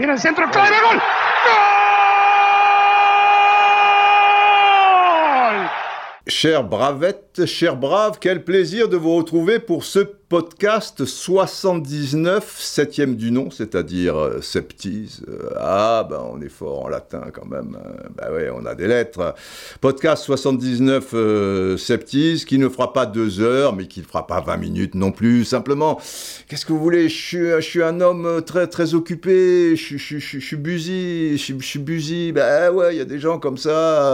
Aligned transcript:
Tiene 0.00 0.14
el 0.14 0.18
centro, 0.18 0.50
clave, 0.50 0.76
gol. 0.80 0.96
¡Gol! 5.36 5.70
Cher 6.26 6.62
Bravette, 6.62 7.44
cher 7.44 7.76
Brave, 7.76 8.18
quel 8.18 8.42
plaisir 8.42 8.88
de 8.88 8.96
vous 8.96 9.14
retrouver 9.14 9.58
pour 9.58 9.84
ce 9.84 10.19
podcast 10.30 11.04
79, 11.04 12.54
septième 12.56 13.16
du 13.16 13.32
nom, 13.32 13.50
c'est-à-dire 13.50 14.16
euh, 14.16 14.40
septise. 14.40 15.22
Euh, 15.28 15.50
ah, 15.58 16.06
ben 16.08 16.20
on 16.32 16.40
est 16.40 16.48
fort 16.48 16.84
en 16.84 16.88
latin 16.88 17.24
quand 17.32 17.46
même. 17.46 17.76
hein. 17.76 18.08
Ben 18.16 18.32
ouais, 18.32 18.48
on 18.54 18.64
a 18.64 18.76
des 18.76 18.86
lettres. 18.86 19.34
Podcast 19.80 20.22
79 20.22 21.08
euh, 21.14 21.76
qui 22.46 22.58
ne 22.58 22.68
fera 22.68 22.92
pas 22.92 23.06
deux 23.06 23.40
heures, 23.40 23.74
mais 23.74 23.88
qui 23.88 23.98
ne 24.00 24.04
fera 24.04 24.28
pas 24.28 24.40
20 24.40 24.56
minutes 24.58 24.94
non 24.94 25.10
plus. 25.10 25.44
Simplement, 25.44 25.98
qu'est-ce 26.46 26.64
que 26.64 26.72
vous 26.72 26.78
voulez? 26.78 27.08
Je 27.08 27.16
suis, 27.16 27.38
je 27.56 27.60
suis 27.60 27.82
un 27.82 28.00
homme 28.00 28.24
euh, 28.24 28.40
très 28.40 28.68
très 28.68 28.94
occupé, 28.94 29.74
je, 29.74 29.96
je, 29.96 30.18
je, 30.18 30.38
suis- 30.38 30.56
busy, 30.56 31.38
je, 31.38 31.56
suis- 31.60 31.78
busy. 31.80 32.30
Ben 32.30 32.70
ouais, 32.70 32.94
il 32.94 32.98
y 32.98 33.02
a 33.02 33.04
des 33.04 33.18
gens 33.18 33.40
comme 33.40 33.58
ça. 33.58 33.70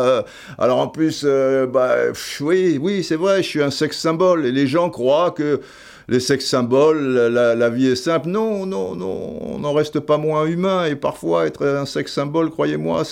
euh, 0.06 0.22
alors 0.56 0.78
en 0.78 0.88
plus, 0.88 1.24
euh, 1.26 1.66
pff, 1.66 2.40
oui, 2.40 2.78
oui, 2.80 3.04
c'est 3.04 3.16
vrai, 3.16 3.42
je 3.42 3.48
suis 3.48 3.62
un 3.62 3.70
sexe 3.70 3.98
symbole. 3.98 4.46
Et 4.46 4.52
les 4.52 4.66
gens 4.66 4.88
croient 4.88 5.30
que 5.32 5.60
les 6.08 6.20
sexes 6.20 6.46
symboles, 6.46 7.16
la, 7.32 7.70
vie 7.70 7.88
est 7.88 7.96
simple. 7.96 8.28
Non, 8.28 8.64
non, 8.64 8.94
non, 8.94 9.38
on 9.40 9.58
n'en 9.58 9.72
reste 9.72 10.00
pas 10.00 10.18
moins 10.18 10.46
humain. 10.46 10.84
Et 10.86 10.94
parfois, 10.94 11.46
être 11.46 11.66
un 11.66 11.86
sexe 11.86 12.12
symbole, 12.12 12.50
croyez-moi, 12.50 13.02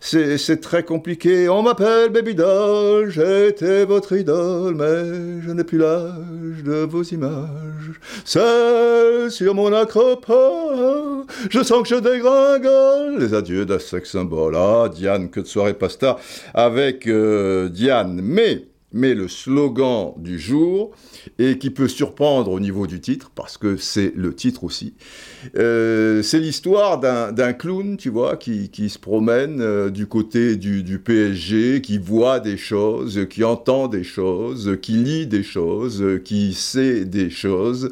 c'est, 0.00 0.60
très 0.60 0.82
compliqué. 0.82 1.48
On 1.48 1.62
m'appelle 1.62 2.10
Baby 2.10 2.34
Doll, 2.34 3.10
j'étais 3.10 3.84
votre 3.84 4.14
idole, 4.16 4.74
mais 4.74 5.42
je 5.42 5.50
n'ai 5.52 5.64
plus 5.64 5.78
l'âge 5.78 6.64
de 6.64 6.84
vos 6.84 7.02
images. 7.02 8.00
Seul 8.24 9.30
sur 9.30 9.54
mon 9.54 9.72
acropole, 9.72 11.24
je 11.50 11.62
sens 11.62 11.82
que 11.82 11.88
je 11.88 12.00
dégringole. 12.00 13.18
Les 13.18 13.34
adieux 13.34 13.64
d'un 13.64 13.78
sexe 13.78 14.10
symbole. 14.10 14.56
Ah, 14.56 14.88
Diane, 14.92 15.30
que 15.30 15.40
de 15.40 15.46
soirée 15.46 15.74
pasta 15.74 16.16
avec 16.52 17.06
euh, 17.06 17.68
Diane. 17.68 18.20
Mais, 18.22 18.64
mais 18.94 19.12
le 19.14 19.28
slogan 19.28 20.12
du 20.16 20.38
jour, 20.38 20.92
et 21.38 21.58
qui 21.58 21.70
peut 21.70 21.88
surprendre 21.88 22.52
au 22.52 22.60
niveau 22.60 22.86
du 22.86 23.00
titre, 23.00 23.30
parce 23.34 23.58
que 23.58 23.76
c'est 23.76 24.12
le 24.14 24.32
titre 24.34 24.64
aussi. 24.64 24.94
Euh, 25.56 26.22
c'est 26.22 26.38
l'histoire 26.38 27.00
d'un 27.00 27.52
clown, 27.52 27.96
tu 27.96 28.08
vois, 28.08 28.36
qui, 28.36 28.70
qui 28.70 28.88
se 28.88 28.98
promène 28.98 29.60
euh, 29.60 29.90
du 29.90 30.06
côté 30.06 30.56
du, 30.56 30.98
PSG, 30.98 31.82
qui 31.82 31.98
voit 31.98 32.38
des 32.38 32.56
choses, 32.56 33.26
qui 33.28 33.42
entend 33.42 33.88
des 33.88 34.04
choses, 34.04 34.78
qui 34.80 34.92
lit 34.92 35.26
des 35.26 35.42
choses, 35.42 36.02
qui 36.24 36.54
sait 36.54 37.04
des 37.04 37.30
choses, 37.30 37.90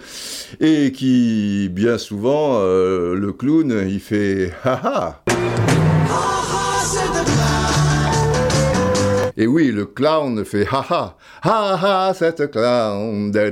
et 0.60 0.92
qui, 0.92 1.68
bien 1.72 1.98
souvent, 1.98 2.60
euh, 2.60 3.14
le 3.14 3.32
clown, 3.32 3.84
il 3.88 4.00
fait 4.00 4.52
«ha 4.64 4.80
ha». 4.84 5.24
Et 9.36 9.46
oui, 9.46 9.72
le 9.72 9.86
clown 9.86 10.44
fait 10.44 10.66
ha 10.70 10.84
ha, 10.90 11.16
ha 11.42 12.08
ha, 12.08 12.14
cette 12.14 12.50
clown. 12.50 13.30
da. 13.30 13.46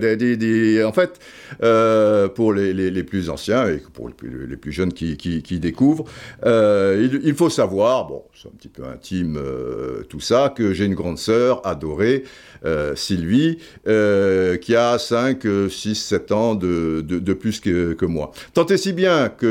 En 0.87 0.92
fait, 0.92 1.19
euh, 1.62 2.29
pour 2.29 2.53
les, 2.53 2.73
les, 2.73 2.91
les 2.91 3.05
plus 3.05 3.31
anciens 3.31 3.69
et 3.69 3.83
pour 3.93 4.09
les 4.09 4.15
plus, 4.15 4.47
les 4.47 4.56
plus 4.56 4.73
jeunes 4.73 4.93
qui, 4.93 5.17
qui, 5.17 5.43
qui 5.43 5.61
découvrent, 5.61 6.05
euh, 6.47 7.09
il, 7.12 7.20
il 7.25 7.34
faut 7.34 7.51
savoir, 7.51 8.06
bon, 8.06 8.23
c'est 8.34 8.48
un 8.48 8.53
petit 8.53 8.69
peu 8.69 8.84
intime 8.84 9.37
euh, 9.37 10.03
tout 10.09 10.21
ça, 10.21 10.53
que 10.55 10.73
j'ai 10.73 10.84
une 10.87 10.95
grande 10.95 11.19
sœur 11.19 11.67
adorée, 11.67 12.25
euh, 12.65 12.95
Sylvie, 12.97 13.59
euh, 13.89 14.56
qui 14.56 14.75
a 14.77 14.98
5, 14.98 15.47
6, 15.69 15.95
7 15.95 16.33
ans 16.33 16.55
de, 16.55 17.01
de, 17.06 17.19
de 17.19 17.33
plus 17.33 17.61
que, 17.61 17.93
que 17.95 18.06
moi. 18.06 18.33
Tant 18.55 18.67
et 18.67 18.77
si 18.77 18.93
bien 18.93 19.28
que 19.28 19.47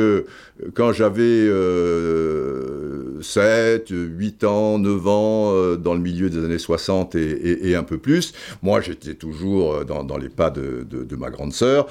euh, 0.63 0.69
quand 0.73 0.91
j'avais 0.93 1.23
euh, 1.23 3.21
7, 3.21 3.89
8 3.89 4.43
ans, 4.43 4.79
9 4.79 5.07
ans, 5.07 5.75
dans 5.75 5.93
le 5.93 5.99
milieu 5.99 6.29
des 6.29 6.43
années 6.43 6.57
60 6.57 7.15
et, 7.15 7.21
et- 7.31 7.69
et 7.69 7.75
un 7.75 7.83
peu 7.83 7.97
plus, 7.97 8.33
moi 8.61 8.81
j'étais 8.81 9.13
toujours 9.13 9.83
dans, 9.85 10.03
dans 10.03 10.17
les 10.17 10.29
pas 10.29 10.49
de, 10.49 10.85
de- 10.89 11.03
de 11.03 11.15
ma 11.15 11.29
grande 11.29 11.53
sœur, 11.53 11.87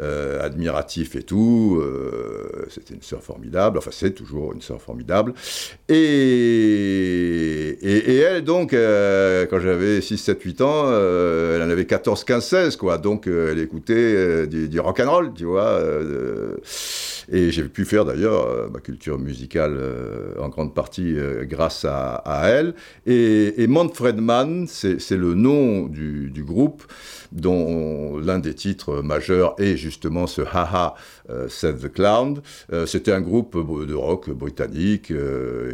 euh, 0.00 0.42
admiratif 0.44 1.16
et 1.16 1.22
tout. 1.22 1.78
euh, 1.80 2.66
C'était 2.68 2.94
une 2.94 3.02
sœur 3.02 3.22
formidable, 3.22 3.78
enfin 3.78 3.90
c'est 3.92 4.12
toujours 4.12 4.52
une 4.52 4.62
sœur 4.62 4.80
formidable. 4.80 5.34
Et, 5.88 7.78
et, 7.82 7.96
et 8.14 8.16
elle, 8.18 8.42
donc, 8.44 8.72
euh, 8.72 9.46
quand 9.46 9.60
j'avais 9.60 10.00
6, 10.00 10.18
7, 10.18 10.42
8 10.42 10.60
ans, 10.60 10.84
euh, 10.86 11.56
elle 11.56 11.62
en 11.62 11.70
avait 11.70 11.86
14, 11.86 12.24
15, 12.24 12.44
16, 12.44 12.76
quoi. 12.76 12.98
Donc, 12.98 13.26
euh, 13.26 13.52
elle 13.52 13.58
écoutait 13.58 13.94
euh, 13.96 14.46
du, 14.46 14.68
du 14.68 14.80
rock'n'roll, 14.80 15.32
tu 15.34 15.44
vois. 15.44 15.78
Et 17.30 17.50
j'ai 17.50 17.64
pu 17.64 17.84
faire 17.84 18.04
d'ailleurs 18.04 18.46
euh, 18.46 18.68
ma 18.68 18.80
culture 18.80 19.18
musicale 19.18 19.76
euh, 19.76 20.34
en 20.40 20.48
grande 20.48 20.74
partie 20.74 21.16
euh, 21.16 21.44
grâce 21.44 21.84
à, 21.84 22.22
elle. 22.44 22.74
Et, 23.06 23.62
et 23.62 23.66
Manfred 23.66 24.18
Mann, 24.18 24.66
c'est 24.68 25.10
le 25.10 25.34
nom 25.34 25.86
du, 25.86 26.32
groupe 26.46 26.84
dont 27.32 28.18
l'un 28.18 28.38
des 28.38 28.54
titres 28.54 29.02
majeurs 29.02 29.56
est 29.58 29.76
justement 29.76 30.26
ce 30.26 30.42
Haha 30.42 30.94
euh, 31.28 31.48
Save 31.48 31.80
the 31.80 31.92
Clown. 31.92 32.40
C'était 32.86 33.12
un 33.12 33.20
groupe 33.20 33.56
de 33.56 33.94
rock 33.94 34.30
britannique 34.30 35.12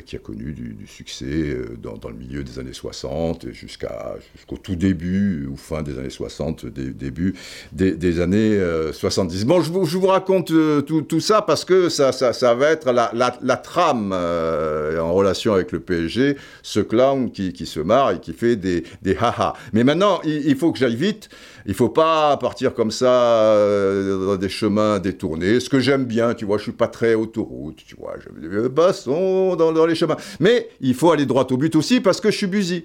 qui 0.06 0.16
a 0.16 0.18
connu 0.18 0.52
du, 0.52 0.86
succès 0.86 1.56
dans, 1.82 2.08
le 2.08 2.14
milieu 2.14 2.42
des 2.42 2.58
années 2.58 2.72
60 2.72 3.44
et 3.44 3.52
jusqu'au 3.52 4.56
tout 4.62 4.76
début 4.76 5.46
ou 5.46 5.56
fin 5.56 5.82
des 5.82 5.98
années 5.98 6.10
60, 6.10 6.66
dé- 6.66 6.92
début 6.92 7.34
des, 7.72 8.20
années 8.20 8.56
euh, 8.56 8.92
70. 8.92 9.44
Bon, 9.44 9.60
je 9.60 9.70
vous, 9.70 10.06
raconte 10.06 10.52
tout 10.86 11.20
ça 11.20 11.41
parce 11.46 11.64
que 11.64 11.88
ça, 11.88 12.10
va 12.54 12.68
être 12.68 12.90
la, 12.92 13.56
trame 13.56 14.12
euh, 14.14 14.98
en 14.98 15.12
relation 15.12 15.54
avec 15.54 15.72
le 15.72 15.80
PSG, 15.80 16.36
ce 16.62 16.80
clown 16.80 17.30
qui, 17.30 17.66
se 17.66 17.80
marre 17.80 18.12
et 18.12 18.20
qui 18.20 18.32
fait 18.32 18.56
des, 18.56 18.84
des 19.02 19.16
haha. 19.16 19.54
Mais 19.72 19.84
maintenant, 19.84 20.20
il, 20.24 20.56
faut 20.56 20.72
que 20.72 20.78
j'aille 20.78 20.96
vite. 20.96 21.28
Il 21.66 21.74
faut 21.74 21.88
pas 21.88 22.36
partir 22.38 22.74
comme 22.74 22.90
ça 22.90 23.06
euh, 23.06 24.26
dans 24.26 24.36
des 24.36 24.48
chemins 24.48 24.98
détournés. 24.98 25.60
Ce 25.60 25.70
que 25.70 25.78
j'aime 25.78 26.04
bien, 26.04 26.34
tu 26.34 26.44
vois, 26.44 26.58
je 26.58 26.64
suis 26.64 26.72
pas 26.72 26.88
très 26.88 27.14
autoroute, 27.14 27.78
tu 27.86 27.94
vois, 27.96 28.14
je 28.18 28.48
euh, 28.48 28.68
basson 28.68 29.54
dans, 29.56 29.72
dans 29.72 29.86
les 29.86 29.94
chemins. 29.94 30.16
Mais 30.40 30.68
il 30.80 30.94
faut 30.94 31.12
aller 31.12 31.26
droit 31.26 31.46
au 31.50 31.56
but 31.56 31.76
aussi 31.76 32.00
parce 32.00 32.20
que 32.20 32.30
je 32.30 32.36
suis 32.36 32.46
busy. 32.46 32.84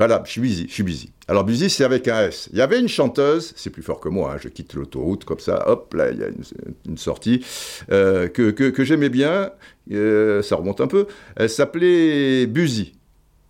Voilà, 0.00 0.22
je 0.24 0.30
suis 0.30 0.40
busy, 0.40 0.82
busy. 0.82 1.12
Alors 1.28 1.44
busy, 1.44 1.68
c'est 1.68 1.84
avec 1.84 2.08
un 2.08 2.22
S. 2.22 2.48
Il 2.54 2.58
y 2.58 2.62
avait 2.62 2.80
une 2.80 2.88
chanteuse, 2.88 3.52
c'est 3.54 3.68
plus 3.68 3.82
fort 3.82 4.00
que 4.00 4.08
moi, 4.08 4.32
hein, 4.32 4.38
je 4.42 4.48
quitte 4.48 4.72
l'autoroute 4.72 5.26
comme 5.26 5.40
ça, 5.40 5.68
hop, 5.68 5.92
là, 5.92 6.10
il 6.10 6.18
y 6.18 6.24
a 6.24 6.28
une, 6.88 6.96
sortie, 6.96 7.44
euh, 7.92 8.26
que, 8.26 8.82
j'aimais 8.82 9.10
bien, 9.10 9.50
euh, 9.92 10.40
ça 10.40 10.56
remonte 10.56 10.80
un 10.80 10.86
peu. 10.86 11.06
Elle 11.36 11.50
s'appelait 11.50 12.46
Buzy, 12.46 12.94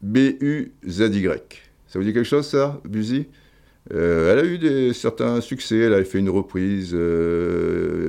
B-U-Z-Y. 0.02 1.40
Ça 1.86 2.00
vous 2.00 2.04
dit 2.04 2.12
quelque 2.12 2.24
chose, 2.24 2.48
ça, 2.48 2.80
Buzy 2.84 3.28
Euh, 3.92 4.32
elle 4.32 4.38
a 4.40 4.44
eu 4.44 4.58
des, 4.58 4.92
certains 4.92 5.40
succès, 5.40 5.78
elle 5.78 5.94
avait 5.94 6.04
fait 6.04 6.18
une 6.18 6.30
reprise. 6.30 6.96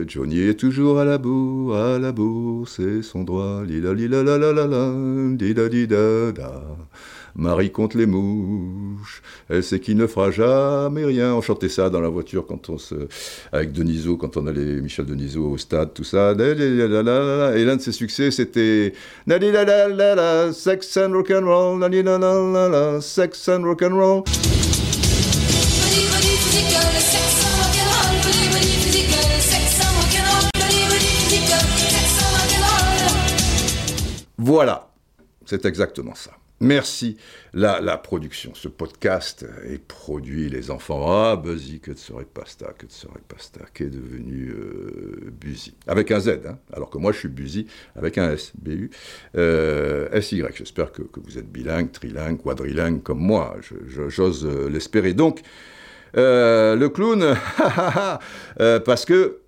Johnny 0.08 0.40
est 0.40 0.60
toujours 0.60 0.98
à 0.98 1.06
la 1.06 1.20
bourre, 1.20 1.76
à 1.76 2.00
la 2.00 2.12
bourre, 2.12 2.68
c'est 2.68 3.04
son 3.04 3.24
droit. 3.24 3.64
Lila 3.64 3.94
lila 3.94 4.24
la 4.24 4.40
la 4.40 4.52
la 4.52 4.66
la. 4.66 4.92
Marie 7.36 7.72
contre 7.72 7.98
les 7.98 8.06
mouches, 8.06 9.22
elle 9.50 9.64
sait 9.64 9.80
qu'il 9.80 9.98
ne 9.98 10.08
fera 10.08 10.32
jamais 10.32 11.06
rien. 11.06 11.34
On 11.34 11.42
chantait 11.42 11.70
ça 11.70 11.90
dans 11.90 12.02
la 12.02 12.10
voiture 12.10 12.46
quand 12.46 12.70
on 12.70 12.78
se, 12.78 12.96
avec 13.52 13.72
Denisot, 13.72 14.18
quand 14.18 14.38
on 14.38 14.48
allait, 14.48 14.82
Michel 14.82 15.06
Denisot 15.06 15.52
au 15.52 15.58
stade, 15.58 15.94
tout 15.94 16.04
ça. 16.04 16.32
Et 16.32 17.66
l'un 17.66 17.76
de 17.76 17.82
ses 17.82 17.92
succès, 17.92 18.32
c'était 18.32 18.94
sex 19.28 20.98
and 20.98 21.12
sex 23.02 23.48
and. 23.48 23.72
Voilà, 34.44 34.90
c'est 35.46 35.66
exactement 35.66 36.16
ça. 36.16 36.32
Merci. 36.62 37.18
La, 37.54 37.82
la 37.82 37.98
production, 37.98 38.54
ce 38.54 38.68
podcast 38.68 39.46
est 39.66 39.84
produit, 39.84 40.48
les 40.48 40.70
enfants. 40.70 41.12
Ah, 41.12 41.36
Buzzy, 41.36 41.80
que 41.80 41.92
de 41.92 41.98
serait 41.98 42.24
pasta, 42.24 42.68
que 42.78 42.86
de 42.86 42.92
serait 42.92 43.24
pasta, 43.28 43.62
qui 43.74 43.84
est 43.84 43.90
devenu 43.90 44.50
euh, 44.50 45.32
Buzy. 45.32 45.74
Avec 45.88 46.12
un 46.12 46.20
Z, 46.20 46.42
hein, 46.48 46.60
alors 46.72 46.92
que 46.92 47.00
moi 47.00 47.12
je 47.12 47.18
suis 47.18 47.30
Buzy 47.30 47.66
avec 47.96 48.20
un 48.20 48.32
S, 48.32 48.54
B-U, 48.62 48.92
euh, 49.36 50.08
S-Y. 50.12 50.56
J'espère 50.56 50.92
que, 50.92 51.02
que 51.02 51.20
vous 51.20 51.40
êtes 51.40 51.52
bilingue, 51.52 51.92
trilingue, 51.92 52.38
quadrilingue 52.38 53.02
comme 53.02 53.20
moi. 53.20 53.58
J'ose 54.08 54.46
euh, 54.46 54.70
l'espérer. 54.70 55.16
Donc, 55.16 55.42
euh, 56.16 56.76
le 56.76 56.90
clown, 56.90 57.36
parce 58.86 59.06
que 59.06 59.40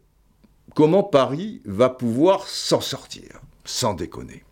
comment 0.75 1.04
Paris 1.04 1.62
va 1.66 1.89
pouvoir 1.89 2.48
s'en 2.48 2.81
sortir, 2.81 3.42
sans 3.66 3.94
déconner 3.94 4.44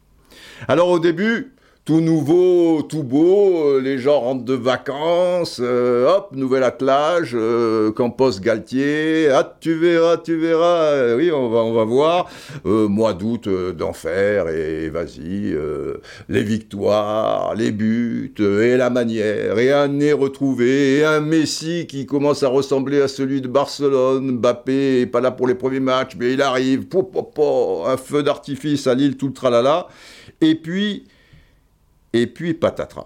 alors 0.67 0.89
au 0.89 0.99
début, 0.99 1.53
tout 1.83 1.99
nouveau, 1.99 2.83
tout 2.83 3.01
beau, 3.01 3.65
euh, 3.65 3.81
les 3.81 3.97
gens 3.97 4.19
rentrent 4.19 4.45
de 4.45 4.53
vacances, 4.53 5.59
euh, 5.59 6.07
hop, 6.07 6.29
nouvel 6.33 6.63
attelage, 6.63 7.31
euh, 7.33 7.91
Campos 7.91 8.39
Galtier, 8.39 9.29
ah, 9.29 9.57
tu 9.59 9.73
verras, 9.73 10.17
tu 10.17 10.37
verras, 10.37 10.91
euh, 10.91 11.17
oui, 11.17 11.31
on 11.31 11.49
va, 11.49 11.83
voir, 11.83 12.29
mois 12.63 13.13
d'août 13.13 13.49
d'enfer, 13.75 14.47
et, 14.49 14.89
vas-y, 14.89 15.55
les 16.29 16.43
victoires, 16.43 17.55
les 17.55 17.71
buts, 17.71 18.35
et 18.39 18.77
la 18.77 18.91
manière, 18.91 19.57
et 19.57 19.71
un 19.71 19.87
nez 19.87 20.13
retrouvé, 20.13 20.97
et 20.99 21.03
un 21.03 21.19
Messi 21.19 21.87
qui 21.87 22.05
commence 22.05 22.43
à 22.43 22.49
ressembler 22.49 23.01
à 23.01 23.07
celui 23.07 23.41
de 23.41 23.47
Barcelone, 23.47 24.33
Mbappé 24.33 25.07
pas 25.07 25.19
là 25.19 25.31
pour 25.31 25.47
les 25.47 25.55
premiers 25.55 25.79
matchs, 25.79 26.11
mais 26.19 26.33
il 26.33 26.43
arrive, 26.43 26.85
un 26.93 27.97
feu 27.97 28.21
d'artifice 28.21 28.85
à 28.85 28.93
Lille, 28.93 29.17
tout 29.17 29.31
tralala, 29.31 29.87
et 30.41 30.53
puis... 30.53 31.05
Et 32.13 32.27
puis 32.27 32.53
patatras. 32.53 33.05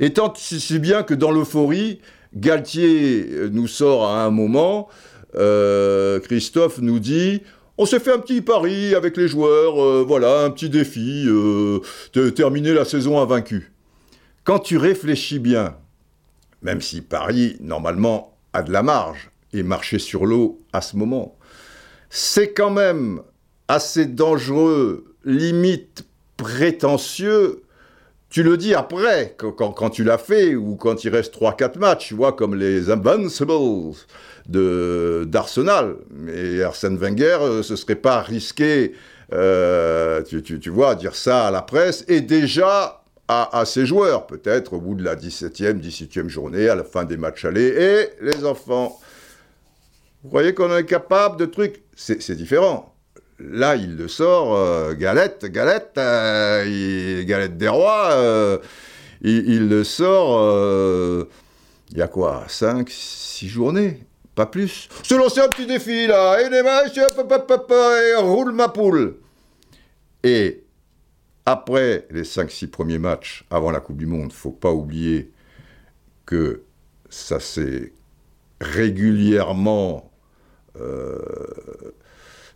Et 0.00 0.12
tant 0.12 0.32
si, 0.34 0.78
bien 0.78 1.02
que 1.02 1.14
dans 1.14 1.30
l'euphorie, 1.30 2.00
Galtier 2.34 3.26
euh, 3.30 3.48
nous 3.52 3.68
sort 3.68 4.06
à 4.06 4.24
un 4.24 4.30
moment, 4.30 4.88
euh, 5.36 6.18
Christophe 6.20 6.78
nous 6.78 6.98
dit 6.98 7.42
on 7.78 7.86
s'est 7.86 8.00
fait 8.00 8.12
un 8.12 8.18
petit 8.18 8.42
pari 8.42 8.94
avec 8.94 9.16
les 9.16 9.28
joueurs, 9.28 9.82
euh, 9.82 10.04
voilà, 10.06 10.44
un 10.44 10.50
petit 10.50 10.68
défi, 10.68 11.24
de 11.24 12.30
terminer 12.30 12.74
la 12.74 12.84
saison 12.84 13.20
invaincu. 13.20 13.72
Quand 14.44 14.58
tu 14.58 14.76
réfléchis 14.76 15.38
bien, 15.38 15.76
même 16.62 16.80
si 16.80 17.00
Paris, 17.00 17.56
normalement, 17.60 18.36
a 18.52 18.62
de 18.62 18.72
la 18.72 18.82
marge 18.82 19.30
et 19.52 19.62
marcher 19.62 19.98
sur 19.98 20.26
l'eau 20.26 20.60
à 20.72 20.80
ce 20.80 20.96
moment, 20.96 21.36
c'est 22.10 22.52
quand 22.52 22.70
même 22.70 23.22
assez 23.68 24.06
dangereux, 24.06 25.14
limite 25.24 26.04
prétentieux. 26.36 27.62
Tu 28.32 28.42
le 28.42 28.56
dis 28.56 28.74
après, 28.74 29.36
quand, 29.36 29.90
tu 29.90 30.04
l'as 30.04 30.16
fait, 30.16 30.54
ou 30.54 30.76
quand 30.76 31.04
il 31.04 31.10
reste 31.10 31.34
3-4 31.34 31.78
matchs, 31.78 32.08
tu 32.08 32.14
vois, 32.14 32.32
comme 32.32 32.54
les 32.54 32.88
Invincibles 32.90 33.94
d'Arsenal. 34.46 35.96
Mais 36.10 36.62
Arsène 36.62 36.96
Wenger, 36.96 37.36
euh, 37.42 37.62
ce 37.62 37.76
serait 37.76 37.94
pas 37.94 38.22
risqué, 38.22 38.94
euh, 39.34 40.22
tu, 40.22 40.42
tu- 40.42 40.70
vois, 40.70 40.94
dire 40.94 41.14
ça 41.14 41.46
à 41.46 41.50
la 41.50 41.60
presse, 41.60 42.06
et 42.08 42.22
déjà 42.22 43.02
à, 43.28 43.64
ses 43.66 43.84
joueurs, 43.84 44.26
peut-être 44.26 44.72
au 44.72 44.80
bout 44.80 44.94
de 44.94 45.04
la 45.04 45.14
17e, 45.14 45.78
18e 45.78 46.28
journée, 46.28 46.70
à 46.70 46.74
la 46.74 46.84
fin 46.84 47.04
des 47.04 47.18
matchs 47.18 47.44
allés. 47.44 47.68
Et 47.68 48.24
les 48.24 48.46
enfants, 48.46 48.98
vous 50.22 50.30
croyez 50.30 50.54
qu'on 50.54 50.74
est 50.74 50.86
capable 50.86 51.36
de 51.36 51.44
trucs? 51.44 51.82
C'est 51.94 52.34
différent. 52.34 52.91
Là, 53.44 53.74
il 53.76 53.96
le 53.96 54.06
sort, 54.08 54.54
euh, 54.54 54.94
galette, 54.94 55.46
galette, 55.46 55.94
euh, 55.98 56.64
il- 56.66 57.26
galette 57.26 57.56
des 57.56 57.68
rois, 57.68 58.10
euh, 58.12 58.58
il, 59.22 59.48
il 59.50 59.68
le 59.68 59.82
sort, 59.84 61.26
il 61.90 61.98
y 61.98 62.02
a 62.02 62.08
quoi 62.08 62.44
5, 62.48 62.88
6 62.88 63.48
journées 63.48 64.04
Pas 64.34 64.46
plus. 64.46 64.88
Se 65.02 65.14
lancer 65.14 65.40
un 65.40 65.48
petit 65.48 65.66
défi, 65.66 66.06
là, 66.06 66.40
et 66.40 66.48
les 66.50 66.62
matchs, 66.62 66.96
et 66.98 68.14
roule 68.20 68.52
ma 68.52 68.68
poule. 68.68 69.16
Et 70.22 70.62
après 71.44 72.06
les 72.10 72.22
5-6 72.24 72.68
premiers 72.68 72.98
matchs, 72.98 73.44
avant 73.50 73.72
la 73.72 73.80
Coupe 73.80 73.96
du 73.96 74.06
Monde, 74.06 74.32
faut 74.32 74.52
pas 74.52 74.70
oublier 74.70 75.32
que 76.26 76.62
ça 77.10 77.40
s'est 77.40 77.92
régulièrement 78.60 80.12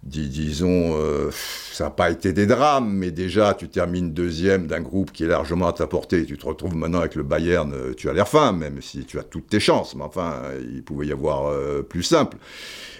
dis- 0.06 0.29
disons, 0.29 0.94
euh, 0.97 1.31
ça 1.73 1.85
n'a 1.85 1.91
pas 1.91 2.11
été 2.11 2.32
des 2.32 2.47
drames, 2.47 2.91
mais 2.93 3.11
déjà, 3.11 3.55
tu 3.55 3.69
termines 3.69 4.12
deuxième 4.12 4.67
d'un 4.67 4.81
groupe 4.81 5.12
qui 5.12 5.25
est 5.25 5.29
largement 5.29 5.69
à 5.69 5.73
ta 5.73 5.87
portée. 5.87 6.25
Tu 6.25 6.38
te 6.38 6.47
retrouves 6.47 6.75
maintenant 6.76 7.00
avec 7.00 7.14
le 7.14 7.23
Bayern, 7.23 7.73
euh, 7.75 7.93
tu 7.94 8.08
as 8.08 8.12
l'air 8.12 8.29
fin, 8.29 8.53
même 8.53 8.81
si 8.81 9.05
tu 9.05 9.19
as 9.19 9.23
toutes 9.23 9.49
tes 9.49 9.61
chances. 9.61 9.94
Mais 9.94 10.05
enfin, 10.05 10.43
il 10.73 10.82
pouvait 10.82 11.06
y 11.06 11.12
avoir 11.12 11.49
euh, 11.49 11.82
plus 11.82 12.03
simple. 12.03 12.37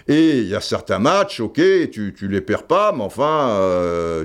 Et 0.09 0.37
il 0.39 0.47
y 0.47 0.55
a 0.55 0.61
certains 0.61 0.99
matchs, 0.99 1.41
ok, 1.41 1.59
tu, 1.91 2.13
tu 2.17 2.27
les 2.29 2.39
perds 2.39 2.63
pas, 2.63 2.93
mais 2.93 3.03
enfin, 3.03 3.59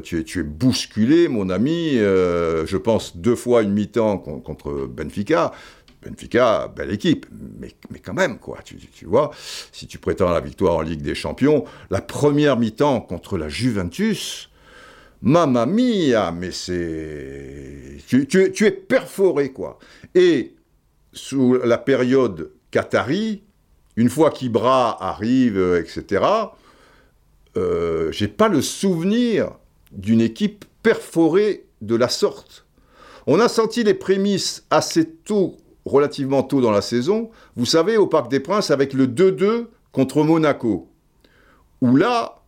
tu, 0.04 0.20
es, 0.20 0.22
tu 0.22 0.38
es 0.38 0.44
bousculé, 0.44 1.26
mon 1.26 1.50
ami. 1.50 1.94
je 1.96 2.76
pense 2.76 3.16
deux 3.16 3.34
fois 3.34 3.62
une 3.62 3.72
mi-temps 3.72 4.18
con- 4.18 4.38
contre 4.38 4.86
Benfica. 4.86 5.50
Benfica, 6.02 6.68
belle 6.74 6.92
équipe, 6.92 7.26
mais, 7.60 7.72
quand 8.00 8.14
même, 8.14 8.38
quoi, 8.38 8.58
tu, 8.64 8.76
vois, 9.06 9.30
si 9.70 9.86
tu 9.86 9.98
prétends 9.98 10.30
la 10.30 10.40
victoire 10.40 10.76
en 10.76 10.80
Ligue 10.82 11.02
des 11.02 11.14
Champions, 11.14 11.64
la 11.90 12.00
première 12.00 12.56
mi-temps 12.56 13.00
contre 13.00 13.38
la 13.38 13.48
Juventus, 13.48 14.50
mamma 15.22 15.66
mia, 15.66 16.32
mais 16.32 16.50
c'est... 16.50 17.98
Tu, 18.08 18.26
tu 18.26 18.42
es- 18.42 18.50
tu 18.50 18.66
es 18.66 18.72
perforé, 18.72 19.52
quoi. 19.52 19.78
Et 20.14 20.54
sous 21.12 21.54
la 21.54 21.78
période 21.78 22.50
Qatari, 22.72 23.42
une 23.96 24.08
fois 24.08 24.30
qu'Ibra 24.30 25.02
arrive, 25.02 25.56
euh, 25.58 25.80
etc., 25.80 26.24
euh, 27.56 28.10
j'ai 28.10 28.28
pas 28.28 28.48
le 28.48 28.62
souvenir 28.62 29.52
d'une 29.92 30.20
équipe 30.20 30.64
perforée 30.82 31.66
de 31.82 31.94
la 31.94 32.08
sorte. 32.08 32.64
On 33.26 33.38
a 33.38 33.48
senti 33.48 33.84
les 33.84 33.94
prémices 33.94 34.64
assez 34.70 35.06
tôt, 35.08 35.56
relativement 35.84 36.42
tôt 36.42 36.60
dans 36.60 36.70
la 36.70 36.82
saison, 36.82 37.30
vous 37.56 37.66
savez, 37.66 37.96
au 37.96 38.06
Parc 38.06 38.30
des 38.30 38.40
Princes, 38.40 38.70
avec 38.70 38.92
le 38.92 39.06
2-2 39.06 39.66
contre 39.92 40.22
Monaco, 40.22 40.88
où 41.80 41.96
là, 41.96 42.42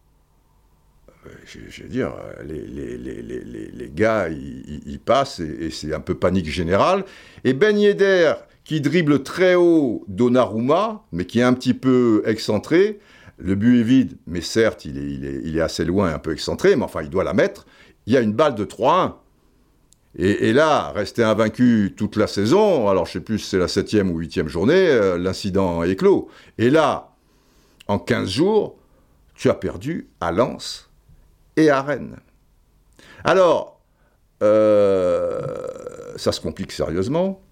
euh, 1.27 1.31
je, 1.45 1.59
je 1.69 1.83
veux 1.83 1.89
dire, 1.89 2.13
les, 2.47 3.91
gars, 3.95 4.29
ils, 4.29 5.01
passent 5.05 5.41
et, 5.41 5.71
c'est 5.71 5.93
un 5.95 6.01
peu 6.01 6.15
panique 6.15 6.51
générale. 6.51 7.05
Et 7.45 7.53
Ben 7.53 7.77
Yedder, 7.79 8.35
qui 8.65 8.81
dribble 8.81 9.23
très 9.23 9.55
haut 9.55 10.05
Donnarumma, 10.09 11.03
mais 11.13 11.25
qui 11.27 11.41
est 11.41 11.45
un 11.45 11.53
petit 11.55 11.75
peu 11.75 12.23
excentré, 12.27 12.99
le 13.39 13.57
but 13.57 13.81
est 13.81 13.83
vide, 13.83 14.17
mais 14.27 14.41
certes, 14.41 14.85
il 14.85 14.97
est, 14.97 15.11
il 15.11 15.25
est- 15.27 15.41
il 15.45 15.57
est 15.57 15.61
assez 15.61 15.85
loin, 15.85 16.15
un 16.15 16.19
peu 16.21 16.33
excentré, 16.33 16.77
mais 16.77 16.85
enfin, 16.85 17.03
il 17.03 17.11
doit 17.11 17.25
la 17.25 17.35
mettre. 17.35 17.67
Il 18.07 18.13
y 18.13 18.17
a 18.17 18.21
une 18.21 18.33
balle 18.33 18.55
de 18.55 18.65
3-1. 18.65 19.17
Et, 20.17 20.53
là, 20.53 20.93
rester 20.93 21.25
invaincu 21.25 21.93
toute 21.97 22.15
la 22.15 22.29
saison, 22.29 22.89
alors 22.89 23.05
je 23.05 23.13
sais 23.13 23.21
plus 23.21 23.41
si 23.41 23.51
c'est 23.51 23.59
la 23.59 23.67
septième 23.67 24.13
ou 24.13 24.19
huitième 24.19 24.49
journée, 24.49 24.87
euh, 24.87 25.19
l'incident 25.19 25.83
est 25.83 25.97
clos. 25.97 26.29
Et 26.57 26.71
là, 26.71 27.11
en 27.89 27.99
15 27.99 28.29
jours, 28.29 28.77
tu 29.35 29.51
as 29.51 29.55
perdu 29.55 30.07
à 30.21 30.31
Lens 30.31 30.89
et 31.57 31.69
à 31.69 31.83
Rennes. 31.83 32.19
Alors, 33.25 33.81
euh, 34.45 35.41
ça 36.15 36.31
se 36.31 36.41
complique 36.41 36.71
sérieusement. 36.71 37.43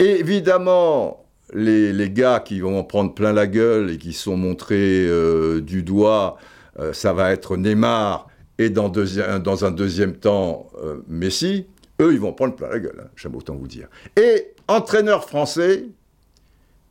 Évidemment, 0.00 1.24
les, 1.54 2.10
gars 2.10 2.40
qui 2.40 2.58
vont 2.58 2.80
en 2.80 2.84
prendre 2.84 3.14
plein 3.14 3.32
la 3.32 3.46
gueule 3.46 3.88
et 3.90 3.98
qui 3.98 4.14
sont 4.14 4.36
montrés 4.36 5.06
euh, 5.06 5.60
du 5.60 5.84
doigt, 5.84 6.38
ça 6.92 7.12
va 7.12 7.30
être 7.30 7.58
Neymar 7.58 8.26
et 8.56 8.70
dans, 8.70 8.88
dans 8.88 9.64
un 9.66 9.70
deuxième 9.70 10.14
temps 10.14 10.70
Messi. 11.08 11.66
Eux, 12.00 12.12
ils 12.12 12.20
vont 12.20 12.32
prendre 12.32 12.56
plein 12.56 12.68
la 12.68 12.78
gueule, 12.78 13.02
hein, 13.04 13.10
j'aime 13.16 13.36
autant 13.36 13.54
vous 13.54 13.66
dire. 13.66 13.88
Et 14.16 14.54
entraîneur 14.68 15.24
français, 15.24 15.84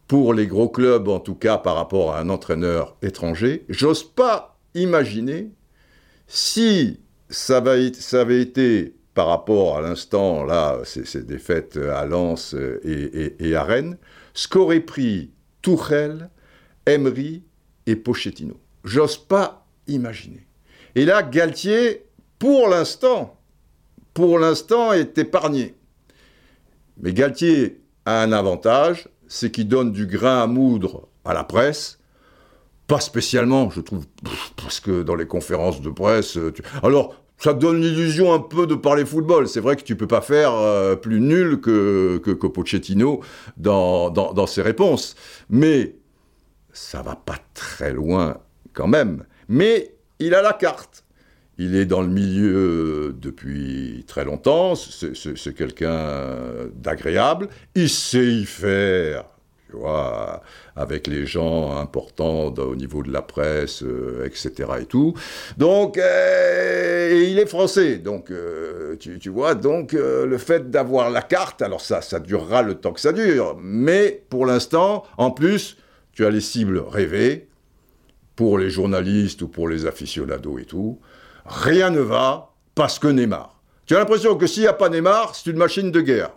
pour 0.08 0.34
les 0.34 0.48
gros 0.48 0.70
clubs 0.70 1.08
en 1.08 1.20
tout 1.20 1.36
cas 1.36 1.58
par 1.58 1.75
rapport 1.75 2.13
à 2.13 2.20
un 2.20 2.30
entraîneur 2.30 2.96
étranger, 3.01 3.66
j'ose 3.70 4.04
pas 4.04 4.58
imaginer 4.74 5.51
si 6.28 7.00
ça, 7.30 7.58
avait 7.58 8.42
été 8.42 8.96
par 9.13 9.28
rapport 9.28 9.78
à 9.78 9.82
l'instant, 9.82 10.44
là, 10.44 10.80
ces, 10.84 11.24
défaites 11.24 11.78
à 11.78 12.06
Lens 12.06 12.56
et, 12.84 13.56
à 13.56 13.63
Rennes, 13.63 13.98
ce 14.34 14.48
qu'auraient 14.48 14.80
pris 14.80 15.32
Tourelle, 15.62 16.30
Emery 16.86 17.44
et 17.86 17.96
Pochettino. 17.96 18.60
J'ose 18.84 19.18
pas 19.18 19.66
imaginer. 19.88 20.48
Et 20.96 21.06
là, 21.06 21.24
Galtier, 21.24 22.06
pour 22.38 22.70
l'instant, 22.70 23.38
pour 24.20 24.38
l'instant, 24.38 24.92
est 24.92 25.18
épargné. 25.18 25.76
Mais 26.98 27.14
Galtier 27.14 27.80
a 28.06 28.22
un 28.22 28.34
avantage, 28.34 29.08
c'est 29.30 29.50
qu'il 29.50 29.70
donne 29.70 29.94
du 29.94 30.08
grain 30.08 30.44
à 30.44 30.46
moudre 30.46 31.08
à 31.24 31.34
la 31.34 31.46
presse. 31.46 32.00
Pas 32.86 33.00
spécialement, 33.00 33.70
je 33.70 33.80
trouve, 33.80 34.06
parce 34.58 34.82
que 34.82 35.04
dans 35.04 35.16
les 35.16 35.26
conférences 35.26 35.80
de 35.80 35.90
presse, 35.90 36.36
euh, 36.36 36.52
alors 36.84 37.16
ça 37.38 37.54
donne 37.54 37.80
l'illusion 37.80 38.34
un 38.34 38.40
peu 38.40 38.68
de 38.68 38.76
parler 38.76 39.06
football. 39.06 39.48
C'est 39.48 39.62
vrai 39.62 39.78
que 39.78 39.84
tu 39.84 39.96
peux 39.96 40.06
pas 40.06 40.20
faire 40.20 40.54
euh, 40.54 40.98
plus 40.98 41.22
nul 41.22 41.62
que, 41.62 42.18
que, 42.22 42.32
que 42.32 42.48
Pochettino 42.48 43.22
dans, 43.56 44.10
dans, 44.10 44.34
dans 44.34 44.48
ses 44.48 44.62
réponses, 44.62 45.16
mais 45.50 45.96
ça 46.74 47.02
va 47.02 47.16
pas 47.16 47.38
très 47.54 47.94
loin 47.94 48.40
quand 48.74 48.88
même. 48.88 49.24
Mais 49.48 49.96
il 50.20 50.34
a 50.34 50.42
la 50.42 50.52
carte. 50.52 51.06
Il 51.62 51.75
est 51.75 51.86
dans 51.86 52.01
le 52.01 52.08
milieu 52.08 53.13
depuis 53.20 54.06
très 54.08 54.24
longtemps, 54.24 54.75
c'est 54.75 55.54
quelqu'un 55.54 56.38
d'agréable, 56.74 57.50
il 57.75 57.89
sait 57.89 58.28
y 58.28 58.46
faire, 58.46 59.25
tu 59.70 59.75
vois, 59.75 60.42
avec 60.78 61.06
les 61.06 61.25
gens 61.25 61.78
importants 61.78 62.46
au 62.46 62.75
niveau 62.78 63.04
de 63.04 63.12
la 63.12 63.22
presse, 63.22 63.84
euh, 63.84 64.25
etc. 64.25 64.70
et 64.80 64.86
tout. 64.86 65.16
Donc, 65.58 65.98
euh, 65.98 67.25
il 67.30 67.38
est 67.38 67.46
français, 67.46 67.98
donc, 67.98 68.32
euh, 68.32 68.96
tu, 68.98 69.20
tu 69.20 69.28
vois, 69.28 69.54
donc 69.54 69.94
euh, 69.94 70.25
le 70.25 70.38
fait 70.38 70.72
d'avoir 70.72 71.10
la 71.10 71.22
carte, 71.22 71.62
alors 71.62 71.82
ça, 71.82 72.01
ça 72.01 72.22
durera 72.22 72.62
le 72.62 72.75
temps 72.75 72.94
que 72.94 73.01
ça 73.01 73.12
dure, 73.12 73.58
mais 73.62 74.24
pour 74.30 74.46
l'instant, 74.46 75.04
en 75.18 75.32
plus, 75.32 75.75
tu 76.13 76.25
as 76.25 76.30
les 76.30 76.39
cibles 76.39 76.80
rêvées, 76.80 77.50
pour 78.39 78.58
les 78.58 78.70
journalistes 78.70 79.42
ou 79.42 79.50
pour 79.50 79.68
les 79.68 79.86
aficionados 79.86 80.60
et 80.60 80.63
tout, 80.63 80.98
rien 81.50 81.89
ne 81.89 82.00
va 82.00 82.53
parce 82.75 83.00
que 83.00 83.08
Neymar. 83.08 83.60
Tu 83.86 83.96
as 83.96 84.00
l'impression 84.00 84.38
que 84.38 84.48
s'il 84.48 84.62
n'y 84.62 84.68
a 84.68 84.74
pas 84.74 84.89
Neymar, 84.89 85.36
c'est 85.36 85.50
une 85.50 85.58
machine 85.58 85.91
de 85.91 86.01
guerre. 86.01 86.32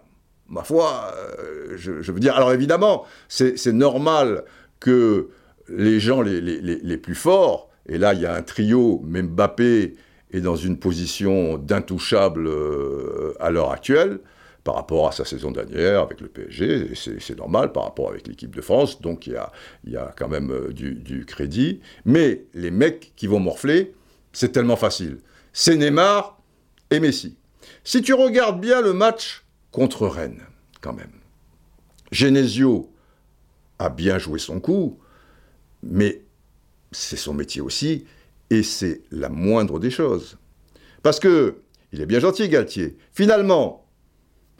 Ma 0.49 0.65
foi, 0.65 1.13
euh, 1.17 1.75
je, 1.77 2.13
veux 2.13 2.21
dire, 2.21 2.35
alors 2.35 2.53
évidemment, 2.53 3.05
c'est 3.29 3.67
normal 3.73 4.45
que 4.81 5.29
les 5.69 6.01
gens 6.01 6.23
les, 6.23 6.97
plus 6.97 7.15
forts, 7.15 7.71
et 7.87 7.97
là 7.97 8.15
il 8.15 8.21
y 8.21 8.27
a 8.27 8.35
un 8.35 8.43
trio, 8.43 9.01
mais 9.05 9.23
Mbappé 9.23 9.95
est 10.33 10.41
dans 10.41 10.57
une 10.57 10.79
position 10.79 11.59
d'intouchable 11.59 12.49
euh, 12.49 13.35
à 13.39 13.51
l'heure 13.51 13.71
actuelle, 13.71 14.19
par 14.65 14.75
rapport 14.75 15.09
à 15.09 15.13
sa 15.13 15.25
saison 15.25 15.51
dernière 15.51 16.03
avec 16.03 16.21
le 16.21 16.29
PSG, 16.29 16.93
c'est 16.95 17.37
normal 17.37 17.73
par 17.73 17.85
rapport 17.85 18.11
avec 18.11 18.29
l'équipe 18.29 18.55
de 18.55 18.61
France, 18.61 19.01
donc 19.01 19.27
il 19.27 19.33
y 19.33 19.37
a, 19.37 19.51
y 19.87 19.97
a 19.97 20.13
quand 20.17 20.29
même 20.29 20.51
euh, 20.51 20.73
du, 20.73 20.95
du 20.95 21.25
crédit. 21.25 21.81
Mais 22.05 22.45
les 22.55 22.71
mecs 22.71 23.13
qui 23.17 23.27
vont 23.27 23.41
morfler, 23.41 23.93
c'est 24.33 24.53
tellement 24.53 24.77
facile. 24.77 25.19
C'est 25.53 25.77
Neymar 25.77 26.41
et 26.91 27.01
Messi. 27.01 27.37
Si 27.85 28.03
tu 28.03 28.15
regardes 28.15 28.61
bien 28.61 28.81
le 28.81 28.93
match 28.93 29.45
contre 29.71 30.07
Rennes, 30.07 30.43
quand 30.81 30.93
même, 30.93 31.13
Genesio 32.11 32.93
a 33.79 33.89
bien 33.89 34.19
joué 34.19 34.39
son 34.39 34.61
coup, 34.61 34.99
mais 35.83 36.23
c'est 36.93 37.17
son 37.17 37.35
métier 37.35 37.61
aussi, 37.61 38.05
et 38.51 38.63
c'est 38.63 39.03
la 39.11 39.29
moindre 39.29 39.79
des 39.79 39.91
choses. 39.91 40.39
Parce 41.03 41.19
que, 41.19 41.57
il 41.93 42.01
est 42.01 42.07
bien 42.07 42.21
gentil, 42.21 42.49
Galtier. 42.49 42.97
Finalement, 43.13 43.87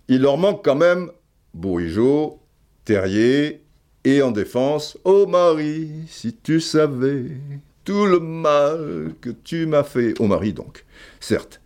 il 0.09 0.23
leur 0.23 0.39
manque 0.39 0.65
quand 0.65 0.75
même 0.75 1.11
Bourigeau, 1.55 2.41
Terrier, 2.85 3.63
et 4.05 4.23
en 4.23 4.33
défense, 4.33 4.99
oh 5.05 5.27
Marie, 5.27 6.07
si 6.09 6.35
tu 6.35 6.61
savais 6.61 7.37
tout 7.85 8.07
le 8.07 8.21
mal 8.21 9.15
que 9.21 9.31
tu 9.31 9.67
m'as 9.67 9.85
fait. 9.85 10.15
Oh 10.19 10.27
Marie, 10.27 10.53
donc, 10.53 10.85
certes. 11.21 11.61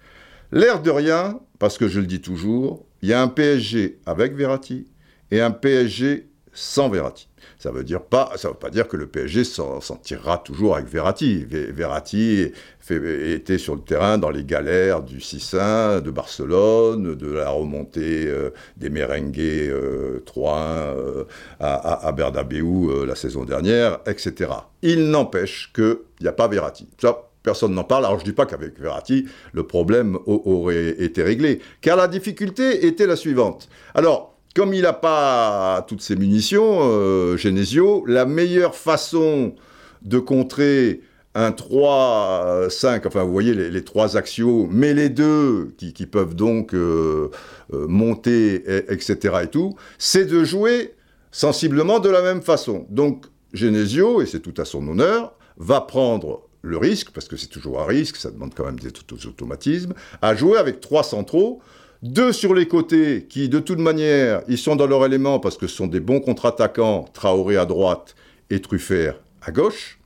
L'air 0.52 0.80
de 0.80 0.90
rien, 0.90 1.40
parce 1.58 1.78
que 1.78 1.88
je 1.88 2.00
le 2.00 2.06
dis 2.06 2.20
toujours, 2.20 2.86
il 3.02 3.08
y 3.08 3.12
a 3.12 3.20
un 3.20 3.28
PSG 3.28 3.98
avec 4.06 4.34
Verratti 4.34 4.86
et 5.30 5.40
un 5.40 5.50
PSG 5.50 6.28
sans 6.52 6.88
Verratti. 6.88 7.28
Ça 7.58 7.70
veut 7.70 7.84
dire 7.84 8.02
pas, 8.02 8.32
ça 8.36 8.48
veut 8.48 8.54
pas 8.54 8.70
dire 8.70 8.86
que 8.88 8.96
le 8.96 9.06
PSG 9.06 9.44
s'en 9.44 9.80
tirera 10.02 10.38
toujours 10.38 10.76
avec 10.76 10.88
Verratti. 10.88 11.44
Ve- 11.48 11.72
Verratti 11.72 12.52
était 12.90 13.58
sur 13.58 13.74
le 13.74 13.80
terrain 13.80 14.18
dans 14.18 14.30
les 14.30 14.44
galères 14.44 15.02
du 15.02 15.18
6-1 15.18 16.00
de 16.00 16.10
Barcelone, 16.10 17.14
de 17.14 17.32
la 17.32 17.50
remontée 17.50 18.26
euh, 18.26 18.50
des 18.76 18.90
merengues 18.90 19.38
euh, 19.40 20.20
3-1 20.26 20.48
euh, 20.58 21.24
à, 21.60 22.06
à, 22.08 22.14
euh, 22.16 23.06
la 23.06 23.14
saison 23.14 23.44
dernière, 23.44 24.00
etc. 24.06 24.50
Il 24.82 25.10
n'empêche 25.10 25.72
qu'il 25.74 25.96
n'y 26.20 26.28
a 26.28 26.32
pas 26.32 26.48
Verratti. 26.48 26.88
Ça, 27.00 27.22
personne 27.42 27.74
n'en 27.74 27.84
parle. 27.84 28.04
Alors 28.04 28.18
je 28.20 28.24
dis 28.24 28.32
pas 28.32 28.46
qu'avec 28.46 28.78
Verratti, 28.78 29.26
le 29.52 29.66
problème 29.66 30.16
au- 30.26 30.42
aurait 30.44 30.88
été 31.02 31.22
réglé, 31.22 31.60
car 31.80 31.96
la 31.96 32.08
difficulté 32.08 32.86
était 32.86 33.06
la 33.06 33.16
suivante. 33.16 33.68
Alors, 33.94 34.35
comme 34.56 34.72
il 34.72 34.82
n'a 34.82 34.94
pas 34.94 35.84
toutes 35.86 36.00
ses 36.00 36.16
munitions, 36.16 36.78
euh, 36.80 37.36
Genesio, 37.36 38.04
la 38.06 38.24
meilleure 38.24 38.74
façon 38.74 39.54
de 40.00 40.18
contrer 40.18 41.02
un 41.34 41.50
3-5, 41.50 43.06
enfin 43.06 43.22
vous 43.24 43.32
voyez 43.32 43.52
les, 43.52 43.70
les 43.70 43.84
trois 43.84 44.16
axiaux, 44.16 44.66
mais 44.70 44.94
les 44.94 45.10
deux 45.10 45.74
qui, 45.76 45.92
peuvent 46.06 46.34
donc 46.34 46.72
euh, 46.72 47.30
euh, 47.74 47.86
monter, 47.86 48.54
et- 48.66 48.92
etc. 48.92 49.34
et 49.42 49.48
tout, 49.48 49.74
c'est 49.98 50.24
de 50.24 50.42
jouer 50.44 50.94
sensiblement 51.30 51.98
de 51.98 52.08
la 52.08 52.22
même 52.22 52.40
façon. 52.40 52.86
Donc 52.88 53.26
Genesio, 53.52 54.22
et 54.22 54.26
c'est 54.26 54.40
tout 54.40 54.54
à 54.56 54.64
son 54.64 54.88
honneur, 54.88 55.34
va 55.58 55.82
prendre 55.82 56.48
le 56.62 56.78
risque, 56.78 57.10
parce 57.10 57.28
que 57.28 57.36
c'est 57.36 57.48
toujours 57.48 57.82
un 57.82 57.84
risque, 57.86 58.16
ça 58.16 58.30
demande 58.30 58.54
quand 58.54 58.64
même 58.64 58.78
des 58.78 58.88
auto- 58.88 59.28
automatismes, 59.28 59.92
à 60.22 60.34
jouer 60.34 60.56
avec 60.56 60.80
trois 60.80 61.02
centraux, 61.04 61.60
deux 62.02 62.32
sur 62.32 62.54
les 62.54 62.68
côtés 62.68 63.26
qui, 63.28 63.48
de 63.48 63.58
toute 63.58 63.78
manière, 63.78 64.42
ils 64.48 64.58
sont 64.58 64.76
dans 64.76 64.86
leur 64.86 65.04
élément 65.04 65.40
parce 65.40 65.56
que 65.56 65.66
ce 65.66 65.76
sont 65.76 65.86
des 65.86 66.00
bons 66.00 66.20
contre-attaquants, 66.20 67.04
Traoré 67.12 67.56
à 67.56 67.64
droite 67.66 68.14
et 68.50 68.60
Truffert 68.60 69.20
à 69.42 69.50
gauche. 69.50 69.98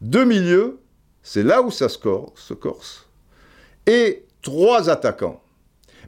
Deux 0.00 0.24
milieux, 0.24 0.78
c'est 1.22 1.42
là 1.42 1.62
où 1.62 1.70
ça 1.70 1.88
se 1.88 1.98
cor- 1.98 2.32
se 2.36 2.54
corse. 2.54 3.06
Et 3.86 4.24
trois 4.42 4.88
attaquants. 4.90 5.42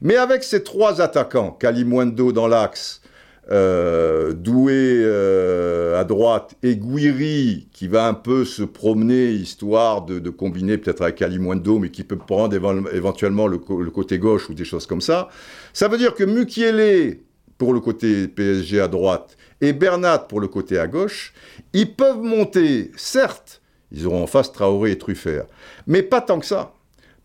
Mais 0.01 0.17
avec 0.17 0.45
ces 0.45 0.63
trois 0.63 1.01
attaquants, 1.01 1.51
Kalimundo 1.53 2.31
dans 2.33 2.47
l'axe, 2.47 3.01
euh, 3.51 4.33
Doué 4.33 4.75
euh, 4.75 5.99
à 5.99 6.05
droite 6.05 6.55
et 6.63 6.77
Guiri 6.77 7.69
qui 7.73 7.89
va 7.89 8.07
un 8.07 8.15
peu 8.15 8.45
se 8.45 8.63
promener 8.63 9.31
histoire 9.31 10.05
de, 10.05 10.31
combiner 10.31 10.79
peut-être 10.79 11.03
avec 11.03 11.17
Kalimundo 11.17 11.79
mais 11.79 11.91
qui 11.91 12.05
peut 12.05 12.19
prendre 12.19 12.57
éven- 12.57 12.93
éventuellement 12.93 13.47
le 13.47 13.59
côté 13.59 14.19
gauche 14.19 14.49
ou 14.51 14.55
des 14.55 14.65
choses 14.65 14.87
comme 14.87 15.01
ça. 15.01 15.29
Ça 15.73 15.89
veut 15.89 15.99
dire 15.99 16.15
que 16.15 16.25
Mukiele 16.25 17.19
pour 17.59 17.75
le 17.75 17.81
côté 17.81 18.29
PSG 18.29 18.81
à 18.81 18.89
droite 18.89 19.37
et 19.61 19.73
Bernat 19.73 20.21
pour 20.21 20.41
le 20.41 20.49
côté 20.49 20.79
à 20.79 20.87
gauche, 20.87 21.35
ils 21.73 21.93
peuvent 21.95 22.23
monter, 22.23 22.93
certes, 22.97 23.61
ils 23.91 24.07
auront 24.07 24.23
en 24.23 24.27
face 24.27 24.53
Traoré 24.53 24.93
et 24.93 24.99
Truffert, 24.99 25.47
mais 25.87 26.03
pas 26.03 26.21
tant 26.21 26.39
que 26.39 26.47
ça. 26.47 26.73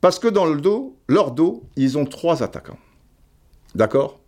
Parce 0.01 0.19
que 0.19 0.27
dans 0.27 0.45
le 0.45 0.59
dos, 0.59 0.97
leur 1.07 1.31
dos, 1.31 1.63
ils 1.77 1.97
ont 1.97 2.05
trois 2.05 2.43
attaquants. 2.43 2.79
D'accord? 3.75 4.19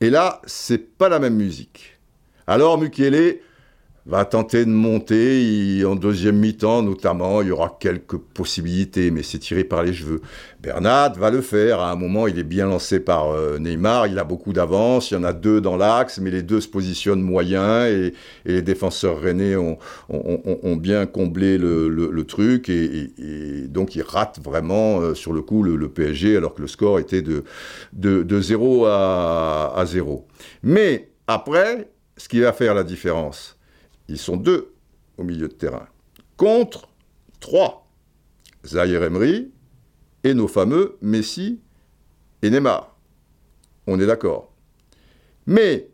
Et 0.00 0.10
là, 0.10 0.40
c'est 0.44 0.96
pas 0.98 1.08
la 1.08 1.18
même 1.18 1.36
musique. 1.36 1.98
Alors 2.46 2.78
Mukiele 2.78 3.40
va 4.06 4.24
tenter 4.26 4.64
de 4.66 4.70
monter 4.70 5.42
il- 5.42 5.86
en 5.86 5.96
deuxième 5.96 6.36
mi-temps 6.38 6.82
notamment, 6.82 7.40
il 7.42 7.48
y 7.48 7.50
aura 7.50 7.76
quelques 7.80 8.18
possibilités, 8.18 9.10
mais 9.10 9.22
c'est 9.22 9.38
tiré 9.38 9.64
par 9.64 9.82
les 9.82 9.94
cheveux. 9.94 10.20
Bernat 10.60 11.10
va 11.18 11.30
le 11.30 11.40
faire, 11.40 11.80
à 11.80 11.90
un 11.90 11.96
moment 11.96 12.26
il 12.26 12.38
est 12.38 12.42
bien 12.44 12.66
lancé 12.66 13.00
par 13.00 13.30
euh, 13.30 13.58
Neymar, 13.58 14.06
il 14.06 14.18
a 14.18 14.24
beaucoup 14.24 14.52
d'avance, 14.52 15.10
il 15.10 15.14
y 15.14 15.16
en 15.16 15.24
a 15.24 15.32
deux 15.32 15.60
dans 15.60 15.76
l'axe, 15.76 16.18
mais 16.18 16.30
les 16.30 16.42
deux 16.42 16.60
se 16.60 16.68
positionnent 16.68 17.22
moyens 17.22 17.86
et, 17.88 18.12
et 18.44 18.52
les 18.52 18.62
défenseurs 18.62 19.20
rennais 19.20 19.56
ont, 19.56 19.78
bien 20.76 21.06
comblé 21.06 21.56
le, 21.58 22.24
truc 22.26 22.68
et, 22.68 23.12
donc 23.68 23.94
ils 23.96 24.02
ratent 24.02 24.40
vraiment 24.42 25.00
euh, 25.00 25.14
sur 25.14 25.32
le 25.32 25.42
coup 25.42 25.62
le, 25.62 25.76
le 25.76 25.88
PSG 25.88 26.36
alors 26.36 26.54
que 26.54 26.62
le 26.62 26.68
score 26.68 26.98
était 26.98 27.22
de, 27.22 27.44
de, 27.92 28.22
de 28.22 28.40
0 28.40 28.86
à, 28.86 29.72
à 29.76 29.86
0. 29.86 30.26
Mais 30.62 31.10
après, 31.26 31.90
ce 32.16 32.28
qui 32.28 32.40
va 32.40 32.52
faire 32.52 32.74
la 32.74 32.84
différence, 32.84 33.53
ils 34.08 34.18
sont 34.18 34.36
deux 34.36 34.74
au 35.16 35.24
milieu 35.24 35.48
de 35.48 35.54
terrain, 35.54 35.86
contre 36.36 36.88
trois. 37.40 37.84
Zahir 38.64 39.02
Emery 39.02 39.52
et 40.22 40.34
nos 40.34 40.48
fameux 40.48 40.96
Messi 41.02 41.60
et 42.42 42.50
Neymar. 42.50 42.96
On 43.86 44.00
est 44.00 44.06
d'accord. 44.06 44.52
Mais 45.46 45.90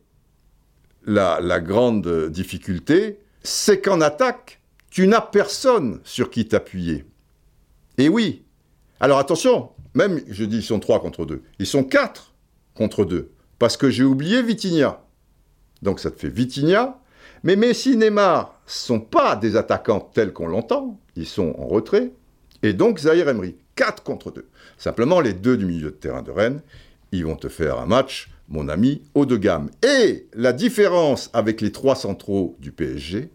la, 1.05 1.61
grande 1.61 2.31
difficulté, 2.31 3.21
c'est 3.43 3.81
qu'en 3.81 4.01
attaque, 4.01 4.61
tu 4.91 5.07
n'as 5.09 5.21
personne 5.21 6.01
sur 6.05 6.31
qui 6.31 6.47
t'appuyer. 6.47 7.05
Et 7.99 8.09
oui. 8.09 8.45
Alors 9.01 9.19
attention, 9.19 9.71
même, 9.95 10.21
je 10.29 10.45
dis, 10.45 10.59
ils 10.59 10.63
sont 10.63 10.81
trois 10.81 11.01
contre 11.01 11.27
deux. 11.27 11.43
Ils 11.59 11.67
sont 11.67 11.85
quatre 11.85 12.35
contre 12.75 13.05
deux. 13.05 13.33
Parce 13.59 13.77
que 13.77 13.91
j'ai 13.91 14.05
oublié 14.05 14.43
Vitinha. 14.43 15.05
Donc 15.83 15.99
ça 16.01 16.11
te 16.11 16.19
fait 16.21 16.29
Vitinha. 16.29 17.00
Mais 17.43 17.57
Messi, 17.57 17.97
Neymar 17.97 18.61
sont 18.67 19.01
pas 19.01 19.37
des 19.37 19.57
attaquants 19.57 20.11
tels 20.13 20.33
qu'on 20.33 20.47
l'entend. 20.47 21.01
Ils 21.17 21.27
sont 21.27 21.55
en 21.59 21.67
retrait. 21.67 22.13
Et 22.63 22.73
donc 22.73 22.99
Zahir 22.99 23.29
Emery, 23.29 23.57
4 23.77 24.03
contre 24.03 24.31
2. 24.31 24.47
Simplement, 24.77 25.21
les 25.21 25.33
deux 25.33 25.57
du 25.57 25.65
milieu 25.65 25.91
de 25.91 25.97
terrain 25.97 26.23
de 26.23 26.31
Rennes, 26.31 26.61
ils 27.13 27.25
vont 27.25 27.37
te 27.37 27.49
faire 27.49 27.79
un 27.79 27.87
match, 27.87 28.31
mon 28.49 28.69
ami, 28.69 29.03
haut 29.15 29.27
de 29.27 29.37
gamme. 29.37 29.71
Et 29.83 30.27
la 30.35 30.53
différence 30.53 31.31
avec 31.33 31.61
les 31.61 31.73
trois 31.73 31.97
centraux 31.97 32.57
du 32.61 32.73
PSG, 32.73 33.31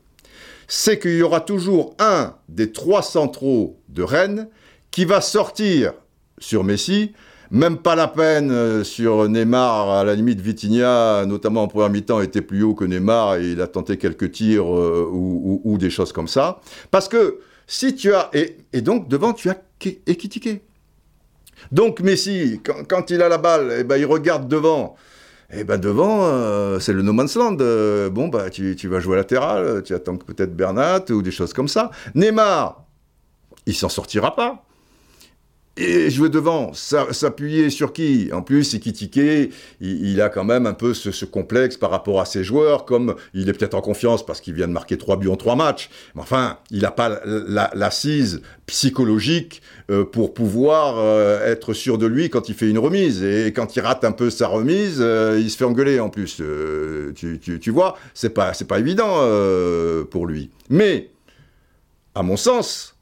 c'est 0.68 1.00
qu'il 1.00 1.18
y 1.18 1.22
aura 1.24 1.42
toujours 1.42 1.96
un 2.00 2.36
des 2.50 2.72
trois 2.72 3.02
centraux 3.02 3.80
de 3.90 4.04
Rennes 4.04 4.48
qui 4.92 5.06
va 5.06 5.22
sortir 5.22 5.94
sur 6.38 6.64
Messi, 6.64 7.14
même 7.56 7.78
pas 7.78 7.96
la 7.96 8.10
peine 8.10 8.52
euh, 8.52 8.84
sur 8.84 9.30
Neymar, 9.30 9.90
à 9.90 10.04
la 10.04 10.14
limite 10.14 10.42
Vitinha, 10.42 11.26
notamment 11.26 11.64
en 11.64 11.68
première 11.70 11.90
mi-temps, 11.90 12.20
était 12.20 12.42
plus 12.42 12.64
haut 12.64 12.76
que 12.76 12.84
Neymar 12.84 13.38
et 13.38 13.52
il 13.52 13.62
a 13.62 13.68
tenté 13.68 13.98
quelques 13.98 14.32
tirs 14.32 14.66
euh, 14.66 15.08
ou, 15.10 15.78
des 15.78 15.90
choses 15.90 16.12
comme 16.12 16.28
ça. 16.28 16.60
Parce 16.92 17.08
que 17.08 17.40
si 17.66 17.96
tu 17.96 18.14
as... 18.14 18.30
Et, 18.34 18.82
donc 18.82 19.08
devant, 19.08 19.32
tu 19.32 19.50
as 19.50 19.58
Ki- 19.80 20.00
Ekitike. 20.06 20.62
Donc 21.72 22.02
Messi, 22.02 22.62
quand, 22.88 23.10
il 23.10 23.22
a 23.22 23.30
la 23.30 23.38
balle, 23.38 23.74
eh 23.80 23.84
ben, 23.86 23.96
il 23.98 24.06
regarde 24.06 24.50
devant. 24.50 24.96
Et 25.54 25.64
ben 25.64 25.78
devant, 25.78 26.26
euh, 26.26 26.80
c'est 26.80 26.92
le 26.92 27.04
no 27.04 27.14
man's 27.14 27.36
land. 27.36 27.58
Bon, 28.12 28.28
bah, 28.28 28.50
tu, 28.50 28.76
tu 28.76 28.90
vas 28.90 29.00
jouer 29.00 29.16
latéral, 29.16 29.82
tu 29.84 29.94
attends 29.94 30.18
peut-être 30.18 30.56
Bernat 30.56 31.06
ou 31.10 31.22
des 31.22 31.32
choses 31.32 31.54
comme 31.54 31.70
ça. 31.70 31.92
Neymar, 32.16 32.84
il 33.66 33.76
s'en 33.76 33.90
sortira 33.90 34.36
pas. 34.36 34.66
Et 35.78 36.10
jouer 36.10 36.30
devant, 36.30 36.72
s'appuyer 36.74 37.70
sur 37.70 37.92
qui? 37.92 38.30
En 38.32 38.42
plus, 38.42 38.74
Ikitike, 38.74 39.18
il, 39.18 39.52
il 39.82 40.22
a 40.22 40.30
quand 40.30 40.46
même 40.46 40.68
un 40.68 40.74
peu 40.74 40.94
ce, 40.94 41.26
complexe 41.26 41.76
par 41.76 41.92
rapport 41.92 42.22
à 42.22 42.26
ses 42.26 42.46
joueurs, 42.46 42.86
comme 42.86 43.16
il 43.34 43.50
est 43.50 43.54
peut-être 43.54 43.74
en 43.74 43.82
confiance 43.82 44.26
parce 44.26 44.40
qu'il 44.40 44.54
vient 44.54 44.70
de 44.70 44.72
marquer 44.72 44.98
trois 44.98 45.18
buts 45.18 45.28
en 45.28 45.36
trois 45.36 45.58
matchs. 45.58 45.90
Mais 46.16 46.22
enfin, 46.22 46.60
il 46.72 46.84
n'a 46.84 46.92
pas 46.92 47.10
la- 47.10 47.20
la- 47.26 47.72
l'assise 47.76 48.42
psychologique 48.68 49.62
euh, 49.92 50.06
pour 50.06 50.34
pouvoir 50.34 50.96
euh, 50.98 51.46
être 51.52 51.74
sûr 51.74 51.98
de 51.98 52.06
lui 52.06 52.30
quand 52.30 52.48
il 52.48 52.56
fait 52.56 52.70
une 52.70 52.80
remise. 52.80 53.22
Et 53.22 53.52
quand 53.52 53.76
il 53.76 53.82
rate 53.82 54.06
un 54.06 54.14
peu 54.14 54.30
sa 54.30 54.48
remise, 54.48 55.00
euh, 55.02 55.38
il 55.42 55.52
se 55.52 55.58
fait 55.58 55.66
engueuler 55.66 56.00
en 56.00 56.10
plus. 56.10 56.42
Tu, 57.16 57.40
tu- 57.60 57.70
vois, 57.72 57.98
c'est 58.14 58.30
pas, 58.30 58.54
pas 58.66 58.80
évident 58.80 59.20
pour 60.10 60.26
lui. 60.26 60.52
Mais, 60.70 61.10
à 62.14 62.24
mon 62.24 62.38
sens, 62.38 62.96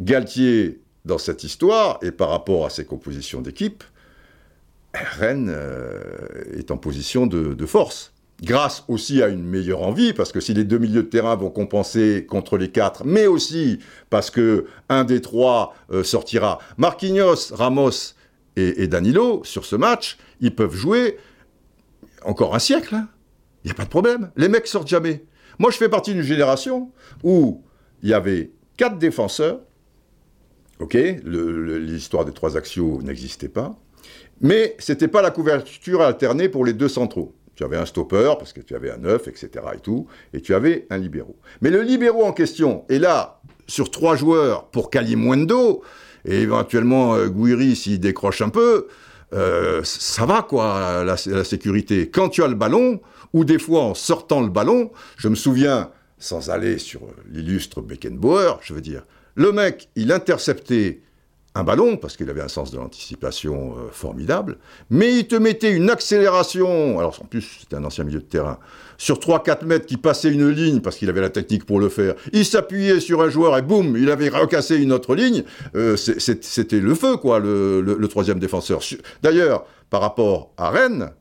Galtier, 0.00 0.80
dans 1.08 1.18
cette 1.18 1.42
histoire, 1.42 1.98
et 2.02 2.12
par 2.12 2.28
rapport 2.28 2.66
à 2.66 2.70
ses 2.70 2.84
compositions 2.84 3.40
d'équipe, 3.40 3.82
Rennes 4.94 5.50
euh, 5.50 5.98
est 6.56 6.70
en 6.70 6.76
position 6.76 7.26
de, 7.26 7.66
force. 7.66 8.12
Grâce 8.42 8.84
aussi 8.86 9.20
à 9.22 9.28
une 9.28 9.42
meilleure 9.42 9.82
envie, 9.82 10.12
parce 10.12 10.30
que 10.30 10.40
si 10.40 10.54
les 10.54 10.64
deux 10.64 10.78
milieux 10.78 11.02
de 11.02 11.08
terrain 11.08 11.34
vont 11.34 11.50
compenser 11.50 12.24
contre 12.28 12.56
les 12.56 12.70
quatre, 12.70 13.04
mais 13.04 13.26
aussi 13.26 13.80
parce 14.10 14.30
que 14.30 14.66
un 14.88 15.02
des 15.02 15.20
trois 15.20 15.74
euh, 15.90 16.04
sortira. 16.04 16.58
Marquinhos, 16.76 17.52
Ramos 17.52 18.14
et, 18.54 18.86
Danilo, 18.86 19.42
sur 19.44 19.64
ce 19.64 19.76
match, 19.76 20.18
ils 20.40 20.54
peuvent 20.54 20.74
jouer 20.74 21.16
encore 22.24 22.54
un 22.54 22.58
siècle. 22.58 22.94
hein. 22.94 23.08
Il 23.64 23.68
n'y 23.68 23.72
a 23.72 23.74
pas 23.74 23.84
de 23.84 23.88
problème. 23.88 24.30
Les 24.36 24.48
mecs 24.48 24.66
sortent 24.66 24.88
jamais. 24.88 25.24
Moi, 25.58 25.70
je 25.70 25.76
fais 25.76 25.88
partie 25.88 26.12
d'une 26.12 26.22
génération 26.22 26.90
où 27.22 27.62
il 28.02 28.08
y 28.08 28.14
avait 28.14 28.50
quatre 28.76 28.98
défenseurs, 28.98 29.60
Ok, 30.80 30.94
l'histoire 30.94 32.24
des 32.24 32.32
trois 32.32 32.56
axiaux 32.56 33.00
n'existait 33.02 33.48
pas. 33.48 33.76
Mais 34.40 34.76
c'était 34.78 35.08
pas 35.08 35.22
la 35.22 35.30
couverture 35.30 36.02
alternée 36.02 36.48
pour 36.48 36.64
les 36.64 36.72
deux 36.72 36.88
centraux. 36.88 37.34
Tu 37.56 37.64
avais 37.64 37.76
un 37.76 37.86
stopper, 37.86 38.34
parce 38.38 38.52
que 38.52 38.60
tu 38.60 38.76
avais 38.76 38.90
un 38.90 38.98
neuf, 38.98 39.26
etc. 39.26 39.50
et 39.74 39.80
tout, 39.80 40.06
et 40.32 40.40
tu 40.40 40.54
avais 40.54 40.86
un 40.90 40.98
libéraux. 40.98 41.36
Mais 41.60 41.70
le 41.70 41.82
libéraux 41.82 42.24
en 42.24 42.32
question, 42.32 42.84
est 42.88 43.00
là, 43.00 43.40
sur 43.66 43.90
trois 43.90 44.14
joueurs, 44.14 44.66
pour 44.66 44.90
Kalimundo, 44.90 45.82
et 46.24 46.40
éventuellement 46.40 47.16
euh, 47.16 47.26
Guiri 47.26 47.74
s'il 47.74 47.98
décroche 47.98 48.42
un 48.42 48.48
peu, 48.48 48.86
euh, 49.32 49.80
ça 49.82 50.24
va 50.24 50.42
quoi, 50.42 51.02
la 51.04 51.44
sécurité. 51.44 52.08
Quand 52.08 52.28
tu 52.28 52.44
as 52.44 52.48
le 52.48 52.54
ballon, 52.54 53.00
ou 53.32 53.44
des 53.44 53.58
fois 53.58 53.82
en 53.82 53.94
sortant 53.94 54.40
le 54.40 54.48
ballon, 54.48 54.92
je 55.16 55.28
me 55.28 55.34
souviens, 55.34 55.90
sans 56.18 56.50
aller 56.50 56.78
sur 56.78 57.00
l'illustre 57.30 57.80
Beckenbauer, 57.82 58.60
je 58.62 58.72
veux 58.72 58.80
dire, 58.80 59.04
le 59.38 59.52
mec, 59.52 59.88
il 59.94 60.10
interceptait 60.10 61.00
un 61.54 61.62
ballon, 61.62 61.96
parce 61.96 62.16
qu'il 62.16 62.28
avait 62.28 62.40
un 62.42 62.48
sens 62.48 62.72
de 62.72 62.76
l'anticipation 62.76 63.76
euh, 63.78 63.88
formidable, 63.92 64.58
mais 64.90 65.16
il 65.16 65.28
te 65.28 65.36
mettait 65.36 65.72
une 65.72 65.90
accélération, 65.90 66.98
alors 66.98 67.20
en 67.22 67.24
plus 67.24 67.58
c'était 67.60 67.76
un 67.76 67.84
ancien 67.84 68.02
milieu 68.02 68.18
de 68.18 68.24
terrain, 68.24 68.58
sur 68.96 69.18
3-4 69.18 69.64
mètres 69.64 69.86
qui 69.86 69.96
passait 69.96 70.32
une 70.32 70.48
ligne, 70.48 70.80
parce 70.80 70.96
qu'il 70.96 71.08
avait 71.08 71.20
la 71.20 71.30
technique 71.30 71.66
pour 71.66 71.78
le 71.78 71.88
faire, 71.88 72.14
il 72.32 72.44
s'appuyait 72.44 72.98
sur 72.98 73.22
un 73.22 73.28
joueur 73.28 73.56
et 73.56 73.62
boum, 73.62 73.96
il 73.96 74.10
avait 74.10 74.28
recassé 74.28 74.76
une 74.76 74.92
autre 74.92 75.14
ligne, 75.14 75.44
Euh, 75.76 75.96
c'était 75.96 76.80
le 76.80 76.94
feu 76.96 77.16
quoi, 77.16 77.38
le, 77.38 78.06
troisième 78.08 78.40
défenseur. 78.40 78.80
D'ailleurs, 79.22 79.66
par 79.88 80.00
rapport 80.00 80.52
à 80.56 80.70
Rennes, 80.70 81.12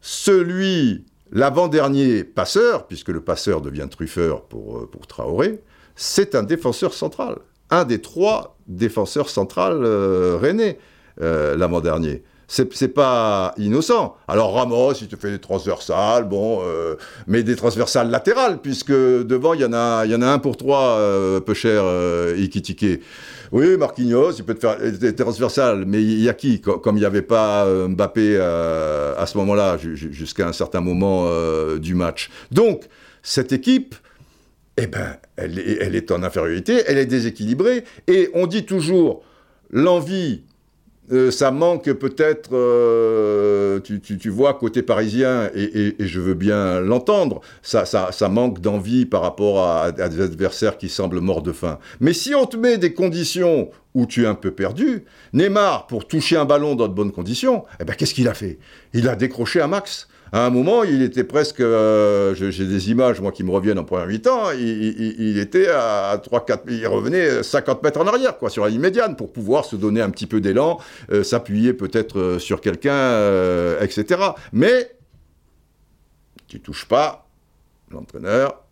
celui, 0.00 1.04
l'avant-dernier 1.30 2.24
passeur, 2.24 2.88
puisque 2.88 3.08
le 3.10 3.20
passeur 3.20 3.60
devient 3.60 3.86
truffeur 3.88 4.44
euh, 4.52 4.86
pour 4.86 5.06
Traoré, 5.06 5.60
c'est 5.94 6.34
un 6.34 6.42
défenseur 6.42 6.94
central. 6.94 7.36
Un 7.72 7.84
des 7.84 8.00
trois 8.02 8.56
défenseurs 8.68 9.30
centrales 9.30 9.80
euh, 9.82 10.36
rennais, 10.40 10.78
euh, 11.22 11.56
l'avant-dernier. 11.56 12.22
C'est 12.48 12.70
c'est 12.74 12.88
pas 12.88 13.54
innocent. 13.56 14.14
Alors 14.28 14.52
Ramos, 14.52 14.92
il 15.00 15.08
te 15.08 15.16
fait 15.16 15.30
des 15.30 15.38
transversales, 15.38 16.24
bon, 16.28 16.60
euh, 16.62 16.96
mais 17.26 17.42
des 17.42 17.56
transversales 17.56 18.10
latérales, 18.10 18.58
puisque 18.60 18.92
devant, 18.92 19.54
il 19.54 19.62
y 19.62 19.64
en 19.64 19.72
a, 19.72 20.04
y 20.04 20.14
en 20.14 20.20
a 20.20 20.26
un 20.26 20.38
pour 20.38 20.58
trois, 20.58 20.98
peu 21.46 21.54
cher, 21.54 21.80
euh. 21.86 22.36
Oui, 23.52 23.76
Marquinhos, 23.78 24.32
il 24.32 24.44
peut 24.44 24.54
te 24.54 24.60
faire 24.60 24.76
des 24.78 25.14
transversales, 25.14 25.84
mais 25.86 26.02
il 26.02 26.20
y 26.20 26.28
a 26.28 26.34
qui? 26.34 26.60
Co- 26.60 26.78
Comme 26.78 26.96
il 26.98 27.00
n'y 27.00 27.06
avait 27.06 27.22
pas 27.22 27.66
Mbappé 27.88 28.36
à 28.38 29.24
ce 29.26 29.38
moment-là, 29.38 29.78
ju- 29.78 29.96
ju- 29.96 30.12
jusqu'à 30.12 30.46
un 30.46 30.52
certain 30.52 30.82
moment 30.82 31.26
du 31.78 31.94
match. 31.94 32.28
Donc, 32.50 32.82
cette 33.22 33.52
équipe, 33.52 33.94
eh 34.76 34.86
ben, 34.86 35.16
elle 35.36 35.58
est, 35.58 36.10
en 36.10 36.22
infériorité, 36.22 36.82
elle 36.86 36.98
est 36.98 37.06
déséquilibrée, 37.06 37.84
et 38.06 38.30
on 38.34 38.46
dit 38.46 38.64
toujours, 38.64 39.22
l'envie, 39.70 40.42
euh, 41.10 41.30
ça 41.30 41.50
manque 41.50 41.92
peut-être, 41.92 42.50
euh, 42.54 43.80
tu, 43.80 44.30
vois, 44.30 44.54
côté 44.54 44.82
parisien, 44.82 45.50
et, 45.54 45.94
je 45.98 46.20
veux 46.20 46.34
bien 46.34 46.80
l'entendre, 46.80 47.42
ça, 47.62 47.84
manque 48.30 48.60
d'envie 48.60 49.04
par 49.04 49.20
rapport 49.20 49.60
à, 49.60 49.84
à 49.84 50.08
des 50.08 50.20
adversaires 50.20 50.78
qui 50.78 50.88
semblent 50.88 51.20
morts 51.20 51.42
de 51.42 51.52
faim. 51.52 51.78
Mais 52.00 52.14
si 52.14 52.34
on 52.34 52.46
te 52.46 52.56
met 52.56 52.78
des 52.78 52.94
conditions 52.94 53.70
où 53.94 54.06
tu 54.06 54.24
es 54.24 54.26
un 54.26 54.34
peu 54.34 54.52
perdu, 54.52 55.04
Neymar, 55.34 55.86
pour 55.86 56.06
toucher 56.08 56.36
un 56.36 56.46
ballon 56.46 56.76
dans 56.76 56.88
de 56.88 56.94
bonnes 56.94 57.12
conditions, 57.12 57.64
eh 57.78 57.84
ben, 57.84 57.94
qu'est-ce 57.94 58.14
qu'il 58.14 58.28
a 58.28 58.34
fait? 58.34 58.58
Il 58.94 59.08
a 59.08 59.16
décroché 59.16 59.60
un 59.60 59.66
max. 59.66 60.08
À 60.34 60.46
un 60.46 60.50
moment, 60.50 60.82
il 60.82 61.02
était 61.02 61.24
presque. 61.24 61.60
euh, 61.60 62.34
J'ai 62.34 62.64
des 62.64 62.90
images, 62.90 63.20
moi, 63.20 63.32
qui 63.32 63.44
me 63.44 63.50
reviennent 63.50 63.78
en 63.78 63.84
première 63.84 64.06
mi-temps. 64.06 64.50
Il, 64.52 65.38
était 65.38 65.68
à 65.68 66.16
3-4. 66.16 66.60
Il 66.68 66.86
revenait 66.86 67.42
50 67.42 67.82
mètres 67.82 68.00
en 68.00 68.06
arrière, 68.06 68.38
quoi, 68.38 68.48
sur 68.48 68.64
la 68.64 68.70
ligne 68.70 68.80
médiane, 68.80 69.14
pour 69.14 69.30
pouvoir 69.30 69.66
se 69.66 69.76
donner 69.76 70.00
un 70.00 70.08
petit 70.08 70.26
peu 70.26 70.40
d'élan, 70.40 70.78
euh, 71.10 71.22
s'appuyer 71.22 71.74
peut-être 71.74 72.18
euh, 72.18 72.38
sur 72.38 72.60
quelqu'un, 72.62 73.12
etc. 73.80 74.20
Mais. 74.52 74.96
Tu 76.48 76.60
touches 76.60 76.86
pas 76.86 77.26
l'entraîneur. 77.90 78.62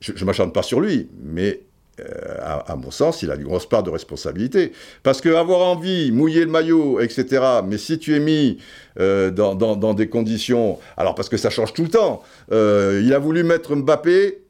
Je 0.00 0.12
ne 0.12 0.24
m'acharne 0.24 0.52
pas 0.52 0.62
sur 0.62 0.80
lui, 0.80 1.08
mais. 1.20 1.62
Euh, 2.00 2.38
à, 2.40 2.72
à 2.72 2.76
mon 2.76 2.90
sens, 2.90 3.22
il 3.22 3.30
a 3.30 3.34
une 3.34 3.44
grosse 3.44 3.66
part 3.68 3.82
de 3.82 3.90
responsabilité. 3.90 4.72
Parce 5.02 5.20
que 5.20 5.28
avoir 5.28 5.60
envie, 5.60 6.10
mouiller 6.12 6.40
le 6.44 6.50
maillot, 6.50 7.00
etc., 7.00 7.42
mais 7.66 7.78
si 7.78 7.98
tu 7.98 8.14
es 8.16 8.20
mis 8.20 8.58
euh, 8.98 9.30
dans, 9.30 9.54
dans- 9.54 9.76
dans 9.76 9.94
des 9.94 10.08
conditions. 10.08 10.78
Alors, 10.96 11.14
parce 11.14 11.28
que 11.28 11.36
ça 11.36 11.50
change 11.50 11.72
tout 11.72 11.82
le 11.82 11.90
temps. 11.90 12.22
Euh, 12.50 13.00
il 13.04 13.12
a 13.14 13.18
voulu 13.18 13.42
mettre 13.44 13.74
Mbappé 13.76 14.42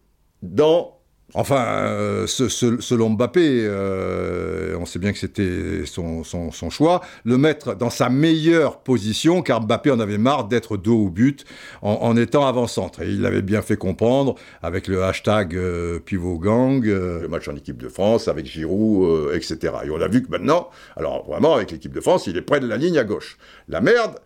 dans. 0.42 0.98
Enfin, 1.34 1.64
euh, 1.64 2.26
selon 2.26 3.10
Mbappé, 3.10 3.64
euh, 3.64 4.76
on 4.78 4.84
sait 4.84 4.98
bien 4.98 5.12
que 5.12 5.18
c'était 5.18 5.84
son, 5.86 6.22
choix, 6.70 7.00
le 7.24 7.38
mettre 7.38 7.74
dans 7.74 7.88
sa 7.88 8.10
meilleure 8.10 8.80
position, 8.80 9.40
car 9.40 9.62
Mbappé 9.62 9.90
en 9.90 10.00
avait 10.00 10.18
marre 10.18 10.44
d'être 10.44 10.76
dos 10.76 11.06
au 11.06 11.08
but 11.08 11.46
en, 11.80 12.16
étant 12.18 12.46
avant-centre. 12.46 13.00
Et 13.00 13.08
il 13.08 13.22
l'avait 13.22 13.40
bien 13.40 13.62
fait 13.62 13.76
comprendre 13.76 14.34
avec 14.62 14.88
le 14.88 15.04
hashtag 15.04 15.56
euh, 15.56 15.98
Pivot 16.00 16.38
Gang, 16.38 16.84
le 16.84 17.28
match 17.28 17.48
en 17.48 17.56
équipe 17.56 17.78
de 17.78 17.88
France, 17.88 18.28
avec 18.28 18.44
Giroud, 18.44 19.34
etc. 19.34 19.72
Et 19.84 19.90
on 19.90 20.00
a 20.02 20.08
vu 20.08 20.22
que 20.22 20.30
maintenant, 20.30 20.68
alors 20.96 21.24
vraiment, 21.26 21.54
avec 21.54 21.70
l'équipe 21.70 21.94
de 21.94 22.00
France, 22.00 22.26
il 22.26 22.36
est 22.36 22.42
près 22.42 22.60
de 22.60 22.66
la 22.66 22.76
ligne 22.76 22.98
à 22.98 23.04
gauche. 23.04 23.38
La 23.68 23.80
merde, 23.80 24.18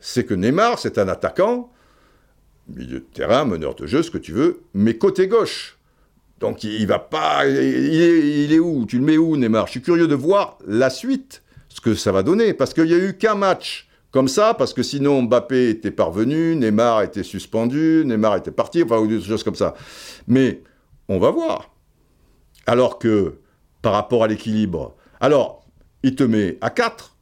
c'est 0.00 0.24
que 0.24 0.32
Neymar, 0.32 0.78
c'est 0.78 0.96
un 0.96 1.08
attaquant, 1.08 1.70
milieu 2.68 3.00
de 3.00 3.06
terrain, 3.12 3.44
meneur 3.44 3.74
de 3.74 3.86
jeu, 3.86 4.02
ce 4.02 4.10
que 4.10 4.18
tu 4.18 4.32
veux, 4.32 4.60
mais 4.72 4.96
côté 4.96 5.28
gauche. 5.28 5.76
Donc 6.44 6.62
il, 6.62 6.86
va 6.86 6.98
pas. 6.98 7.46
Il 7.46 7.56
est, 7.56 8.44
il 8.44 8.52
est 8.52 8.58
où? 8.58 8.84
Tu 8.84 8.98
le 8.98 9.04
mets 9.04 9.16
où, 9.16 9.34
Neymar? 9.34 9.66
Je 9.66 9.70
suis 9.70 9.80
curieux 9.80 10.06
de 10.06 10.14
voir 10.14 10.58
la 10.66 10.90
suite, 10.90 11.42
ce 11.70 11.80
que 11.80 11.94
ça 11.94 12.12
va 12.12 12.22
donner. 12.22 12.52
Parce 12.52 12.74
qu'il 12.74 12.84
n'y 12.84 12.92
a 12.92 12.98
eu 12.98 13.16
qu'un 13.16 13.34
match 13.34 13.88
comme 14.10 14.28
ça, 14.28 14.52
parce 14.52 14.74
que 14.74 14.82
sinon 14.82 15.22
Mbappé 15.22 15.70
était 15.70 15.90
parvenu, 15.90 16.54
Neymar 16.54 17.00
était 17.00 17.22
suspendu, 17.22 18.02
Neymar 18.04 18.36
était 18.36 18.50
parti, 18.50 18.82
enfin, 18.82 18.98
ou 18.98 19.06
des 19.06 19.22
choses 19.22 19.42
comme 19.42 19.54
ça. 19.54 19.74
Mais 20.28 20.60
on 21.08 21.18
va 21.18 21.30
voir. 21.30 21.74
Alors 22.66 22.98
que, 22.98 23.38
par 23.80 23.94
rapport 23.94 24.22
à 24.22 24.28
l'équilibre, 24.28 24.94
alors, 25.20 25.64
il 26.02 26.14
te 26.14 26.24
met 26.24 26.58
à 26.60 26.68
4, 26.68 27.16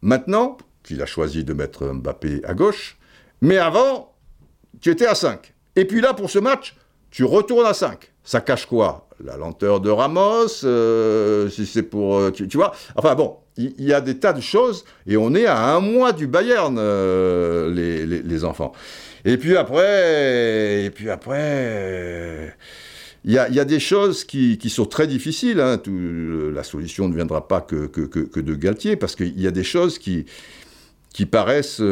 maintenant, 0.00 0.56
qu'il 0.82 1.02
a 1.02 1.06
choisi 1.06 1.44
de 1.44 1.52
mettre 1.52 1.92
Mbappé 1.92 2.40
à 2.44 2.54
gauche, 2.54 2.96
mais 3.42 3.58
avant, 3.58 4.14
tu 4.80 4.88
étais 4.88 5.06
à 5.06 5.14
5. 5.14 5.52
Et 5.76 5.84
puis 5.84 6.00
là, 6.00 6.14
pour 6.14 6.30
ce 6.30 6.38
match, 6.38 6.74
tu 7.12 7.24
retournes 7.24 7.66
à 7.66 7.74
5. 7.74 8.10
Ça 8.24 8.40
cache 8.40 8.66
quoi? 8.66 9.06
La 9.22 9.36
lenteur 9.36 9.80
de 9.80 9.90
Ramos, 9.90 10.64
euh, 10.64 11.48
si 11.50 11.66
c'est 11.66 11.82
pour... 11.82 12.16
euh, 12.16 12.30
tu, 12.30 12.48
vois? 12.54 12.72
Enfin 12.96 13.14
bon, 13.14 13.36
il 13.56 13.74
y, 13.78 13.92
a 13.92 14.00
des 14.00 14.18
tas 14.18 14.32
de 14.32 14.40
choses, 14.40 14.84
et 15.06 15.16
on 15.16 15.34
est 15.34 15.44
à 15.44 15.74
un 15.74 15.80
mois 15.80 16.12
du 16.12 16.26
Bayern, 16.26 16.76
euh, 16.78 17.70
les, 18.24 18.44
enfants. 18.44 18.72
Et 19.26 19.36
puis 19.36 19.56
après... 19.56 20.84
Et 20.84 20.90
puis 20.90 21.10
après... 21.10 22.56
il 23.24 23.32
y, 23.32 23.38
a, 23.38 23.64
des 23.64 23.80
choses 23.80 24.24
qui, 24.24 24.58
sont 24.70 24.86
très 24.86 25.06
difficiles. 25.06 25.60
hein. 25.60 25.80
La 26.54 26.64
solution 26.64 27.08
ne 27.08 27.14
viendra 27.14 27.46
pas 27.46 27.60
que, 27.60 28.40
de 28.40 28.54
Galtier, 28.54 28.96
parce 28.96 29.16
qu'il 29.16 29.38
y 29.38 29.46
a 29.46 29.52
des 29.52 29.64
choses 29.64 29.98
qui, 29.98 30.24
paraissent 31.30 31.82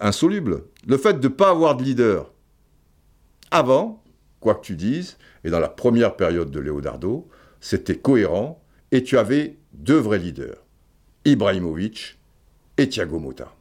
insolubles. 0.00 0.62
Le 0.86 0.96
fait 0.96 1.20
de 1.20 1.28
ne 1.28 1.32
pas 1.32 1.50
avoir 1.50 1.76
de 1.76 1.82
leader. 1.84 2.32
Avant, 3.50 3.99
quoi 4.40 4.54
que 4.54 4.64
tu 4.64 4.74
dises, 4.74 5.16
et 5.44 5.50
dans 5.50 5.60
la 5.60 5.68
première 5.68 6.16
période 6.16 6.50
de 6.50 6.60
Leonardo, 6.60 7.28
c'était 7.60 7.96
cohérent, 7.96 8.62
et 8.90 9.02
tu 9.02 9.18
avais 9.18 9.56
deux 9.72 9.98
vrais 9.98 10.18
leaders, 10.18 10.56
Ibrahimovic 11.24 12.18
et 12.78 12.88
Thiago 12.88 13.18
Motta. 13.18 13.52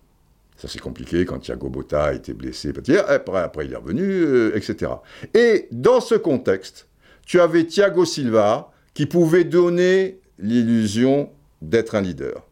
Ça 0.58 0.68
c'est 0.68 0.82
compliqué 0.82 1.26
quand 1.26 1.40
Thiago 1.40 1.70
Motta 1.70 2.06
a 2.06 2.14
été 2.14 2.34
blessé, 2.34 2.74
après, 3.08 3.40
après 3.40 3.66
il 3.66 3.74
est 3.74 3.78
revenu, 3.78 4.04
euh, 4.04 4.56
etc. 4.56 4.92
Et 5.34 5.68
dans 5.72 6.02
ce 6.02 6.16
contexte, 6.16 6.88
tu 7.26 7.40
avais 7.40 7.66
Thiago 7.66 8.06
Silva 8.06 8.72
qui 8.94 9.06
pouvait 9.06 9.44
donner 9.44 10.20
l'illusion 10.40 11.30
d'être 11.62 11.96
un 11.96 12.02
leader. 12.02 12.49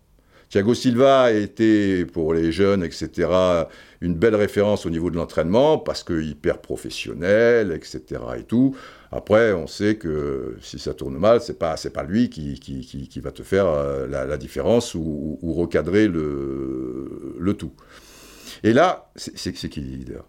Thiago 0.50 0.74
Silva 0.74 1.24
a 1.24 1.32
été, 1.32 2.06
pour 2.06 2.34
les 2.34 2.52
jeunes, 2.52 2.84
etc., 2.84 3.30
une 4.00 4.16
belle 4.16 4.36
référence 4.36 4.86
au 4.86 4.90
niveau 4.90 5.10
de 5.10 5.18
l'entraînement, 5.18 5.78
parce 5.78 6.04
que 6.04 6.22
hyper 6.22 6.60
professionnel, 6.60 7.72
etc. 7.74 8.22
et 8.38 8.44
tout. 8.44 8.76
Après, 9.12 9.54
on 9.54 9.68
sait 9.68 9.96
que 9.96 10.58
si 10.62 10.80
ça 10.80 10.94
tourne 10.94 11.18
mal, 11.18 11.42
c'est 11.42 11.60
pas, 11.60 11.76
pas 11.94 12.04
lui 12.04 12.30
qui, 12.30 12.60
qui, 12.60 12.82
qui, 12.86 13.20
va 13.20 13.32
te 13.32 13.44
faire 13.44 13.66
euh, 13.68 14.08
la, 14.08 14.38
différence 14.38 14.96
ou, 14.96 15.38
recadrer 15.42 16.08
le, 16.08 17.36
le 17.38 17.54
tout. 17.54 17.74
Et 18.64 18.74
là, 18.74 19.12
c'est, 19.16 19.52
qui 19.54 19.82
le 19.82 19.98
leader? 19.98 20.26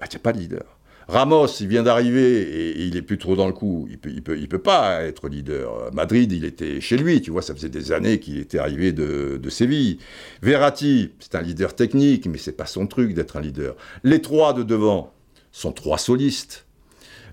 Il 0.00 0.08
n'y 0.08 0.16
a 0.16 0.18
pas 0.18 0.32
de 0.32 0.38
leader. 0.38 0.78
Ramos, 1.08 1.48
il 1.60 1.68
vient 1.68 1.82
d'arriver 1.82 2.42
et, 2.42 2.82
il 2.82 2.96
est 2.96 3.02
plus 3.02 3.18
trop 3.18 3.36
dans 3.36 3.46
le 3.46 3.52
coup. 3.52 3.88
Il 3.90 3.98
peut, 3.98 4.36
peut, 4.48 4.58
pas 4.58 5.02
être 5.02 5.28
leader. 5.28 5.92
Madrid, 5.92 6.32
il 6.32 6.44
était 6.44 6.80
chez 6.80 6.96
lui. 6.96 7.20
Tu 7.20 7.30
vois, 7.30 7.42
ça 7.42 7.54
faisait 7.54 7.68
des 7.68 7.92
années 7.92 8.20
qu'il 8.20 8.38
était 8.38 8.58
arrivé 8.58 8.92
de, 8.92 9.38
de 9.42 9.50
Séville. 9.50 9.98
Verratti, 10.42 11.10
c'est 11.18 11.34
un 11.34 11.42
leader 11.42 11.74
technique, 11.74 12.26
mais 12.26 12.38
c'est 12.38 12.56
pas 12.56 12.66
son 12.66 12.86
truc 12.86 13.14
d'être 13.14 13.36
un 13.36 13.40
leader. 13.40 13.76
Les 14.04 14.22
trois 14.22 14.52
de 14.52 14.62
devant 14.62 15.12
sont 15.52 15.72
trois 15.72 15.98
solistes. 15.98 16.66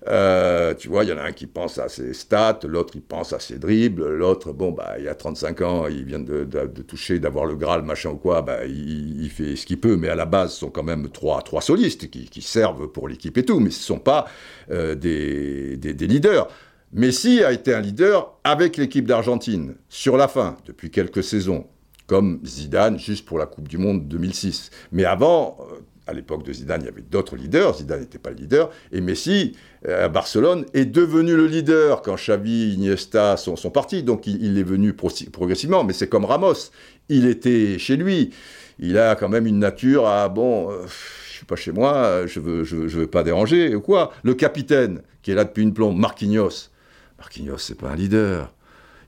Euh, 0.07 0.73
tu 0.73 0.87
vois, 0.87 1.03
il 1.03 1.09
y 1.09 1.13
en 1.13 1.17
a 1.17 1.23
un 1.23 1.31
qui 1.31 1.45
pense 1.47 1.77
à 1.77 1.89
ses 1.89 2.13
stats, 2.13 2.59
l'autre 2.63 2.93
il 2.95 3.01
pense 3.01 3.33
à 3.33 3.39
ses 3.39 3.59
dribbles, 3.59 4.07
l'autre, 4.15 4.53
bon, 4.53 4.71
bah, 4.71 4.95
il 4.99 5.07
a 5.07 5.15
35 5.15 5.61
ans, 5.61 5.87
il 5.87 6.05
vient 6.05 6.19
de, 6.19 6.45
toucher, 6.87 7.19
d'avoir 7.19 7.45
le 7.45 7.55
Graal, 7.55 7.83
machin 7.83 8.11
ou 8.11 8.17
quoi, 8.17 8.41
bah, 8.41 8.65
il, 8.65 9.29
fait 9.29 9.55
ce 9.55 9.65
qu'il 9.65 9.79
peut, 9.79 9.97
mais 9.97 10.09
à 10.09 10.15
la 10.15 10.25
base, 10.25 10.53
ce 10.53 10.59
sont 10.59 10.69
quand 10.69 10.83
même 10.83 11.09
trois, 11.09 11.41
trois 11.41 11.61
solistes 11.61 12.09
qui, 12.09 12.41
servent 12.41 12.87
pour 12.87 13.07
l'équipe 13.09 13.37
et 13.37 13.43
tout, 13.43 13.59
mais 13.59 13.69
ce 13.69 13.79
ne 13.79 13.97
sont 13.97 13.99
pas 13.99 14.25
euh, 14.71 14.95
des, 14.95 15.75
des- 15.77 15.93
des 15.93 16.07
leaders. 16.07 16.47
Messi 16.93 17.43
a 17.43 17.51
été 17.51 17.73
un 17.73 17.81
leader 17.81 18.39
avec 18.43 18.77
l'équipe 18.77 19.05
d'Argentine, 19.05 19.75
sur 19.89 20.17
la 20.17 20.27
fin, 20.27 20.57
depuis 20.65 20.89
quelques 20.89 21.23
saisons, 21.23 21.67
comme 22.07 22.39
Zidane, 22.43 22.97
juste 22.97 23.25
pour 23.27 23.37
la 23.37 23.45
Coupe 23.45 23.67
du 23.67 23.77
Monde 23.77 24.07
2006. 24.07 24.71
Mais 24.91 25.05
avant, 25.05 25.57
euh, 25.61 25.75
à 26.09 26.13
l'époque 26.13 26.43
de 26.43 26.51
Zidane, 26.51 26.81
il 26.81 26.85
y 26.85 26.89
avait 26.89 27.01
d'autres 27.03 27.35
leaders. 27.35 27.77
Zidane 27.77 28.01
n'était 28.01 28.17
pas 28.17 28.31
le 28.31 28.35
leader. 28.37 28.71
Et 28.91 28.99
Messi, 28.99 29.55
euh, 29.87 30.05
à 30.05 30.09
Barcelone, 30.09 30.65
est 30.73 30.85
devenu 30.85 31.35
le 31.35 31.45
leader 31.45 32.01
quand 32.01 32.15
Xavi, 32.15 32.73
Iniesta 32.73 33.37
sont, 33.37 33.55
sont 33.55 33.69
partis. 33.69 34.01
Donc 34.03 34.25
il, 34.25 34.57
est 34.57 34.63
venu 34.63 34.93
pro- 34.93 35.11
progressivement. 35.31 35.83
Mais 35.83 35.93
c'est 35.93 36.09
comme 36.09 36.25
Ramos. 36.25 36.71
Il 37.09 37.25
était 37.27 37.77
chez 37.77 37.95
lui. 37.95 38.31
Il 38.79 38.97
a 38.97 39.15
quand 39.15 39.29
même 39.29 39.45
une 39.45 39.59
nature 39.59 40.07
à, 40.07 40.29
bon, 40.29 40.71
euh, 40.71 40.85
je 41.27 41.33
suis 41.37 41.45
pas 41.45 41.55
chez 41.55 41.71
moi, 41.71 42.25
je, 42.25 42.39
veux- 42.39 42.63
je 42.63 42.75
veux 42.77 43.07
pas 43.07 43.23
déranger 43.23 43.75
ou 43.75 43.81
quoi. 43.81 44.11
Le 44.23 44.33
capitaine, 44.33 45.01
qui 45.21 45.31
est 45.31 45.35
là 45.35 45.43
depuis 45.43 45.63
une 45.63 45.73
plombe, 45.73 45.97
Marquinhos. 45.97 46.69
Marquinhos, 47.17 47.57
c'est 47.59 47.77
pas 47.77 47.89
un 47.91 47.95
leader 47.95 48.53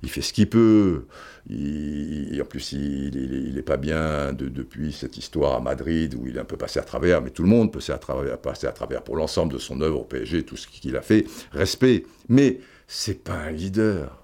il 0.03 0.09
fait 0.09 0.21
ce 0.21 0.33
qu'il 0.33 0.49
peut. 0.49 1.05
En 1.49 2.45
plus, 2.45 2.71
il, 2.73 3.15
il, 3.15 3.47
il 3.49 3.57
est 3.57 3.61
pas 3.63 3.77
bien 3.77 4.33
de- 4.33 4.47
depuis 4.49 4.91
cette 4.93 5.17
histoire 5.17 5.55
à 5.55 5.59
Madrid 5.59 6.15
où 6.19 6.27
il 6.27 6.37
est 6.37 6.39
un 6.39 6.45
peu 6.45 6.57
passé 6.57 6.79
à 6.79 6.83
travers, 6.83 7.21
mais 7.21 7.29
tout 7.31 7.43
le 7.43 7.49
monde 7.49 7.71
peut 7.71 7.79
passer 7.79 7.91
à 7.93 7.97
travers, 7.97 8.37
passer 8.37 8.67
à 8.67 8.71
travers 8.71 9.01
pour 9.03 9.15
l'ensemble 9.15 9.53
de 9.53 9.57
son 9.59 9.79
œuvre 9.81 10.01
au 10.01 10.03
PSG, 10.03 10.43
tout 10.43 10.57
ce 10.57 10.67
qu'il 10.67 10.95
a 10.97 11.01
fait. 11.01 11.25
Respect. 11.51 12.03
Mais 12.29 12.59
c'est 12.87 13.23
pas 13.23 13.33
un 13.35 13.51
leader. 13.51 14.17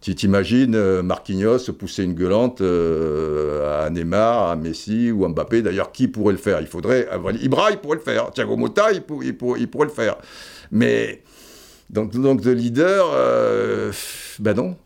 Tu 0.00 0.14
t'imagines 0.16 0.74
euh, 0.74 1.02
Marquinhos 1.02 1.70
pousser 1.78 2.02
une 2.02 2.14
gueulante 2.14 2.60
euh, 2.60 3.84
à 3.86 3.88
Neymar, 3.90 4.48
à 4.50 4.56
Messi 4.56 5.12
ou 5.12 5.24
à 5.24 5.28
Mbappé. 5.28 5.62
D'ailleurs, 5.62 5.92
qui 5.92 6.08
pourrait 6.08 6.32
le 6.32 6.38
faire? 6.40 6.60
Il 6.60 6.66
faudrait. 6.66 7.08
Ibra, 7.40 7.70
il 7.70 7.78
pourrait 7.78 7.98
le 7.98 8.02
faire. 8.02 8.30
Thiago 8.32 8.56
Motta, 8.56 8.90
il, 8.92 9.02
pour- 9.02 9.22
pourrait 9.70 9.86
le 9.86 9.92
faire. 9.92 10.16
Mais. 10.72 11.22
Donc, 11.90 12.10
donc 12.20 12.40
de 12.40 12.50
leader, 12.50 13.10
euh, 13.14 13.92
ben 14.40 14.54
non. 14.54 14.76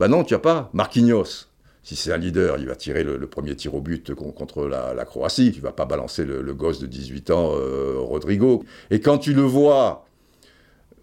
Ben 0.00 0.08
non, 0.08 0.24
tu 0.24 0.32
as 0.32 0.38
pas. 0.38 0.70
Marquinhos, 0.72 1.50
si 1.82 1.94
c'est 1.94 2.10
un 2.10 2.16
leader, 2.16 2.56
il 2.58 2.66
va 2.66 2.74
tirer 2.74 3.04
le, 3.04 3.26
premier 3.26 3.54
tir 3.54 3.74
au 3.74 3.82
but 3.82 4.14
con- 4.14 4.32
contre 4.32 4.66
la, 4.66 5.04
Croatie. 5.04 5.52
Il 5.54 5.60
va 5.60 5.72
pas 5.72 5.84
balancer 5.84 6.24
le, 6.24 6.40
le 6.40 6.54
gosse 6.54 6.80
de 6.80 6.86
18 6.86 7.30
ans, 7.30 7.50
euh, 7.52 7.96
Rodrigo. 7.98 8.64
Et 8.90 9.00
quand 9.00 9.18
tu 9.18 9.34
le 9.34 9.42
vois 9.42 10.06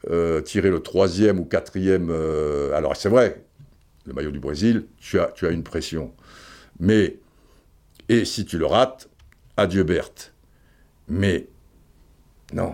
euh, 0.10 0.42
tirer 0.42 0.72
le 0.72 0.80
troisième 0.80 1.40
ou 1.40 1.46
quatrième, 1.46 2.10
euh, 2.10 2.74
alors 2.74 2.96
c'est 2.96 3.10
vrai, 3.10 3.46
le 4.08 4.14
maillot 4.14 4.32
du 4.32 4.40
Brésil, 4.40 4.88
tu 4.98 5.20
as, 5.20 5.28
tu 5.28 5.46
as 5.46 5.52
une 5.52 5.64
pression. 5.64 6.12
Mais, 6.80 7.20
et 8.10 8.26
si 8.26 8.46
tu 8.46 8.58
le 8.58 8.66
rates, 8.66 9.10
adieu 9.58 9.84
Berthe. 9.84 10.34
Mais, 11.08 11.46
non, 12.52 12.74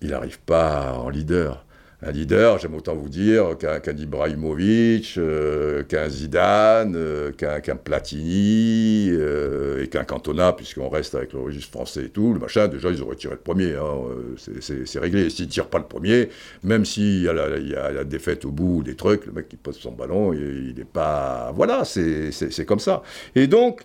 il 0.00 0.10
n'arrive 0.10 0.40
pas 0.40 0.94
en 0.94 1.10
leader. 1.10 1.64
Un 2.00 2.12
leader, 2.12 2.58
j'aime 2.60 2.76
autant 2.76 2.94
vous 2.94 3.08
dire, 3.08 3.58
qu'un 3.58 3.96
Ibrahimovic, 3.96 5.14
euh, 5.18 5.82
qu'un 5.82 6.08
Zidane, 6.08 6.94
euh, 6.94 7.32
qu'un 7.32 7.74
Platini, 7.74 9.08
euh, 9.10 9.82
et 9.82 9.88
qu'un 9.88 10.04
Cantona, 10.04 10.52
puisqu'on 10.52 10.88
reste 10.90 11.16
avec 11.16 11.32
le 11.32 11.40
registre 11.40 11.72
français 11.72 12.04
et 12.04 12.08
tout, 12.08 12.32
le 12.34 12.38
machin, 12.38 12.68
déjà 12.68 12.90
ils 12.90 13.02
auraient 13.02 13.16
tiré 13.16 13.34
le 13.34 13.40
premier, 13.40 13.74
hein, 13.74 13.96
c'est- 14.36 14.98
réglé. 15.00 15.22
Et 15.22 15.30
s'ils 15.30 15.46
ne 15.46 15.50
tirent 15.50 15.66
pas 15.66 15.78
le 15.78 15.86
premier, 15.86 16.28
même 16.62 16.84
s'il 16.84 17.22
y, 17.22 17.28
a 17.28 17.32
la- 17.32 18.04
défaite 18.04 18.44
au 18.44 18.52
bout, 18.52 18.84
des 18.84 18.94
trucs, 18.94 19.26
le 19.26 19.32
mec 19.32 19.48
qui 19.48 19.56
pose 19.56 19.76
son 19.76 19.90
ballon, 19.90 20.32
il 20.32 20.74
n'est 20.76 20.84
pas... 20.84 21.50
Voilà, 21.56 21.84
c'est 21.84 22.64
comme 22.64 22.78
ça. 22.78 23.02
Et 23.34 23.48
donc, 23.48 23.80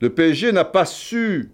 le 0.00 0.08
PSG 0.08 0.52
n'a 0.52 0.64
pas 0.64 0.86
su 0.86 1.50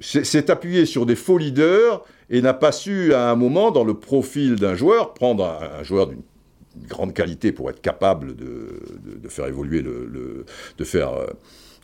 s'est 0.00 0.50
appuyé 0.50 0.86
sur 0.86 1.06
des 1.06 1.14
faux 1.14 1.38
leaders 1.38 2.02
et 2.30 2.42
n'a 2.42 2.54
pas 2.54 2.72
su, 2.72 3.14
à 3.14 3.30
un 3.30 3.36
moment, 3.36 3.70
dans 3.70 3.84
le 3.84 3.94
profil 3.94 4.56
d'un 4.56 4.74
joueur, 4.74 5.14
prendre 5.14 5.44
un, 5.44 5.82
joueur 5.82 6.06
d'une 6.06 6.22
une 6.80 6.86
grande 6.86 7.12
qualité 7.12 7.52
pour 7.52 7.68
être 7.70 7.82
capable 7.82 8.34
de, 8.34 8.80
de- 9.22 9.28
faire 9.28 9.46
évoluer 9.46 9.82
le, 9.82 10.46
de 10.78 10.84
faire 10.84 11.12
euh, 11.12 11.26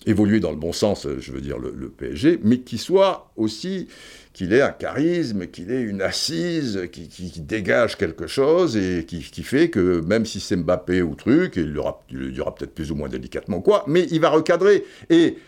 évoluer 0.07 0.41
dans 0.41 0.51
le 0.51 0.57
bon 0.57 0.73
sens, 0.73 1.07
euh, 1.07 1.19
je 1.21 1.33
veux 1.33 1.41
dire 1.41 1.59
le, 1.59 1.89
PSG, 1.89 2.41
mais 2.43 2.61
qui 2.61 2.79
soit 2.79 3.31
aussi 3.37 3.89
qu'il 4.33 4.53
ait 4.53 4.63
un 4.63 4.71
charisme, 4.71 5.47
qu'il 5.47 5.71
ait 5.73 5.83
une 5.83 6.01
assise, 6.01 6.89
qui, 6.93 7.09
dégage 7.41 7.97
quelque 7.97 8.27
chose 8.27 8.77
et 8.77 9.05
qui, 9.05 9.43
fait 9.43 9.69
que 9.69 10.01
même 10.01 10.25
si 10.27 10.41
c'est 10.41 10.57
Mbappé 10.57 11.03
ou 11.03 11.15
truc, 11.15 11.55
il 11.57 11.73
le 11.73 12.31
dira 12.31 12.55
peut-être 12.55 12.75
plus 12.75 12.93
ou 12.93 12.95
moins 12.95 13.09
délicatement 13.09 13.61
quoi, 13.61 13.85
mais 13.87 14.07
il 14.11 14.21
va 14.21 14.31
recadrer. 14.31 14.85
Et 15.11 15.39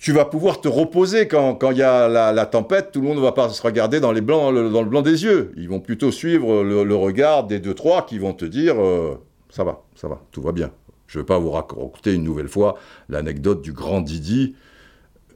tu 0.00 0.12
vas 0.12 0.24
pouvoir 0.24 0.62
te 0.62 0.68
reposer 0.68 1.28
quand 1.28 1.58
il 1.70 1.76
y 1.76 1.82
a 1.82 2.08
la, 2.08 2.46
tempête, 2.46 2.90
tout 2.90 3.02
le 3.02 3.08
monde 3.08 3.18
ne 3.18 3.22
va 3.22 3.32
pas 3.32 3.50
se 3.50 3.62
regarder 3.62 4.00
dans, 4.00 4.12
les 4.12 4.22
blancs, 4.22 4.52
le, 4.52 4.70
dans 4.70 4.80
le 4.82 4.88
blanc 4.88 5.02
des 5.02 5.24
yeux. 5.24 5.52
Ils 5.58 5.68
vont 5.68 5.78
plutôt 5.78 6.10
suivre 6.10 6.62
le, 6.62 6.94
regard 6.94 7.46
des 7.46 7.60
deux, 7.60 7.74
trois 7.74 8.06
qui 8.06 8.18
vont 8.18 8.32
te 8.32 8.46
dire 8.46 8.80
euh, 8.80 9.16
ça 9.50 9.62
va, 9.62 9.82
ça 9.94 10.08
va, 10.08 10.22
tout 10.32 10.40
va 10.40 10.52
bien. 10.52 10.70
Je 11.06 11.18
ne 11.18 11.22
vais 11.22 11.26
pas 11.26 11.38
vous 11.38 11.50
raconter 11.50 12.14
une 12.14 12.24
nouvelle 12.24 12.48
fois 12.48 12.78
l'anecdote 13.10 13.60
du 13.60 13.74
grand 13.74 14.00
Didi, 14.00 14.54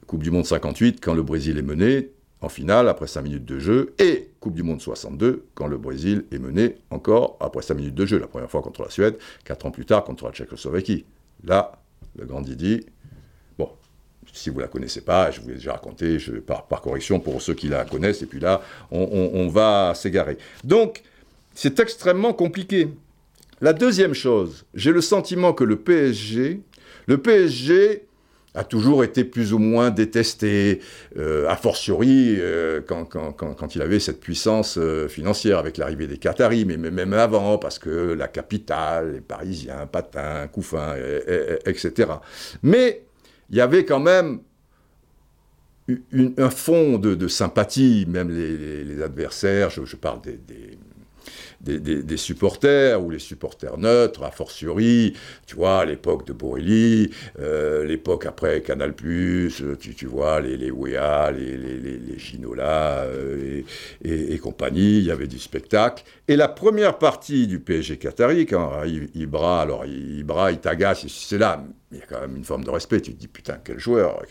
Coupe 0.07 0.23
du 0.23 0.31
Monde 0.31 0.45
58, 0.45 0.99
quand 0.99 1.13
le 1.13 1.21
Brésil 1.21 1.59
est 1.59 1.63
mené 1.63 2.09
en 2.41 2.49
finale 2.49 2.89
après 2.89 3.07
5 3.07 3.21
minutes 3.21 3.45
de 3.45 3.59
jeu, 3.59 3.93
et 3.99 4.31
Coupe 4.39 4.55
du 4.55 4.63
Monde 4.63 4.81
62, 4.81 5.45
quand 5.53 5.67
le 5.67 5.77
Brésil 5.77 6.25
est 6.31 6.39
mené 6.39 6.77
encore 6.89 7.37
après 7.39 7.61
5 7.61 7.75
minutes 7.75 7.95
de 7.95 8.05
jeu, 8.07 8.17
la 8.17 8.27
première 8.27 8.49
fois 8.49 8.63
contre 8.63 8.81
la 8.81 8.89
Suède, 8.89 9.17
4 9.43 9.67
ans 9.67 9.71
plus 9.71 9.85
tard 9.85 10.03
contre 10.03 10.25
la 10.25 10.31
Tchécoslovaquie. 10.31 11.05
Là, 11.43 11.73
le 12.17 12.25
grand 12.25 12.41
Didi, 12.41 12.81
si 14.35 14.49
vous 14.49 14.59
la 14.59 14.67
connaissez 14.67 15.01
pas, 15.01 15.31
je 15.31 15.39
vous 15.41 15.47
l'ai 15.47 15.55
déjà 15.55 15.71
raconté, 15.73 16.19
je, 16.19 16.33
par, 16.33 16.67
par 16.67 16.81
correction 16.81 17.19
pour 17.19 17.41
ceux 17.41 17.53
qui 17.53 17.67
la 17.67 17.85
connaissent, 17.85 18.21
et 18.21 18.25
puis 18.25 18.39
là, 18.39 18.61
on, 18.91 19.47
va 19.47 19.93
s'égarer. 19.95 20.37
Donc, 20.63 21.01
c'est 21.53 21.79
extrêmement 21.79 22.33
compliqué. 22.33 22.89
La 23.61 23.71
deuxième 23.73 24.13
chose, 24.13 24.65
j'ai 24.73 24.91
le 24.91 25.01
sentiment 25.01 25.53
que 25.53 25.63
le 25.63 25.77
PSG, 25.77 26.59
le 27.07 27.17
PSG 27.17 28.03
a 28.53 28.63
toujours 28.63 29.03
été 29.03 29.23
plus 29.25 29.53
ou 29.53 29.59
moins 29.59 29.89
détesté, 29.89 30.79
euh, 31.17 31.47
a 31.49 31.55
fortiori 31.55 32.35
euh, 32.39 32.81
quand, 32.85 33.75
il 33.75 33.81
avait 33.81 33.99
cette 33.99 34.19
puissance 34.19 34.77
euh, 34.77 35.07
financière 35.07 35.59
avec 35.59 35.77
l'arrivée 35.77 36.07
des 36.07 36.17
Qataris, 36.17 36.65
mais 36.65 36.77
même 36.77 37.13
avant, 37.13 37.57
parce 37.57 37.79
que 37.79 37.89
la 38.13 38.27
capitale, 38.27 39.13
les 39.15 39.21
Parisiens, 39.21 39.87
et- 40.97 41.33
et- 41.33 41.69
etc. 41.69 42.11
Mais 42.63 43.04
il 43.49 43.57
y 43.57 43.61
avait 43.61 43.85
quand 43.85 43.99
même 43.99 44.39
un 46.37 46.49
fond 46.49 46.97
de, 46.97 47.27
sympathie, 47.27 48.05
même 48.07 48.29
les, 48.29 49.01
adversaires, 49.03 49.69
je, 49.69 49.95
parle 49.95 50.19
des, 50.21 50.39
des- 51.61 52.17
supporters, 52.17 53.03
ou 53.03 53.09
les 53.09 53.19
supporters 53.19 53.77
neutres, 53.77 54.23
a 54.23 54.31
fortiori, 54.31 55.13
tu 55.45 55.55
vois, 55.55 55.85
l'époque 55.85 56.25
de 56.25 56.33
Borelli, 56.33 57.11
euh, 57.39 57.85
l'époque 57.85 58.25
après 58.25 58.61
Canal+, 58.61 58.93
euh, 59.03 59.75
tu, 59.79 59.93
tu 59.93 60.05
vois, 60.07 60.41
les, 60.41 60.57
les 60.57 60.71
Wea, 60.71 61.31
les, 61.31 61.57
les, 61.57 61.79
les, 61.79 62.19
Ginola 62.19 63.03
euh, 63.03 63.61
et, 64.03 64.37
compagnie, 64.39 64.99
il 64.99 65.05
y 65.05 65.11
avait 65.11 65.27
du 65.27 65.39
spectacle. 65.39 66.03
Et 66.27 66.35
la 66.35 66.47
première 66.47 66.97
partie 66.97 67.45
du 67.47 67.59
PSG 67.59 67.97
Qatari, 67.97 68.45
quand 68.45 68.83
Ibra, 69.13 69.61
alors 69.61 69.85
Ibra, 69.85 70.51
il 70.51 70.59
t'agace, 70.59 71.05
c'est 71.07 71.37
là, 71.37 71.63
il 71.91 71.99
y 71.99 72.01
a 72.01 72.05
quand 72.05 72.19
même 72.21 72.35
une 72.35 72.43
forme 72.43 72.63
de 72.63 72.69
respect, 72.69 73.01
tu 73.01 73.13
te 73.13 73.19
dis, 73.19 73.27
putain, 73.27 73.59
quel 73.63 73.79
joueur, 73.79 74.23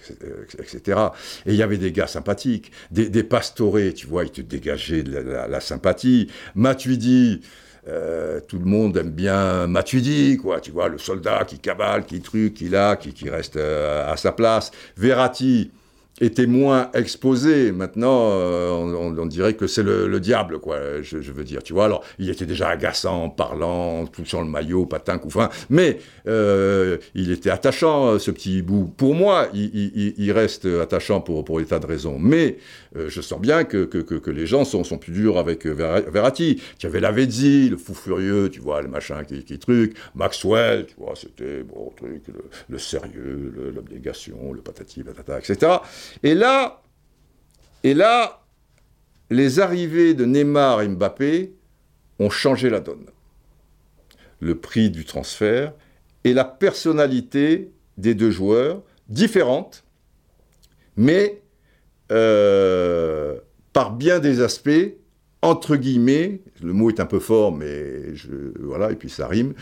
etc. 0.58 1.00
Et 1.46 1.52
il 1.52 1.56
y 1.56 1.62
avait 1.62 1.78
des 1.78 1.92
gars 1.92 2.06
sympathiques, 2.06 2.72
des, 2.90 3.22
pastorés, 3.22 3.94
tu 3.94 4.06
vois, 4.06 4.24
ils 4.24 4.30
te 4.30 4.40
dégageaient 4.40 5.02
de 5.02 5.18
la 5.18 5.60
sympathie. 5.60 6.30
Matuidi, 6.54 7.40
euh, 7.86 8.40
tout 8.40 8.58
le 8.58 8.64
monde 8.64 8.96
aime 8.96 9.10
bien 9.10 9.66
Matuidi, 9.66 10.38
quoi, 10.38 10.60
tu 10.60 10.70
vois, 10.70 10.88
le 10.88 10.98
soldat 10.98 11.44
qui 11.44 11.58
cabale, 11.58 12.04
qui 12.06 12.20
truc, 12.20 12.54
qui 12.54 12.68
là, 12.68 12.96
qui, 12.96 13.12
qui 13.12 13.28
reste 13.28 13.56
euh, 13.56 14.10
à 14.10 14.16
sa 14.16 14.32
place. 14.32 14.70
Verratti 14.96 15.70
était 16.20 16.46
moins 16.46 16.90
exposé. 16.94 17.72
Maintenant, 17.72 18.30
euh, 18.30 18.70
on, 18.70 19.26
dirait 19.26 19.54
que 19.54 19.66
c'est 19.66 19.82
le, 19.82 20.06
le 20.06 20.20
diable, 20.20 20.58
quoi, 20.58 21.02
je, 21.02 21.18
veux 21.18 21.44
dire, 21.44 21.62
tu 21.62 21.72
vois. 21.72 21.86
Alors, 21.86 22.04
il 22.18 22.30
était 22.30 22.46
déjà 22.46 22.68
agaçant, 22.68 23.30
parlant, 23.30 24.06
touchant 24.06 24.42
le 24.42 24.48
maillot, 24.48 24.86
patin, 24.86 25.18
couffin, 25.18 25.48
mais 25.70 25.98
euh, 26.28 26.98
il 27.14 27.32
était 27.32 27.50
attachant, 27.50 28.12
euh, 28.12 28.18
ce 28.18 28.30
petit 28.30 28.62
bout. 28.62 28.86
Pour 28.96 29.14
moi, 29.14 29.48
il, 29.54 30.32
reste 30.32 30.66
attachant 30.66 31.20
pour, 31.20 31.44
pour 31.44 31.58
des 31.58 31.66
tas 31.66 31.78
de 31.78 31.86
raisons. 31.86 32.18
Mais 32.18 32.58
je 32.96 33.20
sens 33.20 33.40
bien 33.40 33.64
que, 33.64 33.84
que, 33.84 33.98
que, 33.98 34.30
les 34.30 34.46
gens 34.46 34.64
sont, 34.64 34.84
sont 34.84 34.98
plus 34.98 35.12
durs 35.12 35.38
avec 35.38 35.66
Verra- 35.66 36.00
Verratti. 36.00 36.60
Tu 36.78 36.86
avais 36.86 37.00
Lavezzi, 37.00 37.68
le 37.70 37.76
fou 37.76 37.94
furieux, 37.94 38.48
tu 38.50 38.60
vois, 38.60 38.82
le 38.82 38.88
machin 38.88 39.24
qui, 39.24 39.44
qui 39.44 39.58
truc. 39.58 39.96
Maxwell, 40.14 40.86
tu 40.86 40.94
vois, 40.98 41.14
c'était 41.16 41.62
bon 41.62 41.92
truc, 41.96 42.22
le, 42.28 42.44
le 42.68 42.78
sérieux, 42.78 43.52
le- 43.54 43.70
l'obligation, 43.70 44.52
le 44.52 44.60
patati 44.60 45.02
patata, 45.02 45.38
etc. 45.38 45.78
Et 46.22 46.34
là, 46.34 46.82
les 49.30 49.60
arrivées 49.60 50.14
de 50.14 50.24
Neymar 50.24 50.82
et 50.82 50.88
Mbappé 50.88 51.54
ont 52.18 52.30
changé 52.30 52.70
la 52.70 52.80
donne. 52.80 53.06
Le 54.40 54.54
prix 54.56 54.90
du 54.90 55.04
transfert 55.04 55.72
et 56.24 56.32
la 56.32 56.44
personnalité 56.44 57.72
des 57.98 58.14
deux 58.14 58.30
joueurs, 58.30 58.82
différentes, 59.08 59.84
mais 60.96 61.42
euh, 62.12 63.38
par 63.72 63.92
bien 63.92 64.20
des 64.20 64.40
aspects, 64.40 64.94
entre 65.44 65.76
guillemets, 65.76 66.40
le 66.62 66.72
mot 66.72 66.88
est 66.88 67.00
un 67.00 67.06
peu 67.06 67.20
fort, 67.20 67.52
mais 67.52 68.14
voilà, 68.60 68.90
et 68.90 68.94
puis 68.94 69.10
ça 69.10 69.28
rime, 69.28 69.52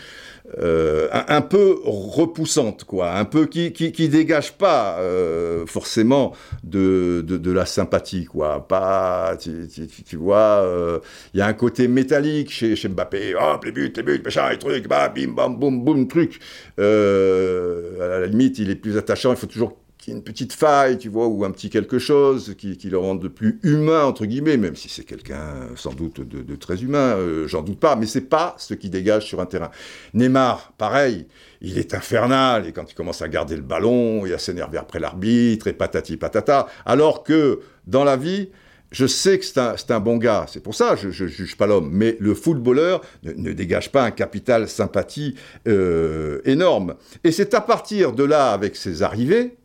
euh, 0.59 1.09
un, 1.11 1.41
peu 1.41 1.77
repoussante, 1.83 2.85
quoi, 2.85 3.17
un 3.17 3.25
peu 3.25 3.47
qui, 3.47 3.73
qui, 3.73 3.91
qui 3.91 4.07
dégage 4.07 4.53
pas 4.53 4.97
euh, 4.99 5.65
forcément 5.65 6.31
de, 6.63 7.21
de, 7.27 7.35
de 7.35 7.51
la 7.51 7.65
sympathie, 7.65 8.23
quoi, 8.23 8.65
pas, 8.65 9.35
tu, 9.37 10.15
vois, 10.15 10.61
euh, 10.63 10.99
il 11.33 11.39
y 11.39 11.41
a 11.41 11.47
un 11.47 11.53
côté 11.53 11.89
métallique 11.89 12.49
chez, 12.49 12.75
Mbappé, 12.87 13.35
hop, 13.35 13.65
les 13.65 13.73
buts, 13.73 13.91
les 13.93 14.03
buts, 14.03 14.21
machin, 14.23 14.49
les 14.51 14.59
trucs, 14.59 14.87
bah, 14.87 15.09
bim, 15.09 15.33
bam, 15.33 15.57
boum, 15.57 15.83
boum, 15.83 16.07
truc, 16.07 16.39
à 16.77 16.81
la 16.81 18.27
limite, 18.27 18.57
il 18.57 18.69
est 18.69 18.75
plus 18.75 18.97
attachant, 18.97 19.31
il 19.31 19.37
faut 19.37 19.47
toujours 19.47 19.82
qu'il 20.03 20.13
y 20.13 20.15
ait 20.15 20.19
une 20.19 20.23
petite 20.23 20.51
faille, 20.51 20.97
tu 20.97 21.07
vois, 21.07 21.27
ou 21.27 21.45
un 21.45 21.51
petit 21.51 21.69
quelque 21.69 21.97
chose 21.97 22.55
qui, 22.57 22.77
qui 22.77 22.89
le 22.89 22.97
rende 22.97 23.25
plus 23.29 23.59
humain, 23.63 24.03
entre 24.03 24.25
guillemets, 24.25 24.57
même 24.57 24.75
si 24.75 24.89
c'est 24.89 25.05
quelqu'un 25.05 25.69
sans 25.75 25.93
doute 25.93 26.19
de, 26.19 26.41
de 26.41 26.55
très 26.55 26.83
humain, 26.83 27.15
euh, 27.15 27.47
j'en 27.47 27.61
doute 27.61 27.79
pas, 27.79 27.95
mais 27.95 28.05
c'est 28.05 28.21
pas 28.21 28.55
ce 28.57 28.73
qui 28.73 28.89
dégage 28.89 29.25
sur 29.25 29.39
un 29.39 29.45
terrain. 29.45 29.71
Neymar, 30.13 30.73
pareil, 30.77 31.27
il 31.61 31.77
est 31.77 31.93
infernal, 31.93 32.67
et 32.67 32.73
quand 32.73 32.91
il 32.91 32.95
commence 32.95 33.21
à 33.21 33.29
garder 33.29 33.55
le 33.55 33.61
ballon, 33.61 34.25
et 34.25 34.33
à 34.33 34.37
s'énerver 34.37 34.77
après 34.77 34.99
l'arbitre, 34.99 35.67
et 35.67 35.73
patati 35.73 36.17
patata, 36.17 36.67
alors 36.85 37.23
que 37.23 37.61
dans 37.87 38.03
la 38.03 38.17
vie, 38.17 38.49
je 38.91 39.07
sais 39.07 39.39
que 39.39 39.45
c'est 39.45 39.91
un, 39.91 39.99
bon 39.99 40.17
gars, 40.17 40.45
c'est 40.47 40.61
pour 40.61 40.75
ça 40.75 40.95
je 40.95 41.07
ne 41.07 41.27
juge 41.29 41.57
pas 41.57 41.65
l'homme, 41.65 41.89
mais 41.91 42.17
le 42.19 42.35
footballeur 42.35 43.01
ne, 43.23 43.31
ne 43.31 43.53
dégage 43.53 43.91
pas 43.91 44.03
un 44.03 44.11
capital 44.11 44.67
sympathie 44.67 45.35
euh, 45.67 46.41
énorme. 46.45 46.95
Et 47.23 47.31
c'est 47.31 47.53
à 47.53 47.61
partir 47.61 48.11
de 48.11 48.23
là, 48.23 48.51
avec 48.51 48.75
ses 48.75 49.01
arrivées, 49.01 49.57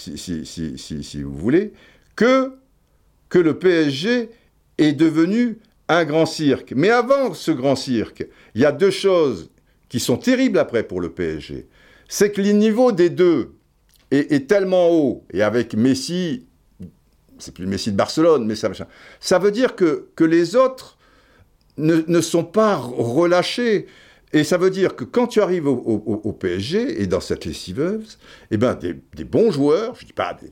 si, 0.00 0.46
si, 0.46 0.78
si, 0.78 1.04
si, 1.04 1.22
vous 1.22 1.36
voulez, 1.36 1.72
que, 2.16 2.52
que 3.28 3.38
le 3.38 3.58
PSG 3.58 4.30
est 4.78 4.92
devenu 4.92 5.58
un 5.88 6.04
grand 6.04 6.26
cirque. 6.26 6.72
Mais 6.74 6.90
avant 6.90 7.34
ce 7.34 7.50
grand 7.50 7.76
cirque, 7.76 8.26
il 8.54 8.62
y 8.62 8.64
a 8.64 8.72
deux 8.72 8.90
choses 8.90 9.50
qui 9.88 10.00
sont 10.00 10.16
terribles 10.16 10.58
après 10.58 10.84
pour 10.84 11.00
le 11.00 11.10
PSG. 11.10 11.66
C'est 12.08 12.32
que 12.32 12.40
le 12.40 12.52
niveau 12.52 12.92
des 12.92 13.10
deux 13.10 13.54
est, 14.10 14.48
tellement 14.48 14.90
haut, 14.90 15.24
et 15.32 15.42
avec 15.42 15.74
Messi, 15.74 16.46
c'est 17.38 17.54
plus 17.54 17.66
Messi 17.66 17.92
de 17.92 17.96
Barcelone, 17.96 18.44
mais 18.44 18.56
ça, 18.56 18.70
ça 19.20 19.38
veut 19.38 19.52
dire 19.52 19.76
que, 19.76 20.08
que 20.16 20.24
les 20.24 20.56
autres 20.56 20.98
ne 21.76 22.20
sont 22.20 22.44
pas 22.44 22.76
relâchés. 22.76 23.86
Et 24.32 24.44
ça 24.44 24.58
veut 24.58 24.70
dire 24.70 24.94
que 24.94 25.04
quand 25.04 25.26
tu 25.26 25.40
arrives 25.40 25.66
au, 25.66 26.32
PSG 26.32 27.02
et 27.02 27.06
dans 27.06 27.20
cette 27.20 27.44
lessiveuse, 27.44 28.18
eh 28.50 28.56
ben 28.56 28.74
des, 28.74 29.24
bons 29.24 29.50
joueurs, 29.50 29.96
je 29.96 30.06
dis 30.06 30.12
pas 30.12 30.34
des, 30.34 30.50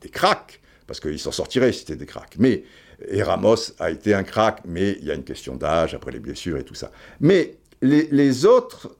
des, 0.00 0.08
cracks, 0.08 0.60
parce 0.86 0.98
qu'ils 0.98 1.20
s'en 1.20 1.30
sortiraient 1.30 1.72
si 1.72 1.80
c'était 1.80 1.96
des 1.96 2.06
cracks, 2.06 2.36
mais 2.38 2.64
et 3.08 3.22
Ramos 3.22 3.72
a 3.78 3.90
été 3.90 4.14
un 4.14 4.24
crack, 4.24 4.60
mais 4.66 4.96
il 5.00 5.06
y 5.06 5.10
a 5.10 5.14
une 5.14 5.24
question 5.24 5.56
d'âge 5.56 5.94
après 5.94 6.10
les 6.10 6.18
blessures 6.18 6.58
et 6.58 6.64
tout 6.64 6.74
ça. 6.74 6.90
Mais 7.20 7.56
les 7.80 8.44
autres, 8.44 8.94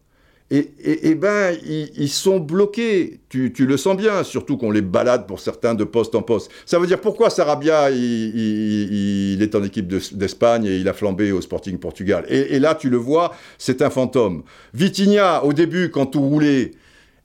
et, 0.50 0.70
et, 0.82 1.08
et 1.10 1.14
ben, 1.14 1.56
ils, 1.64 1.90
ils 1.96 2.08
sont 2.08 2.40
bloqués. 2.40 3.20
Tu, 3.28 3.52
tu 3.52 3.66
le 3.66 3.76
sens 3.76 3.96
bien, 3.96 4.24
surtout 4.24 4.56
qu'on 4.56 4.70
les 4.72 4.82
balade 4.82 5.26
pour 5.26 5.38
certains 5.38 5.74
de 5.74 5.84
poste 5.84 6.14
en 6.16 6.22
poste. 6.22 6.50
Ça 6.66 6.78
veut 6.80 6.86
dire 6.88 7.00
pourquoi 7.00 7.30
Sarabia, 7.30 7.90
il, 7.90 7.96
il- 7.96 9.32
il 9.34 9.42
est 9.42 9.54
en 9.54 9.62
équipe 9.62 9.86
de- 9.86 10.00
d'Espagne 10.12 10.64
et 10.66 10.76
il 10.78 10.88
a 10.88 10.92
flambé 10.92 11.30
au 11.32 11.40
Sporting 11.40 11.78
Portugal? 11.78 12.24
Et, 12.28 12.56
et 12.56 12.58
là, 12.58 12.74
tu 12.74 12.90
le 12.90 12.96
vois, 12.96 13.32
c'est 13.58 13.82
un 13.82 13.90
fantôme. 13.90 14.42
Vitinha, 14.74 15.44
au 15.44 15.52
début, 15.52 15.90
quand 15.90 16.06
tout 16.06 16.20
roulait, 16.20 16.72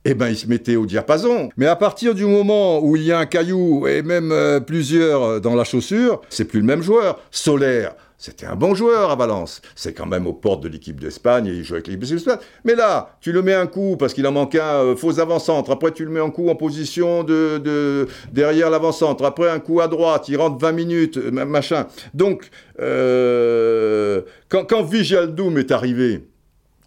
eh 0.05 0.13
ben, 0.13 0.29
il 0.29 0.37
se 0.37 0.47
mettait 0.47 0.75
au 0.75 0.85
diapason. 0.85 1.49
Mais 1.57 1.65
à 1.65 1.75
partir 1.75 2.13
du 2.13 2.25
moment 2.25 2.79
où 2.83 2.95
il 2.95 3.03
y 3.03 3.11
a 3.11 3.17
un 3.19 3.25
caillou 3.25 3.87
et 3.87 4.03
même 4.03 4.31
euh, 4.31 4.59
plusieurs 4.59 5.23
euh, 5.23 5.39
dans 5.39 5.55
la 5.55 5.63
chaussure, 5.63 6.21
c'est 6.29 6.45
plus 6.45 6.59
le 6.59 6.65
même 6.65 6.83
joueur. 6.83 7.19
Solaire, 7.31 7.95
c'était 8.19 8.45
un 8.45 8.55
bon 8.55 8.75
joueur 8.75 9.09
à 9.09 9.15
Valence. 9.15 9.61
C'est 9.75 9.93
quand 9.93 10.05
même 10.05 10.27
aux 10.27 10.33
portes 10.33 10.61
de 10.61 10.67
l'équipe 10.69 10.99
d'Espagne 10.99 11.47
et 11.47 11.51
il 11.53 11.63
joue 11.63 11.73
avec 11.73 11.87
l'équipe 11.87 12.01
d'Espagne. 12.07 12.37
Mais 12.63 12.75
là, 12.75 13.17
tu 13.19 13.31
le 13.31 13.41
mets 13.41 13.55
un 13.55 13.65
coup 13.65 13.97
parce 13.97 14.13
qu'il 14.13 14.27
en 14.27 14.31
manque 14.31 14.53
un 14.53 14.83
euh, 14.83 14.95
faux 14.95 15.19
avant-centre. 15.19 15.71
Après, 15.71 15.91
tu 15.91 16.05
le 16.05 16.11
mets 16.11 16.19
un 16.21 16.29
coup 16.29 16.49
en 16.49 16.55
position 16.55 17.23
de, 17.23 17.57
de- 17.57 18.07
derrière 18.31 18.69
l'avant-centre. 18.69 19.25
Après, 19.25 19.49
un 19.49 19.59
coup 19.59 19.81
à 19.81 19.87
droite. 19.87 20.29
Il 20.29 20.37
rentre 20.37 20.59
20 20.59 20.71
minutes, 20.71 21.17
machin. 21.17 21.87
Donc, 22.13 22.49
quand, 22.77 24.65
quand 24.65 24.83
Vijaldoum 24.83 25.57
est 25.57 25.71
arrivé, 25.71 26.27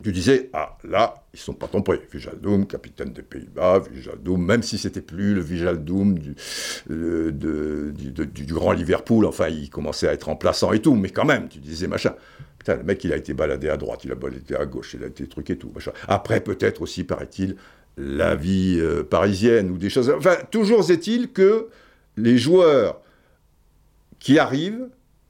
tu 0.05 0.13
disais, 0.13 0.51
ah, 0.53 0.77
là, 0.89 1.15
ils 1.39 1.43
sont 1.43 1.55
pas 1.55 1.69
trompés. 1.69 2.01
Vijaldoum, 2.13 2.67
capitaine 2.67 3.13
des 3.13 3.23
Pays-Bas, 3.23 3.83
Vijaldoum, 3.91 4.45
même 4.45 4.63
si 4.63 4.77
c'était 4.77 5.01
plus 5.01 5.35
le 5.35 5.41
Vijaldoum 5.41 6.19
du, 6.19 6.35
du, 6.89 8.53
grand 8.55 8.73
Liverpool, 8.73 9.25
enfin, 9.25 9.49
il 9.49 9.71
commençait 9.71 10.09
à 10.09 10.13
être 10.13 10.25
remplaçant 10.25 10.73
et 10.73 10.81
tout, 10.81 10.95
mais 10.95 11.11
quand 11.11 11.25
même, 11.25 11.49
tu 11.49 11.59
disais, 11.59 11.87
machin. 11.87 12.15
Putain, 12.59 12.77
le 12.77 12.83
mec, 12.83 13.05
il 13.05 13.13
a 13.13 13.17
été 13.17 13.35
baladé 13.35 13.69
à 13.69 13.77
droite, 13.77 14.01
il 14.05 14.11
a 14.11 14.17
baladé 14.17 14.57
à 14.57 14.67
gauche, 14.67 14.95
il 14.95 15.05
a 15.05 15.07
été 15.07 15.27
truqué 15.29 15.53
et 15.53 15.59
tout, 15.59 15.71
machin. 15.73 15.93
Après, 16.09 16.41
peut-être 16.41 16.83
aussi, 16.83 17.05
paraît-il, 17.05 17.55
la 17.97 18.35
vie 18.35 18.79
euh, 18.81 19.03
parisienne 19.05 19.71
ou 19.71 19.79
des 19.79 19.91
choses. 19.91 20.11
Enfin, 20.11 20.37
toujours 20.51 20.91
est-il 20.91 21.33
que 21.33 21.69
les 22.17 22.37
joueurs 22.37 23.01
qui 24.19 24.39
arrivent, 24.39 24.89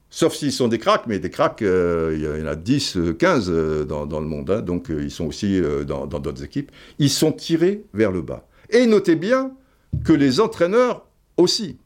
sauf 0.09 0.35
s'ils 0.35 0.51
sont 0.51 0.67
des 0.67 0.79
cracks, 0.79 1.05
mais 1.07 1.19
des 1.19 1.29
cracks, 1.29 1.61
euh, 1.61 2.13
il 2.15 2.41
y 2.41 2.43
en 2.43 2.47
a 2.47 2.55
10, 2.55 2.97
euh, 2.97 3.13
15 3.13 3.49
euh, 3.49 3.85
dans, 3.85 4.05
dans 4.05 4.19
le 4.19 4.25
monde, 4.25 4.49
hein, 4.49 4.61
donc 4.61 4.89
euh, 4.89 5.03
ils 5.03 5.11
sont 5.11 5.25
aussi 5.25 5.59
euh, 5.59 5.83
dans 5.83 6.05
d'autres 6.07 6.43
équipes, 6.43 6.71
ils 6.97 7.09
sont 7.09 7.31
tirés 7.31 7.85
vers 7.93 8.11
le 8.11 8.21
bas. 8.21 8.47
Et 8.69 8.85
notez 8.85 9.15
bien 9.15 9.51
que 10.03 10.13
les 10.13 10.39
entraîneurs 10.39 11.07
aussi. 11.37 11.77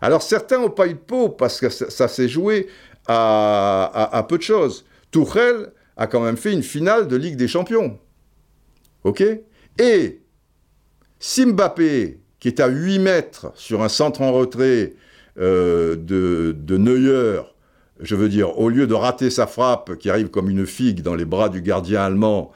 Alors 0.00 0.22
certains 0.22 0.58
n'ont 0.58 0.70
pas 0.70 0.86
eu 0.86 0.94
de 0.94 0.98
peau 0.98 1.28
parce 1.28 1.60
que 1.60 1.68
ça, 1.68 2.08
s'est 2.08 2.28
joué 2.28 2.68
à 3.06 4.26
peu 4.28 4.38
de 4.38 4.42
choses. 4.42 4.84
Tourelle 5.10 5.72
a 5.96 6.06
quand 6.06 6.20
même 6.20 6.36
fait 6.36 6.52
une 6.52 6.62
finale 6.62 7.08
de 7.08 7.16
Ligue 7.16 7.36
des 7.36 7.48
Champions. 7.48 7.98
OK? 9.04 9.22
Et 9.78 10.20
si 11.18 11.46
Mbappé, 11.46 12.20
qui 12.38 12.48
est 12.48 12.60
à 12.60 12.68
8 12.68 12.98
mètres 12.98 13.52
sur 13.54 13.82
un 13.82 13.88
centre 13.88 14.20
en 14.22 14.32
retrait 14.32 14.94
euh, 15.38 15.96
de, 15.96 16.54
de 16.58 16.76
Neuer, 16.76 17.40
je 18.00 18.14
veux 18.14 18.28
dire, 18.28 18.58
au 18.58 18.68
lieu 18.68 18.86
de 18.86 18.94
rater 18.94 19.30
sa 19.30 19.46
frappe 19.46 19.96
qui 19.96 20.10
arrive 20.10 20.28
comme 20.28 20.50
une 20.50 20.66
figue 20.66 21.02
dans 21.02 21.14
les 21.14 21.24
bras 21.24 21.48
du 21.48 21.62
gardien 21.62 22.02
allemand, 22.02 22.52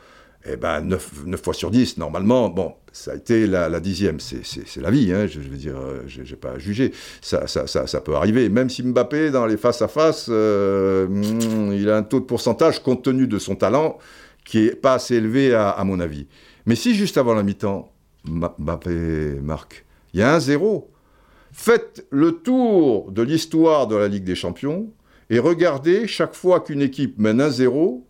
eh 0.47 0.57
ben 0.57 0.81
9, 0.81 1.43
fois 1.43 1.53
sur 1.53 1.71
10, 1.71 1.99
normalement, 1.99 2.49
bon, 2.49 2.73
ça 2.93 3.13
a 3.13 3.15
été 3.17 3.47
la, 3.47 3.81
dixième. 3.81 4.21
C'est- 4.21 4.77
la 4.81 4.91
vie, 4.91 5.13
hein, 5.13 5.27
je, 5.27 5.41
je 5.41 5.49
veux 5.49 5.57
dire, 5.57 5.77
euh, 5.79 6.03
j'ai 6.07 6.25
j'ai 6.25 6.37
pas 6.37 6.53
à 6.53 6.59
juger. 6.59 6.93
Ça, 7.21 7.45
peut 8.05 8.15
arriver. 8.15 8.49
Même 8.49 8.71
si 8.71 8.83
Mbappé, 8.83 9.31
dans 9.31 9.45
les 9.47 9.59
face-à-face, 9.59 10.27
euh, 10.31 11.07
il 11.75 11.89
a 11.91 11.97
un 11.99 12.03
taux 12.03 12.21
de 12.21 12.25
pourcentage, 12.25 12.83
compte 12.83 13.03
tenu 13.05 13.27
de 13.27 13.39
son 13.39 13.55
talent, 13.55 13.99
qui 14.45 14.67
est 14.67 14.75
pas 14.75 14.95
assez 14.95 15.17
élevé 15.17 15.53
à, 15.55 15.69
à 15.71 15.85
mon 15.85 16.01
avis. 16.01 16.27
Mais 16.67 16.75
si 16.75 16.95
juste 16.95 17.19
avant 17.19 17.35
la 17.35 17.43
mi-temps, 17.43 17.93
Mbappé 18.25 19.41
marque, 19.43 19.85
il 20.15 20.21
y 20.21 20.23
a 20.23 20.35
un 20.35 20.41
zéro. 20.41 20.91
Faites 21.53 22.07
le 22.11 22.33
tour 22.33 23.11
de 23.11 23.23
l'histoire 23.23 23.87
de 23.87 23.97
la 23.97 24.09
Ligue 24.09 24.25
des 24.25 24.35
Champions 24.35 24.91
et 25.31 25.39
regardez 25.39 26.07
chaque 26.07 26.35
fois 26.35 26.61
qu'une 26.61 26.83
équipe 26.83 27.19
mène 27.19 27.41
un 27.41 27.51
zéro, 27.51 28.07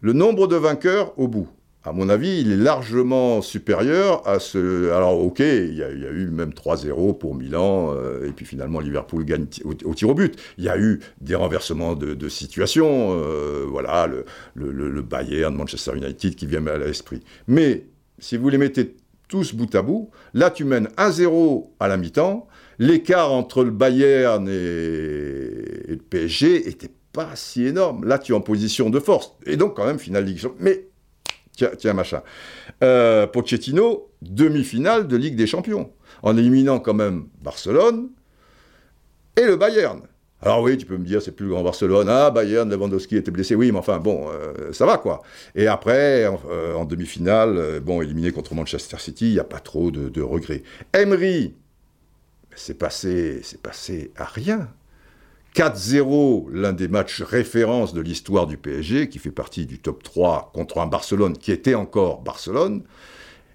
le 0.00 0.12
nombre 0.12 0.46
de 0.46 0.56
vainqueurs 0.56 1.18
au 1.18 1.28
bout. 1.28 1.48
À 1.84 1.92
mon 1.92 2.08
avis, 2.08 2.40
il 2.40 2.50
est 2.50 2.56
largement 2.56 3.40
supérieur 3.42 4.26
à 4.26 4.40
ce. 4.40 4.90
Alors, 4.90 5.20
ok, 5.20 5.38
il 5.38 5.74
y 5.74 5.84
a, 5.84 5.90
eu 5.90 6.28
même 6.32 6.50
3-0 6.50 7.16
pour 7.16 7.36
Milan, 7.36 7.92
euh, 7.94 8.26
et 8.26 8.32
puis 8.32 8.44
finalement 8.44 8.80
Liverpool 8.80 9.24
gagne 9.24 9.46
au, 9.64 9.70
au 9.84 9.94
tir 9.94 10.08
au 10.08 10.14
but. 10.14 10.36
Il 10.58 10.64
y 10.64 10.68
a 10.68 10.76
eu 10.78 10.98
des 11.20 11.36
renversements 11.36 11.94
de, 11.94 12.28
situation, 12.28 13.12
euh, 13.12 13.64
voilà, 13.68 14.08
le- 14.08 14.72
le 14.72 15.02
Bayern, 15.02 15.54
Manchester 15.54 15.92
United 15.96 16.34
qui 16.34 16.46
vient 16.46 16.66
à 16.66 16.76
l'esprit. 16.76 17.20
Mais 17.46 17.84
si 18.18 18.36
vous 18.36 18.48
les 18.48 18.58
mettez 18.58 18.96
tous 19.28 19.54
bout 19.54 19.74
à 19.74 19.82
bout, 19.82 20.10
là 20.34 20.50
tu 20.50 20.64
mènes 20.64 20.88
1-0 20.96 21.70
à 21.80 21.88
la 21.88 21.96
mi-temps, 21.96 22.46
l'écart 22.78 23.32
entre 23.32 23.64
le 23.64 23.70
Bayern 23.70 24.48
et, 24.48 24.52
le 24.52 25.96
PSG 25.96 26.68
était 26.68 26.90
pas 27.12 27.34
si 27.34 27.66
énorme. 27.66 28.04
Là 28.04 28.18
tu 28.18 28.32
es 28.32 28.34
en 28.34 28.40
position 28.40 28.90
de 28.90 29.00
force. 29.00 29.32
Et 29.46 29.56
donc 29.56 29.76
quand 29.76 29.86
même 29.86 29.98
finale 29.98 30.24
Ligue. 30.24 30.40
Mais 30.60 30.86
tiens, 31.56 31.70
tiens 31.76 31.94
machin. 31.94 32.22
Euh, 32.84 33.26
Pochettino, 33.26 34.10
demi-finale 34.22 35.08
de 35.08 35.16
Ligue 35.16 35.36
des 35.36 35.46
Champions, 35.46 35.90
en 36.22 36.36
éliminant 36.36 36.78
quand 36.78 36.94
même 36.94 37.28
Barcelone 37.42 38.10
et 39.36 39.44
le 39.44 39.56
Bayern. 39.56 40.02
Alors 40.42 40.60
oui, 40.60 40.76
tu 40.76 40.84
peux 40.84 40.98
me 40.98 41.04
dire, 41.04 41.22
c'est 41.22 41.32
plus 41.32 41.46
le 41.46 41.52
grand 41.52 41.62
Barcelone. 41.62 42.08
Ah, 42.10 42.30
Bayern, 42.30 42.68
Lewandowski 42.70 43.16
était 43.16 43.30
blessé. 43.30 43.54
Oui, 43.54 43.72
mais 43.72 43.78
enfin, 43.78 43.98
bon, 43.98 44.28
euh, 44.30 44.72
ça 44.72 44.84
va, 44.84 44.98
quoi. 44.98 45.22
Et 45.54 45.66
après, 45.66 46.26
en, 46.26 46.38
euh, 46.50 46.84
demi-finale, 46.84 47.56
euh, 47.56 47.80
bon, 47.80 48.02
éliminé 48.02 48.32
contre 48.32 48.54
Manchester 48.54 48.98
City, 48.98 49.28
il 49.28 49.32
n'y 49.32 49.38
a 49.38 49.44
pas 49.44 49.60
trop 49.60 49.90
de, 49.90 50.10
de 50.10 50.20
regrets. 50.20 50.62
Emery, 50.92 51.54
c'est 52.54 52.78
passé, 52.78 53.40
c'est 53.42 53.62
passé 53.62 54.12
à 54.16 54.24
rien. 54.24 54.68
4-0, 55.54 56.50
l'un 56.52 56.74
des 56.74 56.88
matchs 56.88 57.22
références 57.22 57.94
de 57.94 58.02
l'histoire 58.02 58.46
du 58.46 58.58
PSG, 58.58 59.08
qui 59.08 59.18
fait 59.18 59.30
partie 59.30 59.64
du 59.64 59.78
top 59.78 60.02
3 60.02 60.50
contre 60.52 60.78
un 60.78 60.86
Barcelone 60.86 61.38
qui 61.38 61.50
était 61.50 61.74
encore 61.74 62.20
Barcelone. 62.20 62.82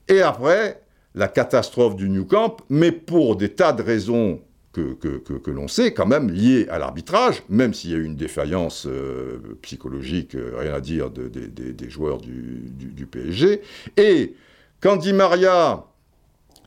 Et 0.08 0.24
après, 0.24 0.82
la 1.14 1.28
catastrophe 1.28 1.96
du 1.96 2.10
New 2.10 2.26
Camp, 2.26 2.58
mais 2.70 2.92
pour 2.92 3.36
des 3.36 3.50
tas 3.50 3.72
de 3.72 3.84
raisons 3.84 4.42
que, 4.74 4.94
que, 4.94 5.34
que, 5.34 5.52
l'on 5.52 5.68
sait, 5.68 5.94
quand 5.94 6.06
même 6.06 6.30
liées 6.30 6.66
à 6.70 6.80
l'arbitrage, 6.80 7.44
même 7.50 7.74
s'il 7.74 7.92
y 7.92 7.94
a 7.94 7.98
eu 7.98 8.06
une 8.06 8.16
défaillance 8.16 8.88
euh, 8.88 9.38
psychologique, 9.62 10.36
euh, 10.36 10.54
rien 10.58 10.74
à 10.74 10.80
dire, 10.80 11.10
de- 11.10 11.28
de- 11.28 11.48
de- 11.48 11.72
des 11.72 11.90
joueurs 11.90 12.20
du, 12.20 12.64
du- 12.70 13.06
PSG. 13.06 13.62
Et 13.98 14.34
quand 14.80 14.96
Di 14.96 15.12
Maria 15.12 15.84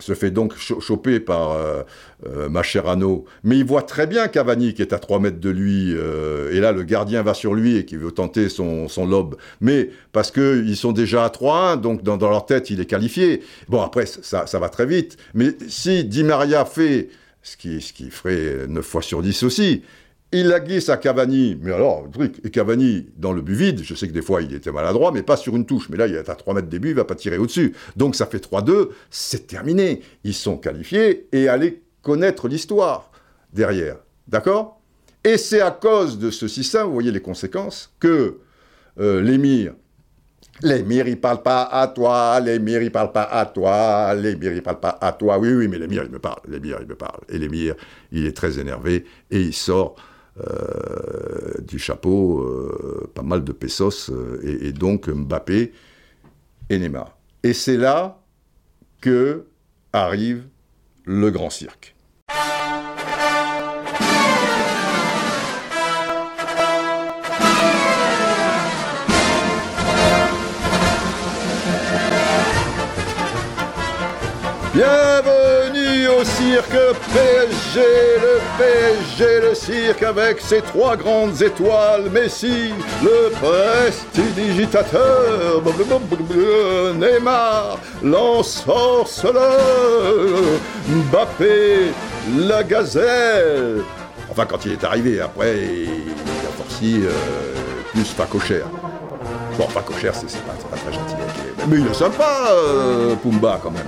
se 0.00 0.12
fait 0.12 0.30
donc 0.30 0.54
cho- 0.58 0.80
choper 0.80 1.18
par 1.20 1.52
euh, 1.52 2.48
Mascherano, 2.50 3.24
mais 3.44 3.56
il 3.58 3.64
voit 3.64 3.82
très 3.82 4.06
bien 4.06 4.28
Cavani 4.28 4.74
qui 4.74 4.82
est 4.82 4.92
à 4.92 4.98
3 4.98 5.20
mètres 5.20 5.40
de 5.40 5.50
lui, 5.50 5.92
et 5.92 6.60
là 6.60 6.72
le 6.72 6.82
gardien 6.82 7.22
va 7.22 7.32
sur 7.32 7.54
lui 7.54 7.76
et 7.76 7.84
qui 7.84 7.96
veut 7.96 8.10
tenter 8.10 8.48
son, 8.48 8.88
son 8.88 9.06
lob, 9.06 9.36
mais 9.60 9.90
parce 10.12 10.30
qu'ils 10.30 10.76
sont 10.76 10.92
déjà 10.92 11.24
à 11.24 11.28
3-1, 11.28 11.80
donc 11.80 12.02
dans, 12.02 12.16
dans 12.16 12.28
leur 12.28 12.44
tête 12.44 12.70
il 12.70 12.80
est 12.80 12.86
qualifié. 12.86 13.42
Bon 13.68 13.80
après 13.82 14.04
ça, 14.06 14.46
ça 14.46 14.58
va 14.58 14.68
très 14.68 14.84
vite, 14.86 15.16
mais 15.32 15.54
si 15.68 16.04
Di 16.04 16.24
Maria 16.24 16.64
fait 16.64 17.08
ce 17.44 17.56
qui, 17.56 18.10
ferait 18.10 18.66
9 18.66 18.84
fois 18.84 19.02
sur 19.02 19.22
10 19.22 19.42
aussi, 19.44 19.82
il 20.32 20.48
la 20.48 20.58
glisse 20.58 20.88
à 20.88 20.96
Cavani, 20.96 21.56
mais 21.60 21.72
alors, 21.72 22.08
truc, 22.10 22.40
et 22.42 22.50
Cavani, 22.50 23.06
dans 23.16 23.32
le 23.32 23.40
but 23.40 23.54
vide, 23.54 23.82
je 23.84 23.94
sais 23.94 24.08
que 24.08 24.12
des 24.12 24.22
fois 24.22 24.42
il 24.42 24.52
était 24.52 24.72
maladroit, 24.72 25.12
mais 25.12 25.22
pas 25.22 25.36
sur 25.36 25.54
une 25.54 25.64
touche, 25.64 25.88
mais 25.90 25.96
là 25.96 26.08
il 26.08 26.14
est 26.14 26.28
à 26.28 26.34
3 26.34 26.54
mètres 26.54 26.68
des 26.68 26.80
buts, 26.80 26.88
il 26.88 26.94
va 26.96 27.04
pas 27.04 27.14
tirer 27.14 27.38
au-dessus. 27.38 27.74
Donc 27.94 28.16
ça 28.16 28.26
fait 28.26 28.44
3-2, 28.44 28.88
c'est 29.10 29.46
terminé. 29.46 30.00
Ils 30.24 30.34
sont 30.34 30.56
qualifiés 30.56 31.28
et 31.30 31.48
allez 31.48 31.82
connaître 32.02 32.48
l'histoire 32.48 33.12
derrière. 33.52 33.98
D'accord? 34.26 34.80
Et 35.22 35.36
c'est 35.38 35.60
à 35.60 35.70
cause 35.70 36.18
de 36.18 36.30
ce 36.30 36.48
système, 36.48 36.86
vous 36.86 36.94
voyez 36.94 37.12
les 37.12 37.22
conséquences, 37.22 37.94
que 38.00 38.38
euh, 38.98 39.20
l'émir, 39.22 39.74
l'émir 40.62 41.08
il 41.08 41.20
parle 41.20 41.42
pas 41.42 41.64
à 41.64 41.88
toi, 41.88 42.40
l'émir 42.40 42.82
il 42.82 42.90
parle 42.90 43.12
pas 43.12 43.24
à 43.24 43.46
toi, 43.46 44.14
l'émir 44.14 44.52
il 44.52 44.62
parle 44.62 44.80
pas 44.80 44.98
à 45.00 45.12
toi, 45.12 45.38
oui, 45.38 45.52
oui, 45.52 45.68
mais 45.68 45.78
l'émir 45.78 46.04
il 46.04 46.10
me 46.10 46.18
parle, 46.18 46.40
l'émir 46.48 46.78
il 46.80 46.86
me 46.86 46.94
parle. 46.94 47.20
Et 47.28 47.38
l'émir, 47.38 47.74
il 48.12 48.26
est 48.26 48.36
très 48.36 48.58
énervé 48.58 49.04
et 49.30 49.40
il 49.40 49.54
sort 49.54 49.96
euh, 50.40 51.60
du 51.62 51.78
chapeau 51.78 52.40
euh, 52.40 53.10
pas 53.14 53.22
mal 53.22 53.44
de 53.44 53.52
pesos 53.52 54.10
euh, 54.10 54.40
et, 54.42 54.68
et 54.68 54.72
donc 54.72 55.08
Mbappé 55.08 55.72
et 56.70 56.78
Neymar. 56.78 57.16
Et 57.42 57.52
c'est 57.52 57.76
là 57.76 58.20
que 59.00 59.44
arrive 59.92 60.44
le 61.04 61.30
grand 61.30 61.50
cirque. 61.50 61.94
Bienvenue 74.74 76.08
au 76.08 76.24
cirque 76.24 76.76
PSG, 77.12 77.80
le 78.20 78.40
PSG, 78.58 79.40
le 79.48 79.54
cirque 79.54 80.02
avec 80.02 80.40
ses 80.40 80.60
trois 80.62 80.96
grandes 80.96 81.40
étoiles, 81.40 82.10
Messi, 82.10 82.72
le 83.00 83.30
prestidigitateur, 83.40 85.62
Neymar, 86.96 87.78
l'ensorceleur, 88.02 89.60
Mbappé, 90.88 91.92
la 92.36 92.64
gazelle. 92.64 93.82
Enfin, 94.28 94.44
quand 94.44 94.66
il 94.66 94.72
est 94.72 94.82
arrivé, 94.82 95.20
après, 95.20 95.56
il 95.56 96.46
a 96.48 96.52
forci 96.56 97.00
euh, 97.04 97.12
plus. 97.92 98.12
Bon, 99.56 99.68
facochère, 99.68 100.16
c'est 100.16 100.28
c'est 100.28 100.44
pas, 100.44 100.54
c'est 100.58 100.68
pas 100.68 100.76
très 100.76 100.92
gentil. 100.92 101.14
Mais 101.68 101.78
il 101.78 101.86
est 101.86 101.94
sympa, 101.94 102.48
euh, 102.50 103.14
Pumba, 103.14 103.60
quand 103.62 103.70
même. 103.70 103.86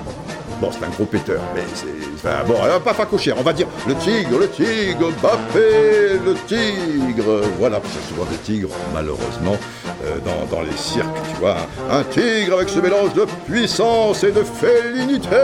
Bon, 0.60 0.70
c'est 0.72 0.84
un 0.84 0.88
gros 0.88 1.04
péteur, 1.04 1.42
mais 1.54 1.62
c'est... 1.74 1.86
Enfin, 2.14 2.42
bon, 2.46 2.60
alors, 2.62 2.80
pas 2.80 2.94
facochère, 2.94 3.36
on 3.38 3.42
va 3.42 3.52
dire 3.52 3.66
le 3.86 3.94
tigre, 3.94 4.38
le 4.38 4.48
tigre, 4.48 5.10
Mbappé, 5.20 6.18
le 6.24 6.34
tigre. 6.46 7.42
Voilà, 7.58 7.76
a 7.76 8.08
souvent 8.08 8.24
des 8.24 8.38
tigres, 8.38 8.70
malheureusement, 8.94 9.56
euh, 10.04 10.16
dans, 10.50 10.62
les 10.62 10.76
cirques, 10.76 11.06
tu 11.28 11.40
vois. 11.40 11.56
Un 11.90 12.02
tigre 12.04 12.54
avec 12.56 12.70
ce 12.70 12.80
mélange 12.80 13.12
de 13.12 13.26
puissance 13.46 14.24
et 14.24 14.32
de 14.32 14.42
félinité. 14.42 15.36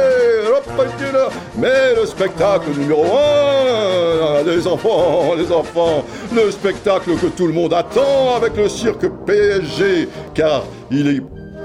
Mais 1.56 1.94
le 1.94 2.06
spectacle 2.06 2.70
numéro 2.70 3.04
un, 3.04 4.42
les 4.44 4.66
enfants, 4.66 5.34
les 5.36 5.52
enfants, 5.52 6.04
le 6.34 6.50
spectacle 6.50 7.16
que 7.16 7.26
tout 7.26 7.46
le 7.46 7.52
monde 7.52 7.74
attend 7.74 8.34
avec 8.36 8.56
le 8.56 8.68
cirque 8.68 9.06
PSG, 9.26 10.08
car 10.34 10.64
il 10.90 11.08
est 11.08 11.22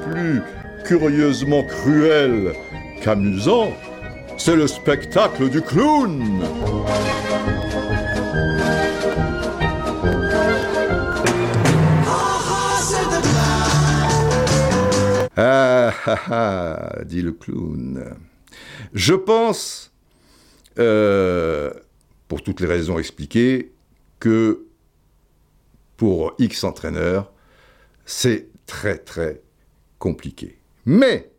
plus 0.09 0.41
curieusement 0.85 1.63
cruel 1.63 2.53
qu'amusant. 3.01 3.71
C'est 4.37 4.55
le 4.55 4.67
spectacle 4.67 5.49
du 5.49 5.61
clown. 5.61 6.41
Ah, 15.35 15.93
ah, 16.05 16.19
ah, 16.29 17.03
dit 17.05 17.21
le 17.21 17.31
clown. 17.31 18.15
Je 18.93 19.13
pense, 19.13 19.91
euh, 20.79 21.71
pour 22.27 22.41
toutes 22.41 22.59
les 22.59 22.67
raisons 22.67 22.97
expliquées, 22.97 23.73
que 24.19 24.65
pour 25.95 26.33
X 26.39 26.63
entraîneurs, 26.63 27.31
c'est 28.05 28.49
très 28.65 28.97
très 28.97 29.41
compliqué. 29.99 30.59
Mais 30.85 31.31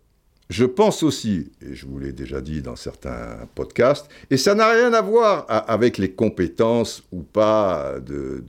je 0.49 0.65
pense 0.65 1.03
aussi, 1.03 1.53
et 1.61 1.75
je 1.75 1.85
vous 1.85 1.99
l'ai 1.99 2.13
déjà 2.13 2.41
dit 2.41 2.63
dans 2.63 2.77
certains 2.77 3.37
podcasts, 3.55 4.09
et 4.31 4.39
ça 4.39 4.55
n'a 4.55 4.71
rien 4.71 4.95
à 4.95 5.03
voir 5.03 5.45
avec 5.49 5.99
les 5.99 6.11
compétences 6.11 7.03
ou 7.13 7.23
pas 7.23 7.97
de, 8.01 8.43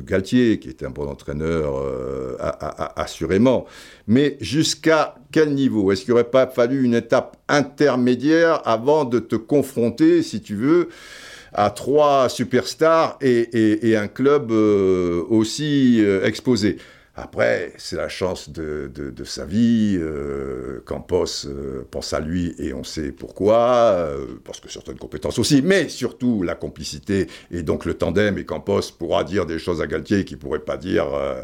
Galtier, 0.00 0.58
qui 0.58 0.68
est 0.68 0.82
un 0.82 0.90
bon 0.90 1.08
entraîneur 1.08 1.78
euh, 1.78 2.36
assurément, 2.96 3.64
mais 4.06 4.36
jusqu'à 4.40 5.14
quel 5.30 5.54
niveau? 5.54 5.90
Est-ce 5.90 6.02
qu'il 6.02 6.10
n'aurait 6.10 6.24
pas 6.24 6.46
fallu 6.46 6.84
une 6.84 6.94
étape 6.94 7.38
intermédiaire 7.48 8.60
avant 8.66 9.06
de 9.06 9.18
te 9.18 9.36
confronter, 9.36 10.22
si 10.22 10.42
tu 10.42 10.54
veux, 10.54 10.90
à 11.54 11.70
trois 11.70 12.28
superstars 12.28 13.16
et 13.22 13.96
un 13.96 14.08
club 14.08 14.52
euh, 14.52 15.22
aussi 15.30 15.98
euh, 16.00 16.24
exposé? 16.24 16.76
Après, 17.14 17.74
c'est 17.76 17.96
la 17.96 18.08
chance 18.08 18.48
de, 18.48 18.90
de- 18.94 19.24
sa 19.24 19.44
vie. 19.44 19.98
Euh, 20.00 20.80
Campos 20.86 21.46
euh, 21.46 21.86
pense 21.90 22.12
à 22.14 22.20
lui 22.20 22.54
et 22.58 22.72
on 22.72 22.84
sait 22.84 23.12
pourquoi, 23.12 23.58
euh, 23.96 24.26
parce 24.44 24.60
que 24.60 24.70
certaines 24.70 24.96
compétences 24.98 25.38
aussi, 25.38 25.60
mais 25.62 25.88
surtout 25.90 26.42
la 26.42 26.54
complicité 26.54 27.26
et 27.50 27.62
donc 27.62 27.84
le 27.84 27.94
tandem. 27.94 28.38
Et 28.38 28.44
Campos 28.46 28.80
pourra 28.98 29.24
dire 29.24 29.44
des 29.44 29.58
choses 29.58 29.82
à 29.82 29.86
Galtier 29.86 30.24
qu'il 30.24 30.38
ne 30.38 30.40
pourrait 30.42 30.58
pas 30.60 30.78
dire 30.78 31.06
euh, 31.12 31.42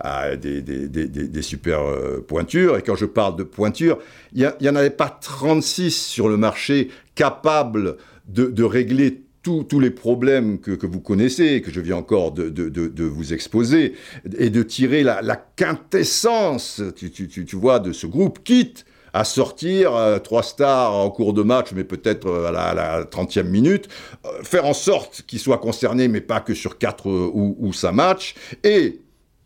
à 0.00 0.36
des, 0.36 0.60
des- 0.60 0.86
des- 0.88 1.42
super 1.42 1.80
euh, 1.80 2.20
pointures. 2.26 2.76
Et 2.76 2.82
quand 2.82 2.96
je 2.96 3.06
parle 3.06 3.36
de 3.36 3.42
pointures, 3.42 3.98
il 4.34 4.50
n'y 4.60 4.68
en 4.68 4.76
avait 4.76 4.90
pas 4.90 5.08
36 5.08 5.90
sur 5.96 6.28
le 6.28 6.36
marché 6.36 6.90
capables 7.14 7.96
de, 8.28 8.46
de 8.46 8.64
régler 8.64 9.22
tous- 9.68 9.80
les 9.80 9.90
problèmes 9.90 10.58
que, 10.58 10.86
vous 10.86 11.00
connaissez, 11.00 11.60
que 11.60 11.70
je 11.70 11.80
viens 11.80 11.96
encore 11.96 12.32
de, 12.32 13.04
vous 13.04 13.32
exposer, 13.32 13.94
et 14.38 14.50
de 14.50 14.62
tirer 14.62 15.02
la, 15.02 15.36
quintessence, 15.56 16.82
tu, 16.96 17.56
vois, 17.56 17.78
de 17.78 17.92
ce 17.92 18.06
groupe, 18.06 18.42
quitte 18.42 18.84
à 19.12 19.24
sortir 19.24 19.96
euh, 19.96 20.18
trois 20.18 20.42
stars 20.42 20.92
en 20.92 21.08
cours 21.08 21.32
de 21.32 21.42
match, 21.42 21.68
mais 21.74 21.84
peut-être 21.84 22.26
euh, 22.26 22.48
à 22.48 22.52
la, 22.52 22.64
à 22.64 22.74
la 22.74 23.04
30e 23.04 23.44
minute, 23.44 23.88
euh, 24.26 24.42
faire 24.42 24.66
en 24.66 24.74
sorte 24.74 25.22
qu'ils 25.26 25.38
soient 25.38 25.56
concernés, 25.56 26.06
mais 26.06 26.20
pas 26.20 26.40
que 26.40 26.52
sur 26.52 26.76
quatre 26.76 27.08
euh, 27.08 27.30
ou, 27.32 27.56
ou 27.58 27.72
cinq 27.72 27.92
matchs, 27.92 28.34
et 28.62 29.00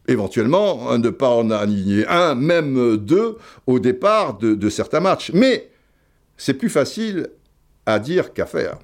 éventuellement 0.08 0.90
euh, 0.90 0.98
ne 0.98 1.10
pas 1.10 1.28
en 1.28 1.52
aligner 1.52 2.04
un, 2.08 2.34
même 2.34 2.96
deux, 2.96 3.36
au 3.68 3.78
départ 3.78 4.38
de 4.38 4.70
certains 4.70 5.00
matchs. 5.00 5.30
Mais 5.34 5.70
c'est 6.36 6.54
plus 6.54 6.70
facile 6.70 7.28
à 7.86 8.00
dire 8.00 8.32
qu'à 8.32 8.46
faire. 8.46 8.78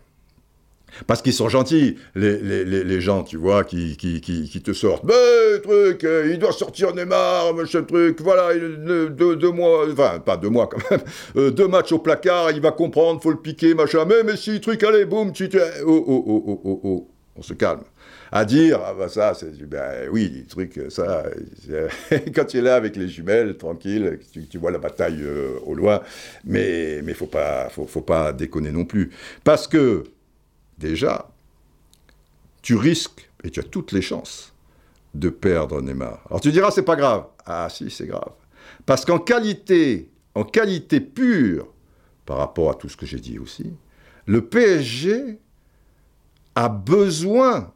Parce 1.06 1.20
qu'ils 1.22 1.32
sont 1.32 1.48
gentils, 1.48 1.96
les, 2.14 2.38
les, 2.38 2.64
les, 2.64 3.00
gens, 3.00 3.22
tu 3.22 3.36
vois, 3.36 3.64
qui, 3.64 3.96
qui, 3.96 4.20
qui, 4.20 4.62
te 4.62 4.72
sortent. 4.72 5.04
Mais, 5.04 5.60
truc, 5.60 6.04
euh, 6.04 6.30
il 6.30 6.38
doit 6.38 6.52
sortir 6.52 6.94
Neymar, 6.94 7.54
machin 7.54 7.82
truc, 7.82 8.20
voilà, 8.20 8.54
il- 8.54 8.76
deux, 9.14 9.50
mois, 9.50 9.86
enfin, 9.90 10.20
pas 10.20 10.36
deux 10.36 10.48
mois 10.48 10.68
quand 10.68 10.90
même, 10.90 11.00
euh, 11.36 11.50
deux 11.50 11.68
matchs 11.68 11.92
au 11.92 11.98
placard, 11.98 12.50
il 12.52 12.60
va 12.60 12.72
comprendre, 12.72 13.20
faut 13.20 13.30
le 13.30 13.36
piquer, 13.36 13.74
machin, 13.74 14.04
mais, 14.06 14.22
mais 14.24 14.36
si, 14.36 14.60
truc, 14.60 14.82
allez, 14.84 15.04
boum, 15.04 15.32
tu, 15.32 15.48
tu, 15.48 15.58
oh, 15.84 16.04
oh, 16.06 16.24
oh, 16.26 16.44
oh, 16.46 16.60
oh, 16.64 16.80
oh, 16.84 17.08
on 17.36 17.42
se 17.42 17.52
calme. 17.52 17.82
À 18.32 18.44
dire, 18.44 18.80
ah 18.84 18.92
bah 18.92 19.08
ça, 19.08 19.34
c'est, 19.34 19.56
ben 19.66 20.08
oui, 20.10 20.28
des 20.30 20.44
trucs, 20.46 20.80
ça, 20.88 21.24
quand 22.34 22.44
tu 22.44 22.58
es 22.58 22.60
là 22.60 22.74
avec 22.74 22.96
les 22.96 23.08
jumelles, 23.08 23.56
tranquille, 23.56 24.18
tu, 24.50 24.58
vois 24.58 24.70
la 24.72 24.78
bataille 24.78 25.22
euh, 25.22 25.58
au 25.64 25.74
loin, 25.74 26.00
mais, 26.44 27.02
mais 27.04 27.14
faut 27.14 27.26
pas, 27.26 27.68
faut, 27.68 27.86
faut 27.86 28.00
pas 28.00 28.32
déconner 28.32 28.72
non 28.72 28.84
plus. 28.84 29.10
Parce 29.44 29.68
que, 29.68 30.04
déjà, 30.78 31.28
tu 32.62 32.76
risques, 32.76 33.30
et 33.44 33.50
tu 33.50 33.60
as 33.60 33.64
toutes 33.64 33.92
les 33.92 34.02
chances, 34.02 34.52
de 35.14 35.28
perdre 35.28 35.80
Neymar. 35.80 36.20
Alors 36.28 36.40
tu 36.40 36.52
diras, 36.52 36.70
c'est 36.70 36.82
pas 36.82 36.96
grave. 36.96 37.26
Ah 37.46 37.68
si, 37.70 37.90
c'est 37.90 38.06
grave. 38.06 38.32
Parce 38.84 39.04
qu'en 39.04 39.18
qualité, 39.18 40.10
en 40.34 40.44
qualité 40.44 41.00
pure, 41.00 41.68
par 42.24 42.38
rapport 42.38 42.70
à 42.70 42.74
tout 42.74 42.88
ce 42.88 42.96
que 42.96 43.06
j'ai 43.06 43.20
dit 43.20 43.38
aussi, 43.38 43.72
le 44.26 44.44
PSG 44.44 45.38
a 46.56 46.68
besoin 46.68 47.72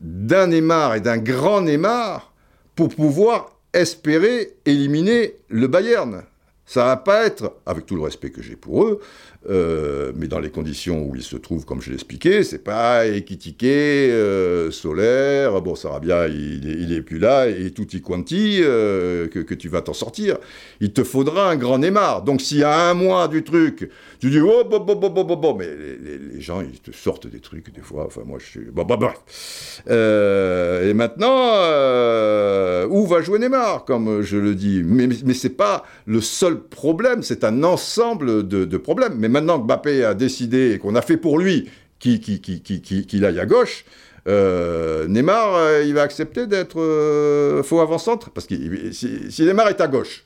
d'un 0.00 0.46
Neymar 0.46 0.94
et 0.94 1.00
d'un 1.00 1.18
grand 1.18 1.62
Neymar 1.62 2.32
pour 2.76 2.88
pouvoir 2.88 3.58
espérer 3.72 4.56
éliminer 4.64 5.34
le 5.48 5.66
Bayern. 5.66 6.22
Ça 6.64 6.84
va 6.84 6.96
pas 6.96 7.24
être, 7.24 7.56
avec 7.66 7.86
tout 7.86 7.96
le 7.96 8.02
respect 8.02 8.30
que 8.30 8.42
j'ai 8.42 8.56
pour 8.56 8.84
eux, 8.84 9.00
euh, 9.48 10.12
mais 10.14 10.28
dans 10.28 10.40
les 10.40 10.50
conditions 10.50 11.02
où 11.02 11.16
ils 11.16 11.22
se 11.22 11.36
trouvent, 11.36 11.64
comme 11.64 11.80
je 11.80 11.88
l'ai 11.88 11.94
expliqué, 11.94 12.42
c'est 12.42 12.58
pas 12.58 13.06
Ekitike, 13.06 13.64
euh, 13.64 14.70
Solaire, 14.70 15.62
bon, 15.62 15.74
Sarabia, 15.74 16.28
il, 16.28 16.64
il 16.64 16.92
est 16.92 17.00
plus 17.00 17.18
là, 17.18 17.48
et 17.48 17.70
tutti 17.70 18.02
quanti, 18.02 18.58
euh, 18.62 19.26
que, 19.28 19.54
tu 19.54 19.68
vas 19.68 19.80
t'en 19.80 19.94
sortir. 19.94 20.36
Il 20.80 20.92
te 20.92 21.02
faudra 21.02 21.50
un 21.50 21.56
grand 21.56 21.78
Neymar. 21.78 22.22
Donc, 22.22 22.42
s'il 22.42 22.58
y 22.58 22.62
a 22.62 22.90
un 22.90 22.94
mois 22.94 23.26
du 23.28 23.42
truc, 23.42 23.90
tu 24.20 24.28
dis, 24.30 24.40
oh, 24.40 24.64
bon, 24.68 24.80
bon, 24.80 24.96
bon, 24.96 25.08
bon, 25.08 25.24
bon, 25.24 25.36
bon, 25.36 25.54
mais 25.54 25.68
les, 25.68 26.40
gens, 26.40 26.60
ils 26.60 26.80
te 26.80 26.92
sortent 26.92 27.26
des 27.26 27.40
trucs, 27.40 27.72
des 27.74 27.80
fois, 27.80 28.04
enfin, 28.06 28.22
moi, 28.26 28.38
je 28.38 28.44
suis... 28.44 28.60
Bon, 28.70 28.84
bon, 28.84 28.96
bref. 28.96 29.82
Et 29.88 30.92
maintenant, 30.92 31.54
où 32.90 33.06
va 33.06 33.22
jouer 33.22 33.38
Neymar, 33.38 33.86
comme 33.86 34.20
je 34.20 34.36
le 34.36 34.54
dis? 34.54 34.82
Mais, 34.84 35.08
mais 35.24 35.34
c'est 35.34 35.48
pas 35.48 35.84
le 36.06 36.20
seul 36.20 36.60
problème, 36.60 37.22
c'est 37.22 37.44
un 37.44 37.62
ensemble 37.64 38.46
de, 38.46 38.66
de 38.66 38.76
problèmes. 38.76 39.14
Mais 39.18 39.28
maintenant 39.38 39.58
que 39.60 39.64
Mbappé 39.64 40.04
a 40.04 40.14
décidé 40.14 40.72
et 40.72 40.78
qu'on 40.78 40.94
a 40.94 41.02
fait 41.02 41.16
pour 41.16 41.38
lui 41.38 41.70
qu'il 41.98 42.20
qui, 42.20 42.40
qui, 42.40 42.60
qui, 42.62 42.80
qui- 42.80 43.24
aille 43.24 43.40
à 43.40 43.46
gauche, 43.46 43.84
euh, 44.26 45.06
Neymar, 45.08 45.54
euh, 45.54 45.82
il 45.84 45.94
va 45.94 46.02
accepter 46.02 46.46
d'être 46.46 46.80
euh, 46.80 47.62
faux 47.62 47.80
avant-centre? 47.80 48.30
Parce 48.30 48.46
que 48.46 48.54
si, 48.92 49.30
Neymar 49.40 49.68
est 49.68 49.80
à 49.80 49.88
gauche, 49.88 50.24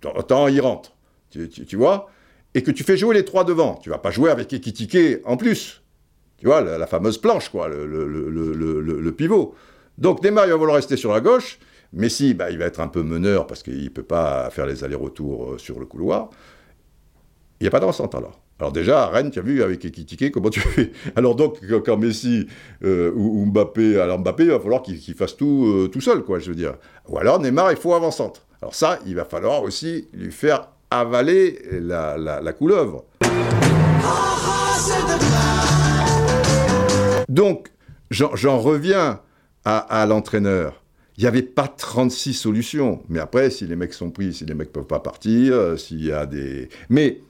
tant 0.00 0.48
il 0.48 0.60
rentre, 0.60 0.92
tu, 1.30 1.76
vois, 1.76 2.08
et 2.54 2.62
que 2.62 2.70
tu 2.70 2.84
fais 2.84 2.96
jouer 2.96 3.14
les 3.14 3.24
trois 3.24 3.44
devant, 3.44 3.74
tu 3.74 3.90
vas 3.90 3.98
pas 3.98 4.10
jouer 4.10 4.30
avec 4.30 4.52
Ekitike 4.52 5.20
en 5.24 5.36
plus. 5.36 5.82
Tu 6.38 6.46
vois, 6.46 6.60
la, 6.60 6.86
fameuse 6.86 7.18
planche, 7.18 7.48
quoi, 7.48 7.68
le, 7.68 9.10
pivot. 9.12 9.54
Donc 9.98 10.22
Neymar, 10.22 10.46
il 10.46 10.50
va 10.50 10.56
vouloir 10.56 10.76
rester 10.76 10.96
sur 10.96 11.12
la 11.12 11.20
gauche. 11.20 11.58
Messi, 11.92 12.34
bah, 12.34 12.50
il 12.50 12.58
va 12.58 12.66
être 12.66 12.80
un 12.80 12.88
peu 12.88 13.02
meneur 13.02 13.46
parce 13.46 13.62
qu'il 13.62 13.84
ne 13.84 13.88
peut 13.88 14.02
pas 14.02 14.50
faire 14.50 14.66
les 14.66 14.84
allers-retours 14.84 15.54
sur 15.58 15.80
le 15.80 15.86
couloir. 15.86 16.30
Il 17.60 17.64
n'y 17.64 17.68
a 17.68 17.70
pas 17.70 17.80
d'encentre 17.80 18.18
alors. 18.18 18.40
Alors 18.58 18.72
déjà, 18.72 19.04
à 19.04 19.06
Rennes, 19.08 19.30
tu 19.30 19.38
as 19.38 19.42
vu 19.42 19.62
avec 19.62 19.84
Ekitike 19.84 20.30
comment 20.30 20.50
tu 20.50 20.60
fais? 20.60 20.92
Alors 21.16 21.34
donc, 21.34 21.58
quand- 21.84 21.96
Messi 21.98 22.46
euh, 22.84 23.12
ou, 23.14 23.44
Mbappé, 23.46 24.00
alors 24.00 24.18
Mbappé, 24.18 24.44
il 24.44 24.50
va 24.50 24.60
falloir 24.60 24.82
qu'il 24.82 25.14
fasse 25.14 25.36
tout 25.36 25.66
euh, 25.66 25.88
tout 25.88 26.00
seul, 26.00 26.22
quoi, 26.22 26.38
je 26.38 26.48
veux 26.50 26.54
dire. 26.54 26.74
Ou 27.08 27.18
alors 27.18 27.38
Neymar, 27.38 27.70
il 27.70 27.76
faut 27.76 27.92
avant-centre. 27.94 28.46
Alors 28.62 28.74
ça, 28.74 28.98
il 29.06 29.14
va 29.14 29.24
falloir 29.26 29.62
aussi 29.62 30.08
lui 30.14 30.32
faire 30.32 30.68
avaler 30.90 31.58
la, 31.72 32.16
la, 32.16 32.52
couleuvre. 32.52 33.04
Donc, 37.28 37.68
j'en 38.10 38.58
reviens 38.58 39.20
à, 39.64 39.78
à 39.78 40.06
l'entraîneur. 40.06 40.82
Il 41.18 41.22
n'y 41.22 41.28
avait 41.28 41.42
pas 41.42 41.68
36 41.68 42.34
solutions. 42.34 43.02
Mais 43.08 43.18
après, 43.18 43.50
si 43.50 43.66
les 43.66 43.76
mecs 43.76 43.94
sont 43.94 44.10
pris, 44.10 44.32
si 44.34 44.44
les 44.44 44.54
mecs 44.54 44.72
peuvent 44.72 44.86
pas 44.86 45.00
partir, 45.00 45.54
euh, 45.54 45.76
s'il 45.76 46.04
y 46.04 46.12
a 46.12 46.26
des... 46.26 46.68
Mais 46.90 47.20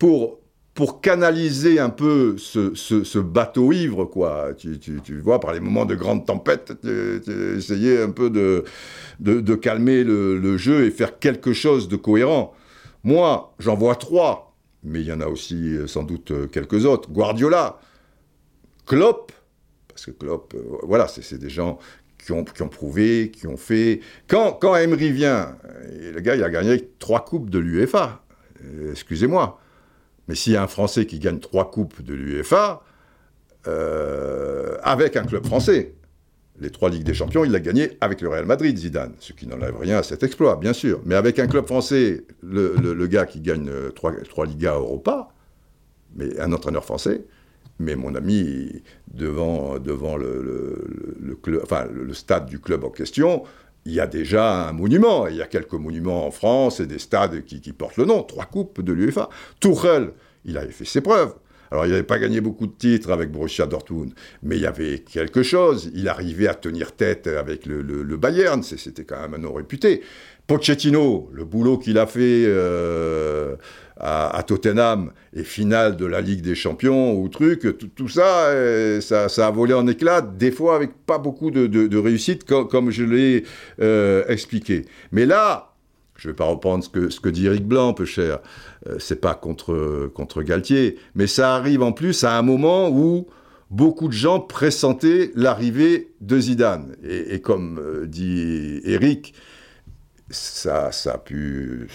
pour, 0.00 0.40
pour 0.74 1.02
canaliser 1.02 1.78
un 1.78 1.90
peu 1.90 2.36
ce, 2.38 2.74
ce- 2.74 3.18
bateau 3.18 3.70
ivre, 3.70 4.06
quoi, 4.06 4.54
tu, 4.56 4.78
tu- 4.78 5.00
tu 5.02 5.20
vois, 5.20 5.38
par 5.38 5.52
les 5.52 5.60
moments 5.60 5.84
de 5.84 5.94
grande 5.94 6.26
tempête, 6.26 6.72
tu- 6.82 7.20
tu- 7.22 7.56
essayer 7.58 8.00
un 8.00 8.10
peu 8.10 8.30
de, 8.30 8.64
de, 9.20 9.54
calmer 9.54 10.02
le, 10.02 10.38
le 10.38 10.56
jeu 10.56 10.86
et 10.86 10.90
faire 10.90 11.18
quelque 11.18 11.52
chose 11.52 11.86
de 11.86 11.96
cohérent. 11.96 12.54
Moi, 13.04 13.54
j'en 13.58 13.76
vois 13.76 13.94
trois, 13.94 14.56
mais 14.82 15.00
il 15.02 15.06
y 15.06 15.12
en 15.12 15.20
a 15.20 15.26
aussi 15.26 15.76
euh, 15.76 15.86
sans 15.86 16.02
doute 16.02 16.30
euh, 16.30 16.46
quelques 16.46 16.86
autres. 16.86 17.10
Guardiola, 17.10 17.78
Klopp, 18.86 19.32
parce 19.88 20.06
que 20.06 20.12
Klopp, 20.12 20.54
euh, 20.54 20.78
voilà, 20.84 21.08
c'est 21.08 21.38
des 21.38 21.50
gens 21.50 21.78
qui 22.24 22.32
ont, 22.32 22.42
qui 22.44 22.62
ont 22.62 22.68
prouvé, 22.68 23.30
qui 23.34 23.46
ont 23.46 23.58
fait. 23.58 24.00
Quand, 24.28 24.52
quand 24.52 24.74
Emery 24.76 25.12
vient, 25.12 25.56
le 25.90 26.20
gars, 26.20 26.36
il 26.36 26.42
a 26.42 26.48
gagné 26.48 26.88
trois 26.98 27.22
coupes 27.22 27.50
de 27.50 27.58
l'UEFA. 27.58 28.22
Excusez-moi. 28.90 29.60
Mais 30.30 30.36
s'il 30.36 30.52
y 30.52 30.56
a 30.56 30.62
un 30.62 30.68
Français 30.68 31.06
qui 31.06 31.18
gagne 31.18 31.40
trois 31.40 31.72
coupes 31.72 32.02
de 32.02 32.14
l'UEFA, 32.14 32.84
euh, 33.66 34.76
avec 34.84 35.16
un 35.16 35.24
club 35.24 35.44
français, 35.44 35.94
les 36.60 36.70
trois 36.70 36.88
Ligues 36.88 37.02
des 37.02 37.14
Champions, 37.14 37.44
il 37.44 37.50
l'a 37.50 37.58
gagné 37.58 37.98
avec 38.00 38.20
le 38.20 38.28
Real 38.28 38.46
Madrid, 38.46 38.78
Zidane, 38.78 39.14
ce 39.18 39.32
qui 39.32 39.48
n'enlève 39.48 39.76
rien 39.76 39.98
à 39.98 40.04
cet 40.04 40.22
exploit, 40.22 40.54
bien 40.54 40.72
sûr. 40.72 41.00
Mais 41.04 41.16
avec 41.16 41.40
un 41.40 41.48
club 41.48 41.66
français, 41.66 42.22
le, 42.44 43.06
gars 43.08 43.26
qui 43.26 43.40
gagne 43.40 43.68
euh, 43.68 43.90
trois, 43.90 44.12
trois 44.28 44.46
Ligas 44.46 44.76
Europa, 44.76 45.30
mais 46.14 46.38
un 46.38 46.52
entraîneur 46.52 46.84
français, 46.84 47.24
mais 47.80 47.96
mon 47.96 48.14
ami, 48.14 48.84
devant, 49.12 49.78
le 50.16 52.12
stade 52.12 52.46
du 52.46 52.60
club 52.60 52.84
en 52.84 52.90
question, 52.90 53.42
il 53.90 53.94
y 53.94 54.00
a 54.00 54.06
déjà 54.06 54.68
un 54.68 54.72
monument. 54.72 55.26
Il 55.26 55.36
y 55.36 55.42
a 55.42 55.46
quelques 55.46 55.74
monuments 55.74 56.26
en 56.26 56.30
France 56.30 56.78
et 56.80 56.86
des 56.86 57.00
stades 57.00 57.44
qui, 57.44 57.72
portent 57.72 57.96
le 57.96 58.04
nom. 58.04 58.22
Trois 58.22 58.44
coupes 58.44 58.80
de 58.80 58.92
l'UEFA. 58.92 59.28
Tourelle, 59.58 60.12
il 60.44 60.56
avait 60.56 60.70
fait 60.70 60.84
ses 60.84 61.00
preuves. 61.00 61.34
Alors, 61.72 61.86
il 61.86 61.90
n'avait 61.90 62.02
pas 62.02 62.18
gagné 62.18 62.40
beaucoup 62.40 62.66
de 62.66 62.72
titres 62.72 63.10
avec 63.12 63.30
Borussia 63.30 63.66
Dortmund, 63.66 64.12
mais 64.42 64.56
il 64.56 64.62
y 64.62 64.66
avait 64.66 65.00
quelque 65.00 65.42
chose. 65.44 65.90
Il 65.94 66.08
arrivait 66.08 66.48
à 66.48 66.54
tenir 66.54 66.92
tête 66.92 67.26
avec 67.28 67.64
le, 67.66 67.82
le- 67.82 68.16
Bayern. 68.16 68.62
C'était 68.62 69.04
quand 69.04 69.20
même 69.20 69.34
un 69.34 69.38
nom 69.38 69.52
réputé. 69.54 70.02
Pochettino, 70.50 71.30
le 71.32 71.44
boulot 71.44 71.78
qu'il 71.78 71.96
a 71.96 72.08
fait 72.08 72.42
euh, 72.44 73.54
à, 73.96 74.42
Tottenham 74.44 75.12
et 75.32 75.44
finale 75.44 75.96
de 75.96 76.04
la 76.04 76.20
Ligue 76.20 76.42
des 76.42 76.56
Champions 76.56 77.14
ou 77.14 77.28
truc, 77.28 77.78
tout, 77.78 78.08
euh, 78.18 79.00
ça, 79.00 79.28
ça 79.28 79.46
a 79.46 79.50
volé 79.52 79.74
en 79.74 79.86
éclats, 79.86 80.22
des 80.22 80.50
fois 80.50 80.74
avec 80.74 80.90
pas 81.06 81.18
beaucoup 81.18 81.52
de, 81.52 81.96
réussite, 81.96 82.42
co- 82.42 82.64
comme, 82.64 82.90
je 82.90 83.04
l'ai 83.04 83.44
euh, 83.80 84.24
expliqué. 84.26 84.86
Mais 85.12 85.24
là, 85.24 85.72
je 86.16 86.26
ne 86.26 86.32
vais 86.32 86.36
pas 86.36 86.46
reprendre 86.46 86.82
ce 86.82 87.20
que, 87.20 87.28
dit 87.28 87.46
Eric 87.46 87.64
Blanc, 87.64 87.94
peu 87.94 88.04
cher, 88.04 88.40
c'est 88.98 89.20
pas 89.20 89.34
contre, 89.34 90.10
contre 90.14 90.42
Galtier, 90.42 90.96
mais 91.14 91.28
ça 91.28 91.54
arrive 91.54 91.84
en 91.84 91.92
plus 91.92 92.24
à 92.24 92.36
un 92.36 92.42
moment 92.42 92.90
où 92.90 93.28
beaucoup 93.70 94.08
de 94.08 94.12
gens 94.12 94.40
pressentaient 94.40 95.30
l'arrivée 95.36 96.10
de 96.20 96.40
Zidane. 96.40 96.96
Et, 97.08 97.40
comme 97.40 98.04
dit 98.08 98.80
Eric, 98.84 99.32
ça, 100.30 100.92
ça 100.92 101.12
a 101.14 101.18
pu 101.18 101.88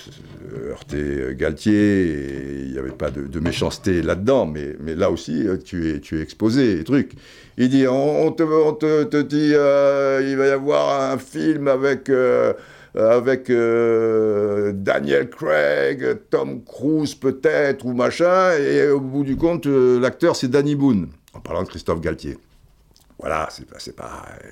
heurter 0.70 1.36
Galtier, 1.36 2.08
et 2.08 2.60
il 2.66 2.72
n'y 2.72 2.78
avait 2.78 2.92
pas 2.92 3.10
de, 3.12 3.40
méchanceté 3.40 4.02
là-dedans, 4.02 4.46
mais, 4.46 4.76
mais 4.80 4.96
là 4.96 5.10
aussi, 5.10 5.48
euh, 5.48 5.58
tu 5.58 5.90
es, 5.90 6.00
tu 6.00 6.20
es 6.20 6.22
exposé, 6.22 6.84
truc. 6.84 7.14
Il 7.58 7.70
dit, 7.70 7.88
on, 7.88 8.32
te, 8.32 8.44
on 8.44 8.74
te, 8.74 9.04
te 9.04 9.22
dit, 9.22 9.52
euh, 9.54 10.26
il 10.28 10.36
va 10.38 10.48
y 10.48 10.52
avoir 10.52 11.12
un 11.12 11.18
film 11.18 11.68
avec, 11.68 12.10
euh, 12.10 12.54
avec 12.96 13.50
euh, 13.50 14.72
Daniel 14.74 15.30
Craig, 15.30 16.18
Tom 16.30 16.64
Cruise 16.64 17.16
peut-être, 17.16 17.86
ou 17.86 17.94
machin, 17.94 18.52
et 18.58 18.90
au 18.90 19.00
bout 19.00 19.24
du 19.24 19.36
compte, 19.36 19.68
euh, 19.68 20.00
l'acteur, 20.00 20.36
c'est 20.36 20.50
Danny 20.50 20.76
Boone, 20.76 21.10
en 21.34 21.40
parlant 21.40 21.64
de 21.64 21.70
Christophe 21.70 22.02
Galtier. 22.02 22.38
Voilà, 23.20 23.48
c'est 23.50 23.96
pas, 23.96 24.04
pas, 24.04 24.26
euh, 24.44 24.48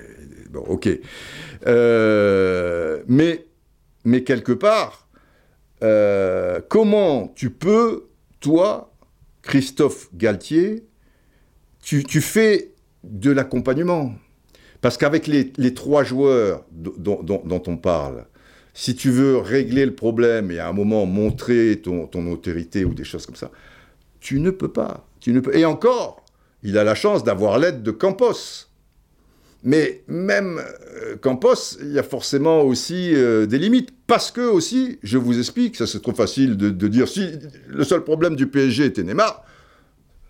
bon, 0.50 0.64
ok. 0.66 0.88
Euh, 1.66 3.02
mais, 3.06 3.44
mais 4.04 4.22
quelque 4.22 4.52
part, 4.52 5.08
euh, 5.82 6.60
comment 6.68 7.28
tu 7.34 7.50
peux, 7.50 8.06
toi, 8.40 8.92
Christophe 9.42 10.08
Galtier, 10.14 10.86
tu, 11.82 12.20
fais 12.20 12.72
de 13.02 13.30
l'accompagnement? 13.30 14.14
Parce 14.80 14.96
qu'avec 14.96 15.26
les, 15.26 15.74
trois 15.74 16.04
joueurs 16.04 16.64
dont 16.70 17.62
on 17.66 17.76
parle, 17.76 18.26
si 18.74 18.96
tu 18.96 19.10
veux 19.10 19.38
régler 19.38 19.86
le 19.86 19.94
problème 19.94 20.50
et 20.50 20.58
à 20.58 20.68
un 20.68 20.72
moment 20.72 21.06
montrer 21.06 21.80
ton, 21.82 22.06
ton 22.06 22.30
autorité 22.30 22.84
ou 22.84 22.94
des 22.94 23.04
choses 23.04 23.24
comme 23.24 23.36
ça, 23.36 23.50
tu 24.20 24.40
ne 24.40 24.50
peux 24.50 24.72
pas. 24.72 25.06
Tu 25.20 25.32
ne 25.32 25.40
peux... 25.40 25.56
Et 25.56 25.64
encore, 25.64 26.24
il 26.62 26.76
a 26.78 26.84
la 26.84 26.94
chance 26.94 27.24
d'avoir 27.24 27.58
l'aide 27.58 27.82
de 27.82 27.90
Campos. 27.90 28.68
Mais 29.62 30.02
même 30.08 30.60
euh, 30.60 31.16
Campos, 31.16 31.78
il 31.80 31.92
y 31.92 31.98
a 31.98 32.02
forcément 32.02 32.62
aussi 32.62 33.14
euh, 33.14 33.46
des 33.46 33.58
limites. 33.58 33.93
Parce 34.06 34.30
que 34.30 34.42
aussi, 34.42 34.98
je 35.02 35.16
vous 35.16 35.38
explique, 35.38 35.76
ça 35.76 35.86
c'est 35.86 36.00
trop 36.00 36.12
facile 36.12 36.56
de, 36.56 36.88
dire 36.88 37.08
si 37.08 37.30
le 37.68 37.84
seul 37.84 38.04
problème 38.04 38.36
du 38.36 38.46
PSG 38.46 38.84
était 38.84 39.02
Neymar, 39.02 39.44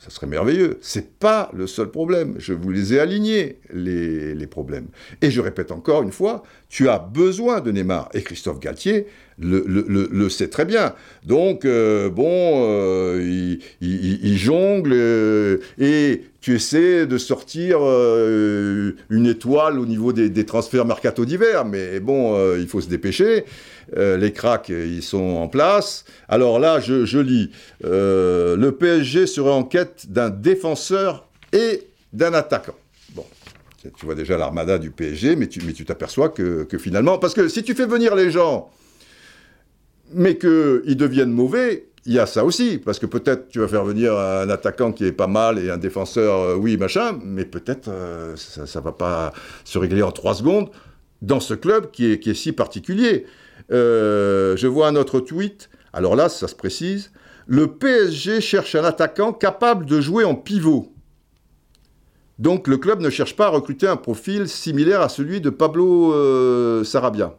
ça 0.05 0.11
serait 0.11 0.26
merveilleux. 0.26 0.78
C'est 0.82 1.18
pas 1.18 1.50
le 1.55 1.66
seul 1.66 1.90
problème. 1.90 2.34
Je 2.38 2.52
vous 2.52 2.70
les 2.70 2.92
ai 2.92 3.00
alignés, 3.00 3.59
les, 3.72 4.46
problèmes. 4.46 4.88
Et 5.22 5.30
je 5.30 5.40
répète 5.40 5.72
encore 5.72 6.02
une 6.02 6.12
fois, 6.12 6.42
tu 6.68 6.90
as 6.90 6.98
besoin 6.98 7.61
de 7.62 7.72
Neymar. 7.72 8.11
Et 8.12 8.22
Christophe 8.22 8.61
Galtier 8.61 9.07
le, 9.38 9.64
le- 9.66 9.86
le- 9.88 10.09
le 10.12 10.28
sait 10.28 10.48
très 10.48 10.66
bien. 10.66 10.94
Donc, 11.24 11.64
euh, 11.64 12.11
bon, 12.11 12.66
euh, 12.68 13.57
il, 13.80 14.36
jongle 14.36 14.92
euh, 14.92 15.57
et 15.78 16.22
tu 16.40 16.55
essaies 16.55 17.07
de 17.07 17.16
sortir 17.18 17.78
une 17.80 19.26
étoile 19.26 19.80
au 19.80 19.86
niveau 19.86 20.12
des, 20.12 20.28
des 20.28 20.44
transferts 20.44 20.84
mercato 20.84 21.24
d'hiver. 21.24 21.64
Mais 21.64 21.98
bon, 22.00 22.36
il 22.59 22.66
faut 22.68 22.82
se 22.82 22.88
dépêcher. 22.88 23.44
Euh, 23.97 24.16
les 24.16 24.32
cracks, 24.32 24.68
ils 24.68 25.03
sont 25.03 25.37
en 25.37 25.49
place. 25.49 26.05
Alors 26.28 26.59
là, 26.59 26.80
je, 26.80 27.18
lis, 27.18 27.51
euh, 27.85 28.57
le 28.57 28.72
PSG 28.72 29.26
serait 29.26 29.51
en 29.51 29.64
quête 29.64 30.07
d'un 30.11 30.30
défenseur 30.30 31.28
et 31.53 31.82
d'un 32.12 32.35
attaquant. 32.35 32.74
Bon, 33.14 33.24
tu 33.82 34.07
vois 34.07 34.14
déjà 34.14 34.37
l'armada 34.37 34.78
du 34.78 34.91
PSG, 34.91 35.37
mais 35.37 35.47
tu 35.47 35.61
mais 35.64 35.72
t'aperçois 35.72 36.28
que, 36.28 36.64
que 36.64 36.78
finalement, 36.78 37.18
parce 37.18 37.35
que 37.35 37.49
si 37.49 37.62
tu 37.62 37.74
fais 37.74 37.87
venir 37.87 38.14
les 38.14 38.30
gens, 38.30 38.70
mais 40.12 40.37
qu'ils 40.37 40.97
deviennent 40.97 41.32
mauvais, 41.32 41.87
il 42.07 42.12
y 42.12 42.18
a 42.18 42.26
ça 42.26 42.45
aussi, 42.45 42.78
parce 42.78 42.99
que 42.99 43.07
peut-être 43.07 43.49
tu 43.49 43.61
vas 43.61 43.68
faire 43.68 43.85
venir 43.85 44.18
un 44.18 44.51
attaquant 44.51 44.93
qui 44.93 45.07
est 45.07 45.12
pas 45.12 45.26
mal 45.26 45.59
et 45.59 45.70
un 45.70 45.78
défenseur, 45.78 46.39
euh, 46.41 46.55
oui, 46.57 46.76
machin, 46.76 47.18
mais 47.24 47.45
peut-être 47.45 47.91
ça 48.37 48.62
ne 48.62 48.85
va 48.85 48.93
pas 48.93 49.32
se 49.64 49.78
régler 49.78 50.03
en 50.03 50.12
trois 50.12 50.35
secondes 50.35 50.68
dans 51.22 51.41
ce 51.41 51.55
club 51.55 51.91
qui 51.91 52.12
est, 52.12 52.18
qui 52.18 52.30
est 52.30 52.35
si 52.35 52.53
particulier. 52.53 53.26
Euh, 53.70 54.57
je 54.57 54.66
vois 54.66 54.88
un 54.88 54.96
autre 54.96 55.20
tweet, 55.20 55.70
alors 55.92 56.16
là, 56.16 56.28
ça 56.28 56.48
se 56.48 56.55
précise, 56.55 57.12
le 57.46 57.66
PSG 57.68 58.40
cherche 58.40 58.74
un 58.74 58.84
attaquant 58.84 59.32
capable 59.32 59.86
de 59.86 60.00
jouer 60.00 60.24
en 60.24 60.34
pivot. 60.34 60.92
Donc 62.38 62.66
le 62.66 62.78
club 62.78 63.00
ne 63.00 63.11
cherche 63.11 63.36
pas 63.36 63.46
à 63.46 63.50
recruter 63.50 63.86
un 63.86 63.96
profil 63.96 64.48
similaire 64.48 65.00
à 65.00 65.09
celui 65.09 65.40
de 65.40 65.50
Pablo 65.50 66.12
euh, 66.14 66.82
Sarabia. 66.84 67.36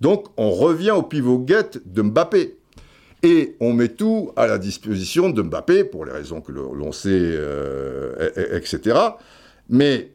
Donc 0.00 0.26
on 0.36 0.50
revient 0.50 0.92
au 0.92 1.02
pivot 1.02 1.38
guette 1.38 1.80
de 1.92 2.02
Mbappé. 2.02 2.56
Et 3.24 3.56
on 3.60 3.72
met 3.72 3.88
tout 3.88 4.32
à 4.34 4.48
la 4.48 4.58
disposition 4.58 5.30
de 5.30 5.42
Mbappé, 5.42 5.84
pour 5.84 6.04
les 6.04 6.10
raisons 6.12 6.40
que 6.40 6.50
l'on 6.50 6.90
sait, 6.90 7.08
euh, 7.12 8.30
et- 8.36 8.40
et- 8.40 8.56
etc. 8.56 8.98
Mais, 9.68 10.12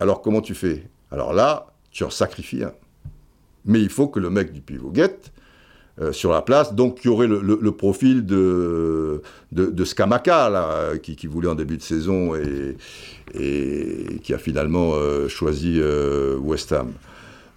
alors 0.00 0.20
comment 0.20 0.40
tu 0.40 0.54
fais? 0.56 0.88
Alors 1.12 1.32
là, 1.32 1.68
tu 1.92 2.02
en 2.02 2.10
sacrifies 2.10 2.64
un. 2.64 2.72
Mais 3.64 3.80
il 3.80 3.88
faut 3.88 4.08
que 4.08 4.20
le 4.20 4.30
mec 4.30 4.52
du 4.52 4.60
pivot 4.60 4.90
guette 4.90 5.32
euh, 6.00 6.12
sur 6.12 6.32
la 6.32 6.42
place, 6.42 6.74
donc 6.74 7.00
qui 7.00 7.08
aurait 7.08 7.26
le, 7.26 7.70
profil 7.72 8.24
de, 8.24 9.22
de, 9.52 9.66
de 9.66 9.84
Scamacca, 9.84 10.48
là, 10.48 10.96
qui, 10.98 11.16
qui 11.16 11.26
voulait 11.26 11.48
en 11.48 11.54
début 11.54 11.76
de 11.76 11.82
saison 11.82 12.34
et, 12.34 12.76
qui 14.22 14.34
a 14.34 14.38
finalement 14.38 14.92
euh, 14.94 15.28
choisi 15.28 15.78
euh, 15.80 16.36
West 16.38 16.72
Ham. 16.72 16.92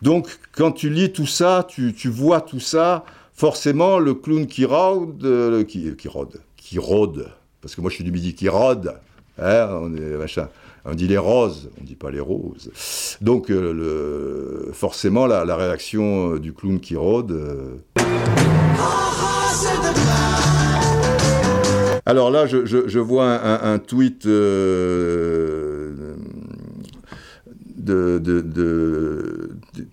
Donc, 0.02 0.28
quand 0.52 0.74
tu 0.74 0.90
lis 0.90 1.14
tout 1.14 1.26
ça, 1.26 1.66
tu, 1.68 1.94
tu 1.94 2.10
vois 2.10 2.42
tout 2.42 2.60
ça, 2.60 3.06
forcément, 3.34 4.00
le 4.00 4.14
clown 4.14 4.48
qui 4.48 4.66
rôde, 4.66 5.24
euh, 5.24 5.64
qui, 5.64 5.96
qui 5.96 6.08
rôde, 6.08 6.42
qui 6.58 6.78
rôde, 6.78 7.30
parce 7.62 7.76
que 7.76 7.82
moi 7.82 7.90
je 7.90 7.96
suis 7.96 8.04
du 8.04 8.12
midi, 8.12 8.36
qui 8.36 8.50
rôde, 8.50 8.94
hein, 9.40 9.68
on, 9.82 9.96
est, 9.96 10.18
machin, 10.18 10.50
on 10.86 10.96
dit 10.96 11.08
les 11.08 11.18
roses, 11.18 11.70
on 11.80 11.84
dit 11.84 11.96
pas 11.96 12.12
les 12.12 12.20
roses. 12.20 12.70
Donc, 13.22 13.50
euh, 13.50 14.70
forcément, 14.74 15.28
la, 15.28 15.56
réaction 15.56 16.34
euh, 16.34 16.40
du 16.40 16.54
clown 16.54 16.80
qui 16.80 16.96
rôde. 16.96 17.32
euh, 17.32 17.78
Alors 22.06 22.32
là, 22.32 22.46
je, 22.46 23.00
vois 23.00 23.64
un, 23.66 23.80
tweet 23.80 24.28
de, 24.28 25.94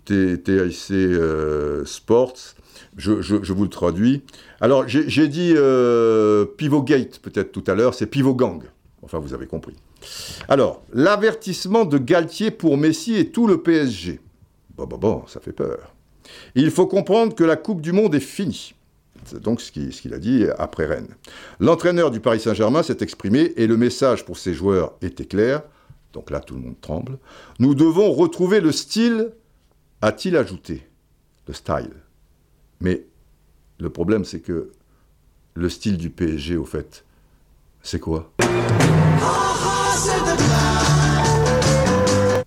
TIC 0.07 0.93
Sports. 1.87 2.35
Je, 2.97 3.53
vous 3.53 3.63
le 3.63 3.71
traduis. 3.71 4.23
Alors, 4.61 4.89
j'ai 4.89 5.29
dit 5.29 5.55
Pivot 6.57 6.83
Gate 6.83 7.21
peut-être 7.21 7.53
tout 7.53 7.65
à 7.69 7.77
l'heure, 7.77 7.95
c'est 7.95 8.07
Pivot 8.07 8.35
Gang. 8.35 8.65
Enfin, 9.03 9.21
vous 9.21 9.35
avez 9.35 9.47
compris. 9.47 9.77
Alors, 10.49 10.83
l'avertissement 10.93 11.85
de 11.85 11.99
Galtier 11.99 12.51
pour 12.51 12.77
Messi 12.77 13.17
et 13.17 13.31
tout 13.31 13.47
le 13.47 13.63
PSG. 13.63 14.21
Bon, 14.77 14.87
bon, 14.87 14.99
bon, 14.99 15.27
ça 15.27 15.41
fait 15.41 15.53
peur. 15.53 15.95
Il 16.55 16.71
faut 16.71 16.87
comprendre 16.87 17.35
que 17.35 17.45
la 17.45 17.57
Coupe 17.57 17.81
du 17.81 17.93
Monde 17.93 18.15
est 18.15 18.21
finie. 18.21 18.75
C'est 19.25 19.43
donc 19.43 19.61
ce 19.61 19.71
qu'il 19.71 20.15
a 20.15 20.19
dit 20.19 20.47
après 20.59 20.87
Rennes. 20.87 21.15
L'entraîneur 21.59 22.11
du 22.11 22.21
Paris 22.21 22.41
Saint-Germain 22.41 22.83
s'est 22.83 22.99
exprimé 23.01 23.53
et 23.57 23.67
le 23.67 23.77
message 23.77 24.25
pour 24.25 24.39
ses 24.39 24.55
joueurs 24.55 24.95
était 25.03 25.27
clair. 25.27 25.63
Donc 26.13 26.31
là, 26.31 26.41
tout 26.41 26.55
le 26.55 26.61
monde 26.61 26.81
tremble. 26.81 27.19
Nous 27.59 27.75
devons 27.75 28.13
retrouver 28.13 28.61
le 28.61 28.73
style, 28.73 29.33
a-t-il 30.01 30.37
ajouté. 30.37 30.87
Le 31.47 31.55
style. 31.55 31.95
Mais 32.81 33.05
le 33.79 33.91
problème, 33.91 34.25
c'est 34.25 34.41
que 34.41 34.71
le 35.55 35.69
style 35.69 35.97
du 35.97 36.11
PSG, 36.11 36.57
au 36.57 36.65
fait, 36.65 37.05
c'est 37.83 38.01
quoi? 38.01 38.33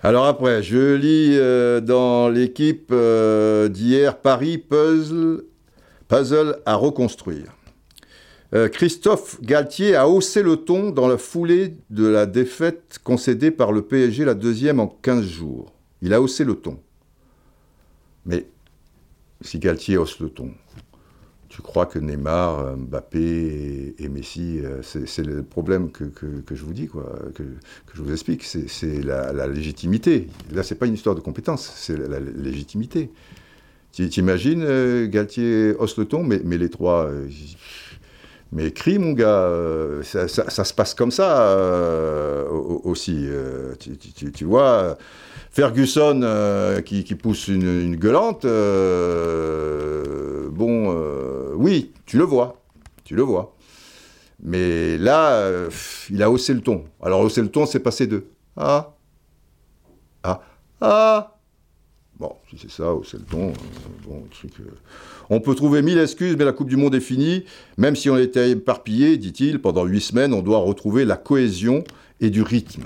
Alors 0.05 0.25
après, 0.25 0.61
je 0.61 0.95
lis 0.95 1.37
euh, 1.37 1.79
dans 1.79 2.27
l'équipe 2.27 2.89
euh, 2.91 3.69
d'hier 3.69 4.19
Paris 4.19 4.57
Puzzle, 4.57 5.45
puzzle 6.09 6.59
à 6.65 6.75
reconstruire. 6.75 7.55
Euh, 8.53 8.67
Christophe 8.67 9.41
Galtier 9.41 9.95
a 9.95 10.09
haussé 10.09 10.43
le 10.43 10.57
ton 10.57 10.89
dans 10.89 11.07
la 11.07 11.17
foulée 11.17 11.77
de 11.89 12.05
la 12.05 12.25
défaite 12.25 12.99
concédée 13.01 13.49
par 13.49 13.71
le 13.71 13.81
PSG, 13.81 14.25
la 14.25 14.33
deuxième 14.33 14.81
en 14.81 14.87
15 14.87 15.25
jours. 15.25 15.71
Il 16.01 16.13
a 16.13 16.21
haussé 16.21 16.43
le 16.43 16.55
ton. 16.55 16.77
Mais 18.25 18.45
si 19.39 19.57
Galtier 19.57 19.95
hausse 19.95 20.19
le 20.19 20.27
ton, 20.27 20.51
tu 21.53 21.61
crois 21.61 21.85
que 21.85 21.99
Neymar, 21.99 22.59
euh, 22.59 22.75
Mbappé 22.75 23.93
et, 23.99 24.09
Messi, 24.09 24.59
euh, 24.63 24.81
c'est 24.81 25.23
le 25.23 25.43
problème 25.43 25.91
que, 25.91 26.05
je 26.51 26.63
vous 26.63 26.73
dis, 26.73 26.87
que, 26.87 27.43
je 27.93 28.01
vous 28.01 28.11
explique, 28.11 28.43
c'est 28.43 29.03
la, 29.03 29.47
légitimité. 29.47 30.29
Là, 30.51 30.63
c'est 30.63 30.75
pas 30.75 30.87
une 30.87 30.95
histoire 30.95 31.15
de 31.15 31.21
compétence, 31.21 31.71
c'est 31.75 31.95
la, 31.95 32.19
légitimité. 32.19 33.11
T'imagines, 33.91 34.63
euh, 34.63 35.07
Galtier 35.07 35.75
hausse 35.77 35.95
le 35.99 36.05
ton, 36.05 36.23
mais, 36.23 36.39
les 36.57 36.69
trois, 36.69 37.11
mais 38.51 38.71
crie, 38.71 38.97
mon 38.97 39.11
gars, 39.13 39.47
ça, 40.01 40.27
se 40.27 40.73
passe 40.73 40.95
comme 40.95 41.11
ça 41.11 41.55
au- 42.51 42.81
au- 42.83 42.89
aussi. 42.89 43.27
tu 44.33 44.45
vois, 44.45 44.97
Ferguson 45.53 46.21
euh, 46.23 46.81
qui, 46.81 47.03
pousse 47.13 47.47
une, 47.47 47.95
gueulante, 47.95 48.43
euh, 48.43 49.69
bon, 50.49 50.91
euh, 50.91 51.53
oui, 51.55 51.91
tu 52.07 52.17
le 52.17 52.23
vois, 52.23 52.59
tu 53.03 53.15
le 53.15 53.21
vois. 53.21 53.55
Mais 54.41 54.97
là, 54.97 55.47
il 56.09 56.23
a 56.23 56.31
haussé 56.31 56.55
le 56.55 56.61
ton. 56.61 56.85
Alors, 57.03 57.21
hausser 57.21 57.43
le 57.43 57.49
ton, 57.49 57.67
c'est 57.67 57.79
passé 57.79 58.07
de 58.07 58.25
Ah, 58.57 58.95
Ah, 60.23 60.41
Ah. 60.81 61.29
Bon, 62.19 62.31
si 62.49 62.57
c'est 62.57 62.71
ça, 62.71 62.91
hausser 62.91 63.17
le 63.17 63.23
ton, 63.23 63.53
bon, 64.07 64.23
truc. 64.31 64.53
On 65.29 65.39
peut 65.39 65.53
trouver 65.53 65.83
mille 65.83 65.99
excuses, 65.99 66.35
mais 66.35 66.45
la 66.45 66.51
Coupe 66.53 66.69
du 66.69 66.77
Monde 66.77 66.95
est 66.95 66.99
finie. 66.99 67.45
Même 67.77 67.95
si 67.95 68.09
on 68.09 68.17
était 68.17 68.49
éparpillé, 68.51 69.17
dit-il, 69.17 69.61
pendant 69.61 69.85
huit 69.85 70.01
semaines, 70.01 70.33
on 70.33 70.41
doit 70.41 70.57
retrouver 70.57 71.05
la 71.05 71.15
cohésion 71.15 71.83
et 72.19 72.31
du 72.31 72.41
rythme. 72.41 72.85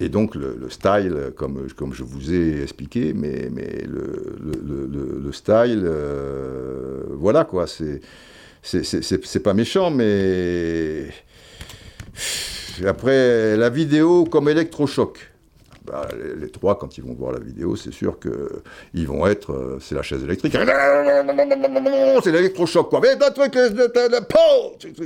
Et 0.00 0.08
donc 0.08 0.34
le, 0.34 0.56
le 0.60 0.70
style, 0.70 1.32
comme, 1.36 1.68
comme 1.76 1.94
je 1.94 2.02
vous 2.02 2.32
ai 2.32 2.62
expliqué, 2.62 3.12
mais, 3.14 3.48
mais 3.52 3.84
le, 3.88 4.36
le- 4.42 4.88
le- 4.90 5.20
le 5.24 5.32
style, 5.32 5.82
euh, 5.84 7.02
voilà 7.10 7.44
quoi, 7.44 7.66
c'est- 7.66 8.00
c'est 8.62 9.42
pas 9.42 9.54
méchant, 9.54 9.90
mais 9.90 11.06
après 12.86 13.56
la 13.56 13.70
vidéo 13.70 14.24
comme 14.24 14.48
électrochoc. 14.48 15.18
Bah, 15.84 16.08
les, 16.40 16.48
trois, 16.48 16.78
quand 16.78 16.96
ils 16.96 17.04
vont 17.04 17.12
voir 17.12 17.32
la 17.32 17.40
vidéo, 17.40 17.76
c'est 17.76 17.92
sûr 17.92 18.18
que 18.18 18.62
ils 18.94 19.06
vont 19.06 19.26
être, 19.26 19.52
euh, 19.52 19.78
c'est 19.82 19.94
la 19.94 20.00
chaise 20.00 20.24
électrique, 20.24 20.56
c'est 22.22 22.32
l'électrochoc 22.32 22.88
quoi. 22.88 23.00
Mais 23.02 23.16
truc, 23.32 23.54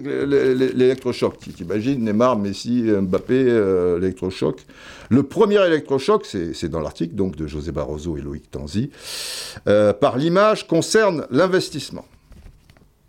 l'électrochoc. 0.06 1.38
T'imagines 1.56 2.04
Neymar, 2.04 2.38
Messi, 2.38 2.82
Mbappé, 2.82 3.34
euh, 3.48 3.98
l'électrochoc. 3.98 4.64
Le 5.10 5.24
premier 5.24 5.66
électrochoc, 5.66 6.24
c'est 6.24 6.54
c'est 6.54 6.68
dans 6.68 6.80
l'article 6.80 7.16
donc 7.16 7.34
de 7.34 7.48
José 7.48 7.72
Barroso 7.72 8.16
et 8.16 8.20
Loïc 8.20 8.48
Tanzi, 8.48 8.90
euh, 9.66 9.92
par 9.92 10.16
l'image 10.16 10.68
concerne 10.68 11.26
l'investissement 11.30 12.04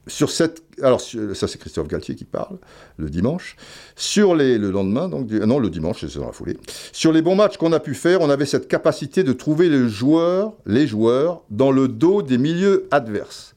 sur 0.10 0.30
cette, 0.30 0.64
alors 0.82 1.00
ça 1.00 1.48
c'est 1.48 1.58
Christophe 1.58 1.88
Galtier 1.88 2.16
qui 2.16 2.26
parle 2.26 2.58
le 2.98 3.10
dimanche. 3.10 3.56
Sur 3.96 4.36
les, 4.36 4.58
le 4.58 4.72
lendemain, 4.72 5.08
donc 5.08 5.32
non 5.32 5.60
le 5.60 5.70
dimanche, 5.70 6.06
c'est 6.06 6.20
dans 6.20 6.26
la 6.26 6.34
foulée. 6.34 6.58
Sur 6.92 7.14
les 7.14 7.22
bons 7.22 7.36
matchs 7.36 7.56
qu'on 7.56 7.72
a 7.72 7.80
pu 7.80 7.94
faire, 7.94 8.20
on 8.20 8.30
avait 8.30 8.46
cette 8.46 8.68
capacité 8.68 9.24
de 9.24 9.32
trouver 9.32 9.70
les 9.70 9.88
joueurs, 9.88 10.54
les 10.66 10.88
joueurs 10.88 11.44
dans 11.50 11.72
le 11.72 11.88
dos 11.88 12.22
des 12.22 12.38
milieux 12.38 12.88
adverses. 12.92 13.56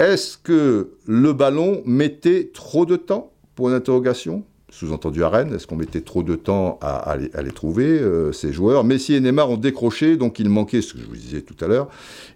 Est-ce 0.00 0.36
que 0.36 0.94
le 1.06 1.32
ballon 1.32 1.82
mettait 1.86 2.50
trop 2.52 2.86
de 2.86 2.96
temps? 2.96 3.28
Pour 3.54 3.68
une 3.68 3.74
interrogation. 3.74 4.44
Sous-entendu 4.70 5.22
à 5.22 5.28
Rennes, 5.28 5.52
est-ce 5.54 5.66
qu'on 5.66 5.76
mettait 5.76 6.00
trop 6.00 6.22
de 6.22 6.34
temps 6.34 6.78
à, 6.80 7.10
à 7.10 7.42
les 7.42 7.52
trouver, 7.52 7.84
euh, 7.84 8.32
ces 8.32 8.50
joueurs? 8.50 8.82
Messi 8.82 9.12
et 9.12 9.20
Neymar 9.20 9.50
ont 9.50 9.58
décroché, 9.58 10.16
donc 10.16 10.38
il 10.38 10.48
manquait, 10.48 10.80
ce 10.80 10.94
que 10.94 11.00
je 11.00 11.04
vous 11.04 11.16
disais 11.16 11.42
tout 11.42 11.62
à 11.62 11.68
l'heure, 11.68 11.88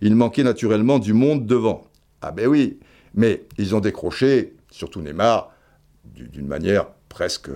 il 0.02 0.14
manquait 0.14 0.42
naturellement 0.42 0.98
du 0.98 1.14
monde 1.14 1.46
devant. 1.46 1.86
Ah 2.20 2.32
ben 2.32 2.46
oui, 2.46 2.78
mais 3.16 3.44
ils 3.58 3.74
ont 3.74 3.80
décroché, 3.80 4.54
surtout 4.70 5.00
Neymar, 5.00 5.52
du- 6.04 6.28
d'une 6.28 6.46
manière 6.46 6.86
presque 7.08 7.50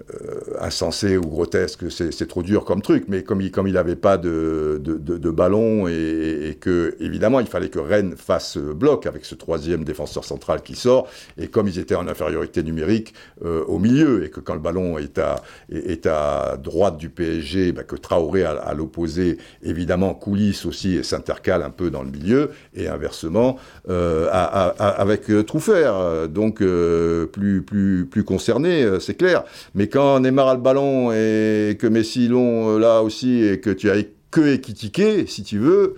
euh, 0.00 0.26
euh, 0.26 0.56
insensée 0.60 1.16
ou 1.16 1.22
grotesque. 1.22 1.90
C'est 1.90 2.28
trop 2.28 2.42
dur 2.42 2.64
comme 2.64 2.82
truc, 2.82 3.04
mais 3.08 3.22
comme 3.22 3.40
il 3.40 3.50
comme 3.50 3.66
il 3.66 3.74
n'avait 3.74 3.96
pas 3.96 4.18
de, 4.18 4.80
de, 4.82 5.30
ballon 5.30 5.88
et, 5.88 6.48
et 6.48 6.54
que, 6.54 6.96
évidemment, 7.00 7.40
il 7.40 7.46
fallait 7.46 7.68
que 7.68 7.78
Rennes 7.78 8.14
fasse 8.16 8.58
bloc 8.58 9.06
avec 9.06 9.24
ce 9.24 9.34
troisième 9.34 9.84
défenseur 9.84 10.24
central 10.24 10.62
qui 10.62 10.74
sort, 10.74 11.08
et 11.38 11.48
comme 11.48 11.68
ils 11.68 11.78
étaient 11.78 11.94
en 11.94 12.08
infériorité 12.08 12.62
numérique 12.62 13.14
euh, 13.44 13.64
au 13.66 13.78
milieu, 13.78 14.24
et 14.24 14.30
que 14.30 14.40
quand 14.40 14.54
le 14.54 14.60
ballon 14.60 14.98
est 14.98 15.18
à, 15.18 15.36
est, 15.70 16.06
à 16.06 16.56
droite 16.56 16.96
du 16.96 17.08
PSG, 17.08 17.72
bah, 17.72 17.82
que 17.84 17.96
Traoré 17.96 18.44
à, 18.44 18.74
l'opposé, 18.74 19.38
évidemment, 19.62 20.14
coulisse 20.14 20.66
aussi 20.66 20.96
et 20.96 21.02
s'intercale 21.02 21.62
un 21.62 21.70
peu 21.70 21.90
dans 21.90 22.02
le 22.02 22.10
milieu, 22.10 22.50
et 22.74 22.88
inversement, 22.88 23.56
euh, 23.88 24.28
avec 24.32 25.30
euh, 25.30 25.42
Trouffert, 25.42 25.96
euh, 25.96 26.26
donc 26.26 26.60
euh, 26.60 27.26
plus, 27.26 27.62
plus, 27.62 28.06
plus 28.06 28.24
concerné, 28.24 28.82
euh, 28.82 29.00
c'est 29.00 29.14
clair. 29.14 29.44
Mais 29.74 29.85
quand 29.88 30.20
Neymar 30.20 30.48
a 30.48 30.54
le 30.54 30.60
ballon 30.60 31.12
et 31.12 31.76
que 31.78 31.86
Messi 31.86 32.28
l'ont 32.28 32.76
euh, 32.76 32.78
là 32.78 33.02
aussi, 33.02 33.42
et 33.44 33.60
que 33.60 33.70
tu 33.70 33.90
as 33.90 33.96
que 34.30 34.54
équitiqué, 34.54 35.26
si 35.26 35.42
tu 35.42 35.58
veux, 35.58 35.96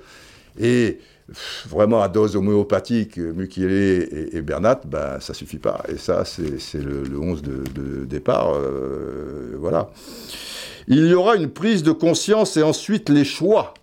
et 0.58 0.98
vraiment 1.68 2.00
à 2.02 2.08
dose 2.08 2.36
homéopathique, 2.36 3.18
euh, 3.18 3.32
Mukiele 3.32 3.72
et, 3.72 4.36
et 4.36 4.42
Bernat, 4.42 4.80
ben, 4.86 5.18
ça 5.20 5.34
suffit 5.34 5.58
pas. 5.58 5.82
Et 5.88 5.96
ça, 5.98 6.24
c'est 6.24 6.82
le, 6.82 7.02
le 7.04 7.18
11 7.18 7.42
de, 7.42 7.64
de 7.74 8.04
départ. 8.04 8.54
euh, 8.54 9.56
voilà. 9.58 9.90
Il 10.90 11.06
y 11.06 11.14
aura 11.14 11.36
une 11.36 11.50
prise 11.50 11.82
de 11.82 11.92
conscience 11.92 12.56
et 12.56 12.62
ensuite 12.62 13.10
les 13.10 13.24
choix. 13.24 13.74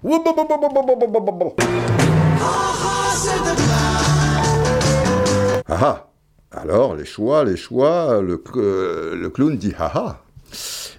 Ah 5.67 5.79
ah. 5.81 6.07
Alors, 6.55 6.95
les 6.95 7.05
choix, 7.05 7.43
les 7.43 7.57
choix, 7.57 8.21
le, 8.21 8.41
euh, 8.55 9.29
clown 9.29 9.57
dit 9.57 9.73
ah 9.77 9.91
ah. 9.93 10.21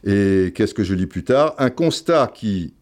Et 0.04 0.52
qu'est-ce 0.54 0.74
que 0.74 0.84
je 0.84 0.92
lis 0.92 1.07
plus 1.07 1.24
tard? 1.24 1.54
Un 1.59 1.70
constat 1.70 2.30
qui 2.34 2.74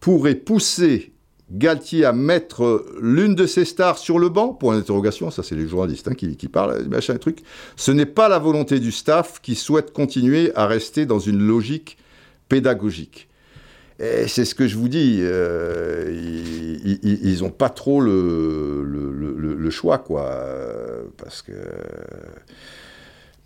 pourrait 0.00 0.34
pousser 0.34 1.12
Galtier 1.48 2.04
à 2.04 2.12
mettre 2.12 2.84
l'une 3.00 3.36
de 3.36 3.46
ses 3.46 3.64
stars 3.64 3.98
sur 3.98 4.18
le 4.18 4.28
banc? 4.28 4.48
Point 4.48 4.76
d'interrogation, 4.76 5.30
ça 5.30 5.44
c'est 5.44 5.54
les 5.54 5.68
journalistes 5.68 6.08
hein, 6.08 6.14
qui, 6.14 6.36
qui 6.36 6.48
parlent, 6.48 6.84
machin 6.88 7.16
truc. 7.18 7.44
Ce 7.76 7.92
n'est 7.92 8.04
pas 8.06 8.28
la 8.28 8.40
volonté 8.40 8.80
du 8.80 8.90
staff 8.90 9.40
qui 9.40 9.54
souhaite 9.54 9.92
continuer 9.92 10.50
à 10.56 10.66
rester 10.66 11.06
dans 11.06 11.20
une 11.20 11.38
logique 11.38 11.98
pédagogique. 12.48 13.28
C'est 13.98 14.44
ce 14.44 14.54
que 14.54 14.68
je 14.68 14.76
vous 14.76 14.88
dis, 14.88 15.20
euh, 15.22 16.10
ils- 16.12 17.40
n'ont 17.40 17.50
pas 17.50 17.70
trop 17.70 18.00
le, 18.00 19.70
choix, 19.70 19.98
quoi. 19.98 20.38
Parce 21.16 21.40
que, 21.42 21.52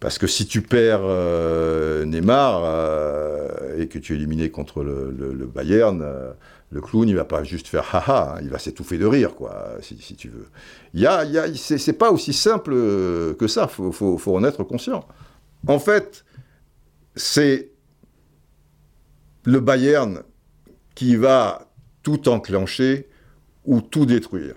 parce 0.01 0.19
que 0.19 0.27
si 0.27 0.47
tu 0.47 0.63
perds 0.63 1.03
euh, 1.05 2.05
Neymar 2.05 2.63
euh, 2.65 3.79
et 3.81 3.87
que 3.89 3.99
tu 3.99 4.13
es 4.15 4.17
éliminé 4.17 4.51
contre 4.51 4.83
le, 4.83 5.47
Bayern, 5.47 6.05
le 6.71 6.81
clown, 6.81 7.09
il 7.09 7.15
va 7.17 7.25
pas 7.25 7.45
juste 7.45 7.69
faire 7.69 7.95
haha, 7.95 8.35
hein, 8.37 8.41
il 8.43 8.49
va 8.51 8.59
s'étouffer 8.59 8.99
de 8.99 9.07
rire, 9.07 9.37
quoi, 9.37 9.77
si, 9.83 10.17
tu 10.17 10.29
veux. 10.29 10.47
Y 10.95 11.07
a, 11.07 11.25
y 11.25 11.39
a, 11.39 11.47
c'est 11.55 11.93
pas 11.93 12.11
aussi 12.11 12.33
simple 12.33 12.73
que 12.73 13.47
ça, 13.47 13.69
faut, 13.69 13.93
faut 13.93 14.37
en 14.37 14.43
être 14.43 14.65
conscient. 14.65 15.07
En 15.69 15.79
fait, 15.79 16.25
c'est 17.15 17.71
le 19.45 19.61
Bayern 19.61 20.23
qui 21.01 21.17
va 21.17 21.63
tout 22.03 22.29
enclencher 22.29 23.09
ou 23.65 23.81
tout 23.81 24.05
détruire. 24.05 24.57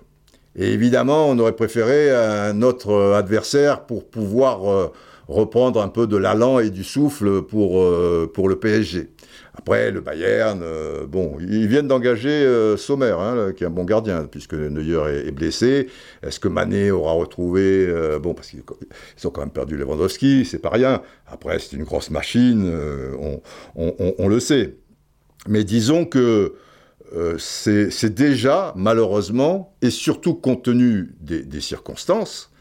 Et 0.58 0.74
évidemment, 0.74 1.30
on 1.30 1.40
aurait 1.40 1.56
préféré 1.56 2.12
un 2.14 2.62
autre 2.62 3.14
adversaire 3.14 3.86
pour 3.86 4.10
pouvoir 4.10 4.70
euh, 4.70 4.92
reprendre 5.30 5.82
un 5.82 5.88
peu 5.88 6.06
de 6.06 6.18
l'allant 6.18 6.60
et 6.60 6.70
du 6.70 6.84
souffle 6.84 7.44
pour, 7.44 7.80
euh, 7.80 8.30
pour 8.34 8.50
le 8.50 8.58
PSG. 8.58 9.12
Après, 9.56 9.90
le 9.90 10.02
Bayern, 10.02 10.60
euh, 10.62 11.06
bon, 11.08 11.38
ils 11.40 11.68
viennent 11.68 11.88
d'engager 11.88 12.30
euh, 12.30 12.76
Sommer, 12.76 13.16
hein, 13.18 13.54
qui 13.56 13.64
est 13.64 13.68
un 13.68 13.70
bon 13.70 13.86
gardien, 13.86 14.26
puisque 14.30 14.54
Neuer 14.54 15.26
est, 15.26 15.32
blessé. 15.32 15.88
Est-ce 16.24 16.42
que 16.42 16.50
Mané 16.50 16.92
aura 16.92 17.14
retrouvé... 17.14 17.86
euh, 17.88 18.20
bon, 18.20 18.34
parce 18.34 18.50
qu'ils 18.50 18.64
ils 19.18 19.28
ont 19.28 19.30
quand 19.30 19.42
même 19.42 19.52
perdu 19.52 19.78
Lewandowski, 19.78 20.44
c'est 20.44 20.60
pas 20.60 20.72
rien. 20.72 21.04
Après, 21.26 21.60
c'est 21.60 21.78
une 21.78 21.84
grosse 21.86 22.10
machine, 22.10 22.64
euh, 22.66 23.38
on 23.76 24.28
le 24.28 24.40
sait. 24.42 24.76
Mais 25.48 25.64
disons 25.64 26.06
que 26.06 26.56
euh, 27.16 27.38
c'est 27.38 28.14
déjà, 28.14 28.74
malheureusement, 28.76 29.76
et 29.82 29.90
surtout 29.90 30.34
compte 30.34 30.64
tenu 30.64 31.14
des, 31.20 31.62
circonstances, 31.62 32.52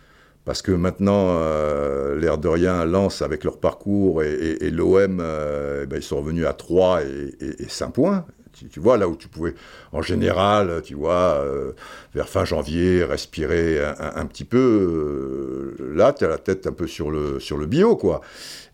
parce 0.44 0.60
que 0.60 0.72
maintenant, 0.72 1.28
euh, 1.30 2.18
l'air 2.18 2.38
de 2.38 2.48
rien, 2.48 2.84
Lens, 2.84 3.22
avec 3.22 3.44
leur 3.44 3.58
parcours, 3.58 4.22
et, 4.22 4.70
l'OM, 4.70 5.20
euh, 5.20 5.82
eh 5.84 5.86
ben, 5.86 5.96
ils 5.96 6.02
sont 6.02 6.18
revenus 6.18 6.46
à 6.46 6.52
3 6.52 7.02
et, 7.02 7.34
et, 7.40 7.62
et 7.62 7.68
5 7.68 7.90
points. 7.90 8.26
Tu, 8.70 8.80
vois, 8.80 8.98
là 8.98 9.08
où 9.08 9.16
tu 9.16 9.28
pouvais, 9.28 9.54
en 9.92 10.02
général, 10.02 10.82
tu 10.84 10.94
vois, 10.94 11.38
euh, 11.40 11.72
vers 12.14 12.28
fin 12.28 12.44
janvier, 12.44 13.02
respirer 13.02 13.82
un, 13.98 14.26
petit 14.26 14.44
peu, 14.44 15.74
là, 15.94 16.12
tu 16.12 16.24
as 16.24 16.28
la 16.28 16.38
tête 16.38 16.66
un 16.66 16.72
peu 16.72 16.86
sur 16.86 17.10
le, 17.10 17.40
sur 17.40 17.56
le 17.56 17.64
bio, 17.64 17.96
quoi. 17.96 18.20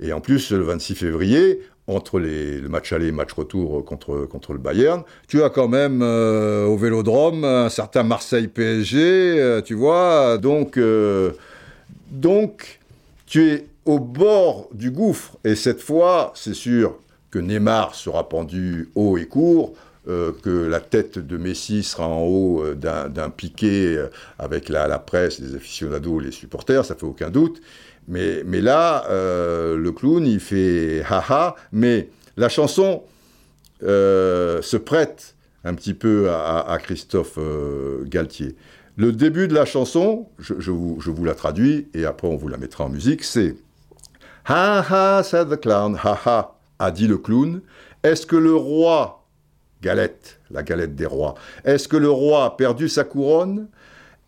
Et 0.01 0.13
en 0.13 0.21
plus, 0.21 0.51
le 0.51 0.63
26 0.63 0.97
février, 0.97 1.63
entre 1.89 2.21
les, 2.21 2.61
le 2.61 2.69
match 2.69 2.93
aller 2.93 3.09
et 3.09 3.13
match 3.13 3.33
retour 3.33 3.85
contre, 3.85 4.27
contre 4.27 4.53
le 4.53 4.59
Bayern, 4.59 5.03
tu 5.27 5.43
as 5.43 5.51
quand 5.51 5.69
même 5.69 6.01
euh, 6.03 6.67
au 6.67 6.77
Vélodrome 6.77 7.45
un 7.45 7.71
certain 7.71 8.03
Marseille-PSG, 8.03 9.01
euh, 9.41 9.63
tu 9.63 9.75
vois, 9.75 10.39
donc, 10.39 10.77
euh, 10.77 11.33
donc 12.11 12.79
tu 13.27 13.51
es 13.51 13.67
au 13.87 13.99
bord 13.99 14.69
du 14.73 14.91
gouffre, 14.91 15.37
et 15.45 15.55
cette 15.55 15.81
fois, 15.81 16.33
c'est 16.35 16.55
sûr 16.55 16.99
que 17.31 17.39
Neymar 17.39 17.95
sera 17.95 18.29
pendu 18.29 18.91
haut 18.95 19.17
et 19.17 19.27
court, 19.27 19.75
euh, 20.09 20.33
que 20.43 20.49
la 20.49 20.81
tête 20.81 21.19
de 21.19 21.37
Messi 21.37 21.83
sera 21.83 22.07
en 22.07 22.23
haut 22.23 22.63
euh, 22.65 22.75
d'un 22.75 23.29
piquet 23.29 23.95
euh, 23.95 24.09
avec 24.39 24.71
la, 24.71 24.89
la 24.89 24.99
presse, 24.99 25.39
les 25.39 25.55
aficionados, 25.55 26.19
les 26.19 26.31
supporters, 26.31 26.83
ça 26.87 26.95
fait 26.95 27.05
aucun 27.05 27.29
doute. 27.29 27.61
Mais, 28.09 28.43
là, 28.63 29.05
euh, 29.11 29.77
le 29.77 29.93
clown, 29.93 30.27
il 30.27 30.41
fait 30.41 31.03
haha, 31.09 31.55
mais 31.73 32.09
la 32.39 32.49
chanson 32.49 33.03
euh, 33.83 34.63
se 34.63 34.79
prête 34.79 35.35
un 35.65 35.75
petit 35.75 35.93
peu 35.93 36.31
à, 36.31 36.79
Christophe 36.83 37.35
euh, 37.37 38.05
Galtier. 38.05 38.57
Le 38.97 39.13
début 39.13 39.47
de 39.47 39.55
la 39.55 39.67
chanson, 39.67 40.29
je, 40.39 40.55
je 40.59 40.71
vous, 40.71 40.99
je 41.01 41.11
vous 41.11 41.25
la 41.25 41.35
traduis 41.35 41.89
et 41.95 42.05
après 42.05 42.27
on 42.27 42.37
vous 42.37 42.49
la 42.49 42.57
mettra 42.57 42.85
en 42.85 42.89
musique, 42.89 43.23
c'est 43.23 43.55
Ha 44.47 44.83
ha, 44.89 45.23
said 45.23 45.51
the 45.51 45.61
clown. 45.61 45.99
Ha 46.03 46.19
ha, 46.25 46.55
a 46.79 46.91
dit 46.91 47.07
le 47.07 47.19
clown. 47.19 47.61
Est-ce 48.03 48.25
que 48.25 48.37
le 48.37 48.55
roi, 48.55 49.27
galette, 49.83 50.41
la 50.51 50.63
galette 50.63 50.97
des 50.97 51.05
rois, 51.05 51.35
est-ce 51.65 51.87
que 51.87 51.99
le 51.99 52.11
roi 52.11 52.47
a 52.47 52.51
perdu 52.51 52.89
sa 52.89 53.05
couronne? 53.05 53.69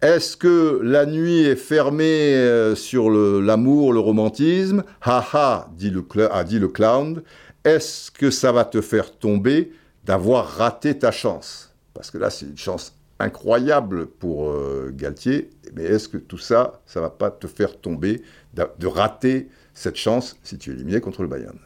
Est-ce 0.02 0.34
que 0.34 0.80
la 0.82 1.04
nuit 1.04 1.42
est 1.42 1.56
fermée 1.56 2.34
euh, 2.34 2.74
sur 2.74 3.10
l'amour, 3.10 3.92
le, 3.92 4.00
romantisme? 4.00 4.82
Ha 5.02 5.22
ha, 5.34 5.68
dit 5.76 5.90
le, 5.90 6.02
a 6.32 6.42
dit 6.42 6.58
le 6.58 6.68
clown. 6.68 7.22
Est-ce 7.64 8.10
que 8.10 8.30
ça 8.30 8.50
va 8.50 8.64
te 8.64 8.80
faire 8.80 9.18
tomber 9.18 9.72
d'avoir 10.04 10.46
raté 10.46 10.98
ta 10.98 11.10
chance? 11.10 11.74
Parce 11.92 12.10
que 12.10 12.16
là, 12.16 12.30
c'est 12.30 12.46
une 12.46 12.56
chance 12.56 12.94
incroyable 13.18 14.06
pour 14.06 14.48
euh, 14.48 14.90
Galtier. 14.90 15.50
Mais 15.74 15.84
est-ce 15.84 16.08
que 16.08 16.16
tout 16.16 16.38
ça, 16.38 16.80
ça 16.86 17.02
va 17.02 17.10
pas 17.10 17.30
te 17.30 17.46
faire 17.46 17.78
tomber 17.78 18.22
de 18.54 18.86
rater 18.86 19.50
cette 19.74 19.96
chance 19.96 20.38
si 20.42 20.56
tu 20.56 20.70
es 20.70 20.72
éliminé 20.72 21.02
contre 21.02 21.20
le 21.20 21.28
Bayern? 21.28 21.58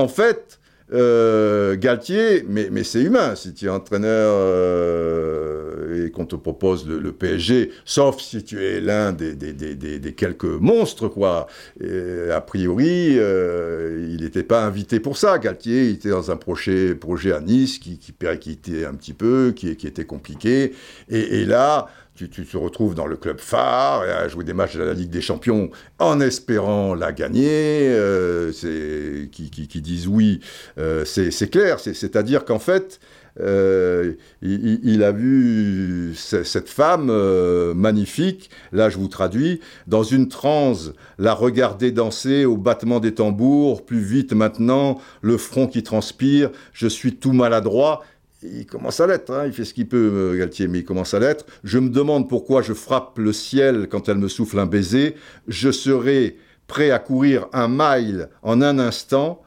En 0.00 0.08
fait, 0.08 0.58
euh, 0.94 1.76
Galtier, 1.76 2.42
mais, 2.48 2.84
c'est 2.84 3.02
humain, 3.02 3.34
si 3.34 3.52
tu 3.52 3.66
es 3.66 3.68
entraîneur 3.68 4.32
euh, 4.34 6.06
et 6.06 6.10
qu'on 6.10 6.24
te 6.24 6.36
propose 6.36 6.88
le, 6.88 6.98
le 6.98 7.12
PSG, 7.12 7.70
sauf 7.84 8.18
si 8.18 8.42
tu 8.42 8.64
es 8.64 8.80
l'un 8.80 9.12
des, 9.12 10.14
quelques 10.16 10.44
monstres, 10.44 11.08
quoi. 11.08 11.48
A 12.32 12.40
priori, 12.40 13.18
euh, 13.18 14.08
il 14.10 14.22
n'était 14.22 14.42
pas 14.42 14.64
invité 14.64 15.00
pour 15.00 15.18
ça. 15.18 15.38
Galtier, 15.38 15.90
il 15.90 15.96
était 15.96 16.08
dans 16.08 16.30
un 16.30 16.36
projet, 16.36 16.96
à 17.34 17.40
Nice 17.40 17.78
qui, 17.78 17.98
qui 17.98 18.12
périclitait 18.12 18.86
un 18.86 18.94
petit 18.94 19.12
peu, 19.12 19.52
qui, 19.54 19.76
qui 19.76 19.86
était 19.86 20.06
compliqué. 20.06 20.72
Et 21.10 21.44
là, 21.44 21.88
tu, 22.28 22.44
te 22.44 22.56
retrouves 22.56 22.94
dans 22.94 23.06
le 23.06 23.16
club 23.16 23.38
phare, 23.40 24.02
à 24.02 24.28
jouer 24.28 24.44
des 24.44 24.52
matchs 24.52 24.76
de 24.76 24.82
la 24.82 24.94
Ligue 24.94 25.10
des 25.10 25.20
Champions 25.20 25.70
en 25.98 26.20
espérant 26.20 26.94
la 26.94 27.12
gagner. 27.12 27.88
euh, 27.88 28.52
qui, 29.32 29.80
disent 29.80 30.06
oui, 30.08 30.40
euh, 30.78 31.04
c'est, 31.04 31.50
clair. 31.50 31.80
C'est, 31.80 31.94
c'est-à-dire 31.94 32.44
qu'en 32.44 32.58
fait, 32.58 33.00
euh, 33.40 34.14
il, 34.42 35.02
a 35.02 35.12
vu 35.12 36.12
ce- 36.14 36.42
cette 36.42 36.68
femme 36.68 37.08
euh, 37.10 37.74
magnifique, 37.74 38.50
là 38.72 38.90
je 38.90 38.98
vous 38.98 39.08
traduis, 39.08 39.60
dans 39.86 40.02
une 40.02 40.28
transe, 40.28 40.92
la 41.18 41.32
regarder 41.32 41.92
danser 41.92 42.44
au 42.44 42.56
battement 42.56 43.00
des 43.00 43.14
tambours, 43.14 43.84
plus 43.86 44.00
vite 44.00 44.32
maintenant, 44.32 45.00
le 45.22 45.38
front 45.38 45.68
qui 45.68 45.82
transpire, 45.82 46.50
je 46.72 46.88
suis 46.88 47.14
tout 47.16 47.32
maladroit. 47.32 48.02
Il 48.42 48.66
commence 48.66 49.00
à 49.00 49.06
l'être, 49.06 49.30
hein, 49.30 49.44
il 49.46 49.52
fait 49.52 49.66
ce 49.66 49.74
qu'il 49.74 49.86
peut, 49.86 50.10
euh, 50.32 50.38
Galtier, 50.38 50.66
mais 50.66 50.78
il 50.78 50.84
commence 50.84 51.12
à 51.12 51.18
l'être. 51.18 51.44
Je 51.62 51.78
me 51.78 51.90
demande 51.90 52.28
pourquoi 52.28 52.62
je 52.62 52.72
frappe 52.72 53.18
le 53.18 53.32
ciel 53.34 53.86
quand 53.90 54.08
elle 54.08 54.16
me 54.16 54.28
souffle 54.28 54.58
un 54.58 54.66
baiser. 54.66 55.14
Je 55.46 55.70
serai 55.70 56.38
prêt 56.66 56.90
à 56.90 56.98
courir 56.98 57.48
un 57.52 57.68
mile 57.68 58.30
en 58.42 58.62
un 58.62 58.78
instant, 58.78 59.42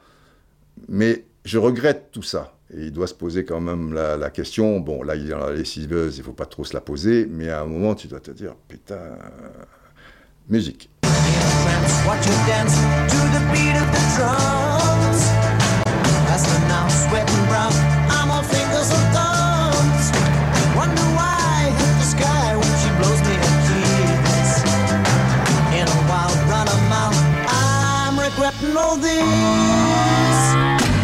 mais 0.88 1.24
je 1.44 1.58
regrette 1.58 2.10
tout 2.12 2.22
ça. 2.22 2.56
Et 2.72 2.86
il 2.86 2.92
doit 2.92 3.06
se 3.08 3.14
poser 3.14 3.44
quand 3.44 3.60
même 3.60 3.92
la, 3.92 4.16
la 4.16 4.30
question. 4.30 4.78
Bon, 4.80 5.02
là, 5.02 5.16
il 5.16 5.26
est 5.26 5.30
dans 5.30 5.38
la 5.38 5.52
lessiveuse, 5.52 6.18
il 6.18 6.24
faut 6.24 6.32
pas 6.32 6.46
trop 6.46 6.64
se 6.64 6.74
la 6.74 6.80
poser, 6.80 7.26
mais 7.28 7.48
à 7.48 7.62
un 7.62 7.66
moment, 7.66 7.94
tu 7.94 8.06
dois 8.06 8.20
te 8.20 8.30
dire, 8.30 8.54
putain, 8.68 9.18
musique. 10.48 10.88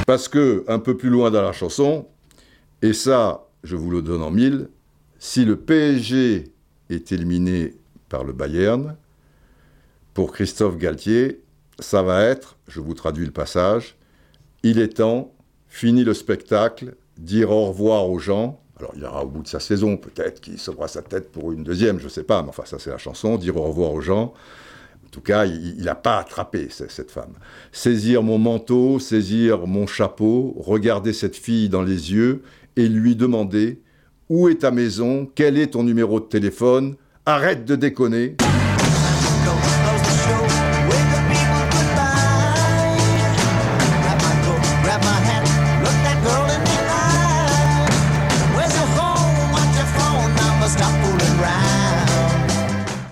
Parce 0.06 0.28
que, 0.28 0.64
un 0.66 0.78
peu 0.80 0.96
plus 0.96 1.08
loin 1.08 1.30
dans 1.30 1.42
la 1.42 1.52
chanson, 1.52 2.06
et 2.82 2.92
ça, 2.92 3.46
je 3.62 3.76
vous 3.76 3.90
le 3.90 4.02
donne 4.02 4.22
en 4.22 4.30
mille, 4.30 4.68
si 5.18 5.44
le 5.44 5.56
PSG 5.56 6.52
est 6.88 7.12
éliminé 7.12 7.74
par 8.08 8.24
le 8.24 8.32
Bayern, 8.32 8.96
pour 10.14 10.32
Christophe 10.32 10.76
Galtier, 10.78 11.42
ça 11.78 12.02
va 12.02 12.24
être, 12.24 12.56
je 12.66 12.80
vous 12.80 12.94
traduis 12.94 13.24
le 13.24 13.32
passage, 13.32 13.96
il 14.62 14.78
est 14.78 14.96
temps, 14.96 15.32
fini 15.68 16.04
le 16.04 16.14
spectacle, 16.14 16.96
dire 17.16 17.50
au 17.50 17.66
revoir 17.66 18.08
aux 18.08 18.18
gens. 18.18 18.60
Alors 18.78 18.92
il 18.96 19.02
y 19.02 19.04
aura 19.04 19.24
au 19.24 19.28
bout 19.28 19.42
de 19.42 19.48
sa 19.48 19.60
saison, 19.60 19.96
peut-être 19.96 20.40
qu'il 20.40 20.58
sauvera 20.58 20.88
sa 20.88 21.02
tête 21.02 21.30
pour 21.30 21.52
une 21.52 21.62
deuxième, 21.62 22.00
je 22.00 22.08
sais 22.08 22.24
pas, 22.24 22.42
mais 22.42 22.48
enfin 22.48 22.64
ça 22.64 22.78
c'est 22.78 22.90
la 22.90 22.98
chanson, 22.98 23.36
dire 23.36 23.56
au 23.56 23.62
revoir 23.62 23.92
aux 23.92 24.00
gens. 24.00 24.34
En 25.10 25.12
tout 25.12 25.20
cas, 25.22 25.44
il 25.44 25.82
n'a 25.82 25.96
pas 25.96 26.18
attrapé 26.18 26.68
ce- 26.70 26.86
cette 26.88 27.10
femme. 27.10 27.32
Saisir 27.72 28.22
mon 28.22 28.38
manteau, 28.38 29.00
saisir 29.00 29.66
mon 29.66 29.88
chapeau, 29.88 30.54
regarder 30.56 31.12
cette 31.12 31.34
fille 31.34 31.68
dans 31.68 31.82
les 31.82 32.12
yeux 32.12 32.42
et 32.76 32.88
lui 32.88 33.16
demander 33.16 33.80
où 34.28 34.48
est 34.48 34.60
ta 34.60 34.70
maison, 34.70 35.28
quel 35.34 35.58
est 35.58 35.72
ton 35.72 35.82
numéro 35.82 36.20
de 36.20 36.26
téléphone, 36.26 36.94
arrête 37.26 37.64
de 37.64 37.74
déconner. 37.74 38.36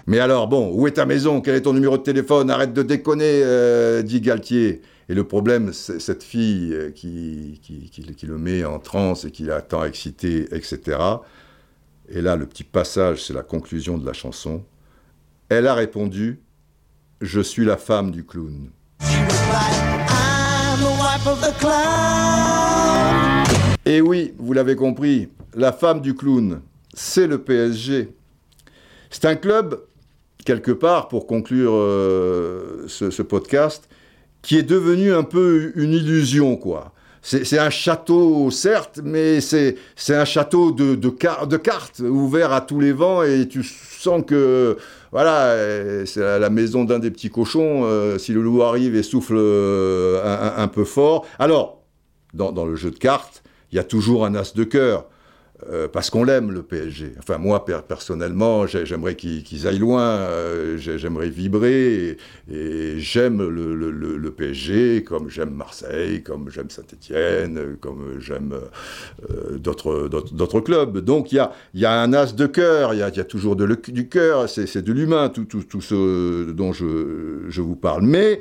Mais 0.09 0.21
alors, 0.21 0.49
bon, 0.49 0.73
où 0.73 0.87
est 0.87 0.93
ta 0.93 1.05
maison? 1.05 1.43
Quel 1.43 1.55
est 1.57 1.61
ton 1.61 1.75
numéro 1.75 1.99
de 1.99 2.03
téléphone? 2.03 2.51
Arrête 2.51 2.73
de 2.73 2.83
déconner, 2.83 3.43
euh, 3.45 4.01
dit 4.03 4.23
Galtier. 4.23 4.81
Et 5.11 5.15
le 5.15 5.25
problème, 5.25 5.75
c'est 5.75 6.01
cette 6.01 6.23
fille 6.23 6.73
euh, 6.73 6.91
qui, 6.91 7.61
qui, 7.63 7.91
qui- 7.91 8.15
qui 8.15 8.27
le 8.27 8.39
met 8.39 8.65
en 8.65 8.79
transe 8.79 9.27
et 9.27 9.31
qui 9.31 9.43
l'attend 9.43 9.85
excité, 9.85 10.49
etc. 10.55 10.97
Et 12.09 12.23
là, 12.23 12.37
le 12.37 12.47
petit 12.47 12.65
passage, 12.65 13.23
c'est 13.23 13.35
la 13.35 13.43
conclusion 13.43 13.99
de 13.99 14.07
la 14.07 14.15
chanson. 14.15 14.65
Elle 15.51 15.67
a 15.67 15.75
répondu 15.75 16.41
Je 17.21 17.43
suis 17.43 17.67
la 17.67 17.77
femme 17.77 18.11
du 18.11 18.25
clown. 18.25 18.71
Et 23.85 24.01
oui, 24.01 24.33
vous 24.39 24.55
l'avez 24.55 24.75
compris, 24.77 25.29
la 25.55 25.73
femme 25.73 26.01
du 26.01 26.15
clown, 26.15 26.63
c'est 26.95 27.27
le 27.27 27.39
PSG. 27.43 28.11
C'est 29.11 29.25
un 29.25 29.37
club, 29.37 29.81
quelque 30.49 30.71
part, 30.73 31.09
pour 31.09 31.27
conclure 31.27 31.73
euh, 31.75 32.85
ce, 32.89 33.21
podcast, 33.21 33.87
qui 34.41 34.57
est 34.57 34.63
devenu 34.63 35.13
un 35.13 35.23
peu 35.23 35.73
une 35.77 35.93
illusion, 35.93 36.57
quoi. 36.57 36.93
C'est 37.21 37.59
un 37.59 37.69
château, 37.69 38.51
certes, 38.51 39.01
mais 39.05 39.43
c'est 39.43 39.77
un 40.09 40.25
château 40.25 40.71
de, 40.73 40.95
de, 40.95 41.11
car- 41.11 41.47
de 41.47 41.59
cartes, 41.59 41.99
ouvert 42.01 42.55
à 42.55 42.63
tous 42.63 42.81
les 42.81 42.93
vents, 42.93 43.23
et 43.23 43.47
tu 43.47 43.63
sens 43.63 44.23
que, 44.27 44.79
voilà, 45.13 45.55
c'est 46.07 46.39
la, 46.39 46.49
maison 46.49 46.85
d'un 46.85 46.99
des 46.99 47.11
petits 47.11 47.29
cochons, 47.29 47.83
euh, 47.85 48.17
si 48.17 48.33
le 48.33 48.41
loup 48.41 48.63
arrive 48.63 48.97
et 48.97 49.03
souffle 49.03 49.37
euh, 49.37 50.23
un- 50.57 50.69
peu 50.69 50.85
fort. 50.85 51.27
Alors, 51.39 51.83
dans 52.33 52.65
le 52.65 52.75
jeu 52.75 52.91
de 52.91 52.99
cartes, 52.99 53.43
il 53.71 53.77
y 53.77 53.79
a 53.79 53.85
toujours 53.85 54.25
un 54.25 54.35
as 54.35 54.55
de 54.55 54.65
cœur. 54.65 55.05
Euh, 55.67 55.89
parce 55.89 56.09
qu'on 56.09 56.23
l'aime, 56.23 56.53
le 56.53 56.63
PSG. 56.63 57.15
Enfin, 57.19 57.37
moi, 57.39 57.65
per- 57.65 57.81
personnellement, 57.87 58.67
j'ai- 58.69 58.87
j'aimerais 58.87 59.17
qu'ils 59.17 59.67
aillent 59.67 59.81
loin, 59.81 60.03
euh, 60.03 60.77
j'ai- 60.77 60.99
j'aimerais 60.99 61.31
vibrer, 61.31 62.17
et, 62.51 62.99
j'aime 62.99 63.43
le, 63.43 64.31
PSG, 64.31 65.03
comme 65.03 65.29
j'aime 65.29 65.51
Marseille, 65.51 66.23
comme 66.23 66.49
j'aime 66.51 66.71
Saint-Étienne, 66.71 67.77
comme 67.81 68.21
j'aime 68.21 68.55
euh, 69.31 69.59
d'autres 69.59 70.61
clubs. 70.61 70.99
Donc, 70.99 71.33
il 71.33 71.43
y 71.75 71.85
a, 71.85 71.93
un 71.93 72.13
as 72.13 72.37
de 72.37 72.47
cœur, 72.47 72.95
il 72.95 73.01
y 73.01 73.03
a, 73.03 73.11
toujours 73.25 73.57
du 73.57 74.09
cœur, 74.09 74.49
c'est 74.49 74.83
de 74.83 74.93
l'humain, 74.93 75.29
tout, 75.29 75.47
ce 75.81 76.53
dont 76.53 76.73
je, 76.73 77.61
vous 77.61 77.77
parle. 77.77 78.03
Mais 78.03 78.41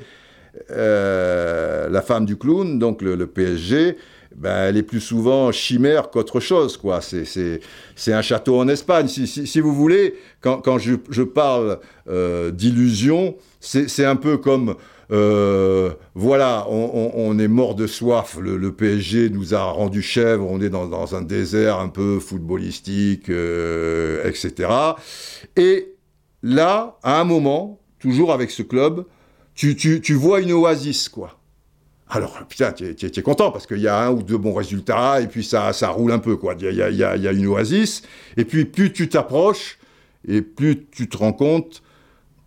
la 0.69 2.01
femme 2.01 2.25
du 2.25 2.37
clown, 2.37 2.77
donc 2.77 3.01
le 3.01 3.25
PSG, 3.25 3.97
ben, 4.37 4.67
elle 4.69 4.77
est 4.77 4.83
plus 4.83 4.99
souvent 5.01 5.51
chimère 5.51 6.11
qu'autre 6.11 6.39
chose, 6.39 6.77
quoi. 6.77 7.01
C'est, 7.01 8.13
un 8.13 8.21
château 8.21 8.59
en 8.59 8.67
Espagne. 8.67 9.07
Si, 9.07 9.27
si, 9.27 9.59
vous 9.59 9.73
voulez, 9.73 10.15
quand, 10.41 10.59
quand 10.61 10.77
je, 10.77 10.93
je 11.09 11.23
parle 11.23 11.79
euh, 12.07 12.51
d'illusion, 12.51 13.35
c'est, 13.59 14.05
un 14.05 14.15
peu 14.15 14.37
comme 14.37 14.75
euh, 15.11 15.91
voilà, 16.13 16.67
on, 16.69 17.11
on- 17.15 17.39
est 17.39 17.47
mort 17.47 17.73
de 17.73 17.87
soif. 17.87 18.37
Le, 18.39 18.71
PSG 18.71 19.29
nous 19.31 19.55
a 19.55 19.63
rendu 19.63 20.03
chèvres. 20.03 20.45
On 20.47 20.61
est 20.61 20.69
dans, 20.69 20.87
dans 20.87 21.15
un 21.15 21.23
désert 21.23 21.79
un 21.79 21.89
peu 21.89 22.19
footballistique, 22.19 23.29
euh, 23.29 24.23
etc. 24.29 24.69
Et 25.55 25.95
là, 26.43 26.99
à 27.01 27.19
un 27.19 27.23
moment, 27.23 27.79
toujours 27.99 28.31
avec 28.33 28.51
ce 28.51 28.61
club, 28.61 29.05
tu, 29.55 29.75
tu, 29.75 29.99
tu 30.01 30.13
vois 30.13 30.41
une 30.41 30.51
oasis, 30.51 31.09
quoi. 31.09 31.39
Alors, 32.09 32.39
putain, 32.47 32.71
tu 32.71 32.85
es, 32.85 33.21
content 33.21 33.51
parce 33.51 33.67
qu'il 33.67 33.79
y 33.79 33.87
a 33.87 34.05
un 34.05 34.11
ou 34.11 34.23
deux 34.23 34.37
bons 34.37 34.53
résultats 34.53 35.19
et 35.19 35.27
puis 35.27 35.43
ça, 35.43 35.73
ça 35.73 35.89
roule 35.89 36.11
un 36.11 36.19
peu, 36.19 36.37
quoi. 36.37 36.55
Il 36.59 36.71
y 36.71 36.75
y 36.75 37.03
a- 37.03 37.31
une 37.33 37.47
oasis. 37.47 38.01
Et 38.37 38.45
puis, 38.45 38.65
plus 38.65 38.93
tu 38.93 39.09
t'approches 39.09 39.77
et 40.27 40.41
plus 40.41 40.85
tu 40.89 41.09
te 41.09 41.17
rends 41.17 41.33
compte 41.33 41.83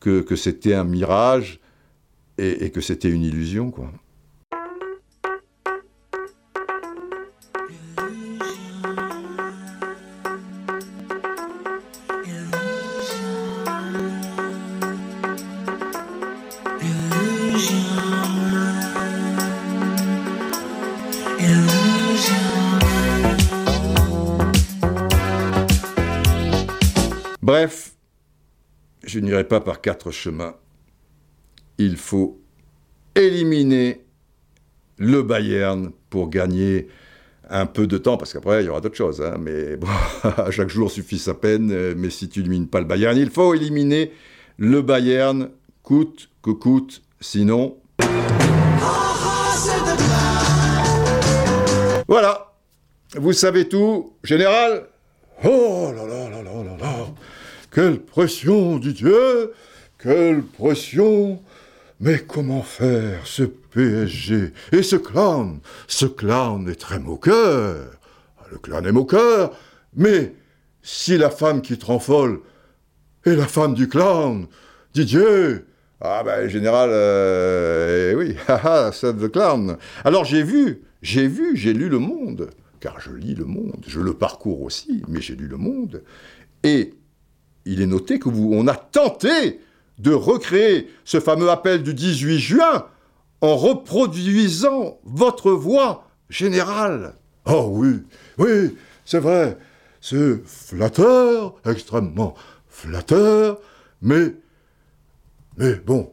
que, 0.01 0.25
c'était 0.35 0.75
un 0.75 0.85
mirage 0.85 1.61
et 2.39 2.71
que 2.71 2.81
c'était 2.81 3.11
une 3.11 3.23
illusion, 3.23 3.71
quoi. 3.71 3.93
Je 29.11 29.19
n'irai 29.21 29.45
pas 29.45 29.61
par 29.61 29.81
quatre 29.81 30.11
chemins. 30.13 30.55
Il 31.79 31.97
faut 31.97 32.41
éliminer 33.17 34.05
le 34.99 35.23
Bayern 35.23 35.91
pour 36.11 36.31
gagner 36.31 36.87
un 37.49 37.67
peu 37.67 37.89
de 37.89 37.99
temps, 37.99 38.17
parce 38.17 38.33
qu'après, 38.33 38.63
il 38.63 38.67
y 38.67 38.69
aura 38.69 38.81
d'autres 38.81 38.97
choses. 38.97 39.21
hein, 39.21 39.37
mais 39.41 39.77
bon, 39.79 39.89
chaque 40.51 40.69
jour 40.69 40.91
suffit 40.91 41.19
sa 41.19 41.35
peine. 41.35 41.73
euh, 41.73 41.95
Mais 41.97 42.11
si 42.11 42.29
tu 42.29 42.39
n'élimines 42.41 42.69
pas 42.69 42.79
le 42.81 42.87
Bayern, 42.87 43.17
il 43.19 43.31
faut 43.31 43.53
éliminer 43.55 44.13
le 44.59 44.83
Bayern, 44.83 45.49
coûte 45.83 46.31
que 46.43 46.51
coûte. 46.51 47.03
Sinon, 47.21 47.77
voilà. 52.09 52.53
Vous 53.17 53.33
savez 53.33 53.69
tout. 53.69 54.13
Général 54.23 54.87
Oh 55.45 55.91
là 55.95 56.07
là 56.07 56.31
là 56.31 56.43
là 56.43 56.63
là 56.65 56.77
là 56.79 57.07
Quelle 57.71 58.01
pression, 58.01 58.79
Didier 58.79 59.49
Quelle 59.99 60.43
pression. 60.43 61.41
Mais 62.01 62.19
comment 62.19 62.63
faire 62.63 63.27
ce 63.27 63.45
PSG 63.45 64.53
Et 64.73 64.83
ce 64.83 64.97
clown? 64.97 65.61
Ce 65.87 66.07
clown 66.07 66.69
est 66.69 66.81
très 66.81 66.99
moqueur. 66.99 67.93
Le 68.51 68.59
clown 68.59 68.85
est 68.87 68.93
moqueur. 68.93 69.53
Mais 69.95 70.35
si 70.83 71.17
la 71.17 71.31
femme 71.31 71.63
qui 71.63 71.79
folle 72.01 72.41
est 73.25 73.37
la 73.37 73.47
femme 73.47 73.75
du 73.75 73.89
clown 73.89 74.47
Didier 74.95 75.65
ah 76.03 76.23
ben, 76.25 76.49
général, 76.49 76.89
euh, 76.93 78.13
eh 78.13 78.15
oui, 78.17 78.35
haha, 78.49 78.91
save 78.91 79.21
the 79.21 79.31
clown. 79.31 79.77
Alors 80.03 80.25
j'ai 80.25 80.43
vu, 80.43 80.81
j'ai 81.03 81.29
vu, 81.29 81.55
j'ai 81.59 81.75
lu 81.75 81.91
Le 81.91 81.99
Monde, 81.99 82.49
car 82.81 82.99
je 83.01 83.13
lis 83.13 83.35
Le 83.35 83.45
Monde, 83.45 83.85
je 83.87 84.01
le 84.01 84.15
parcours 84.15 84.63
aussi, 84.63 85.03
mais 85.09 85.21
j'ai 85.21 85.37
lu 85.37 85.47
Le 85.47 85.59
Monde. 85.59 86.03
Et 86.65 86.95
il 87.65 87.81
est 87.81 87.87
noté 87.87 88.19
que 88.19 88.29
vous, 88.29 88.51
on 88.53 88.67
a 88.67 88.75
tenté 88.75 89.61
de 89.99 90.13
recréer 90.13 90.89
ce 91.05 91.21
fameux 91.21 91.51
appel 91.51 91.83
du 91.83 91.95
18 91.95 92.39
juin 92.39 92.87
en 93.41 93.57
reproduisant 93.57 94.99
votre 95.05 95.51
voix 95.53 96.09
générale. 96.29 97.15
Oh 97.47 97.69
oui, 97.71 98.03
oui, 98.39 98.77
c'est 99.05 99.19
vrai, 99.19 99.59
c'est 100.01 100.47
flatteur, 100.47 101.55
extrêmement 101.67 102.35
flatteur, 102.69 103.59
mais 104.03 104.35
mais 105.57 105.75
bon, 105.75 106.13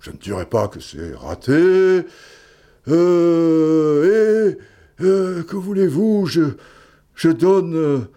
je 0.00 0.10
ne 0.10 0.16
dirais 0.16 0.46
pas 0.46 0.66
que 0.66 0.80
c'est 0.80 1.14
raté. 1.14 2.04
Euh, 2.88 4.56
et 4.98 5.04
euh, 5.04 5.42
que 5.44 5.54
voulez-vous? 5.56 6.26
Je, 6.26 6.42
je 7.14 7.28
donne. 7.28 8.08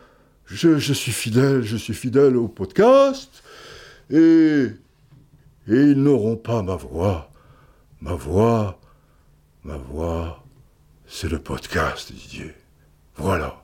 Je, 0.45 0.93
suis 0.93 1.11
fidèle, 1.11 1.63
je 1.63 1.77
suis 1.77 1.93
fidèle 1.93 2.37
au 2.37 2.47
podcast. 2.47 3.43
Et, 4.09 4.67
et 5.67 5.73
ils 5.73 6.01
n'auront 6.01 6.37
pas 6.37 6.61
ma 6.61 6.75
voix. 6.75 7.31
Ma 8.01 8.13
voix, 8.13 8.79
ma 9.63 9.77
voix, 9.77 10.43
c'est 11.07 11.29
le 11.29 11.39
podcast, 11.39 12.11
Didier. 12.11 12.53
Voilà. 13.15 13.63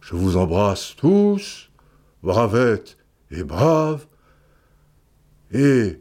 Je 0.00 0.16
vous 0.16 0.36
embrasse 0.36 0.94
tous, 0.96 1.70
bravettes 2.22 2.96
et 3.30 3.44
braves. 3.44 4.06
Et 5.52 6.00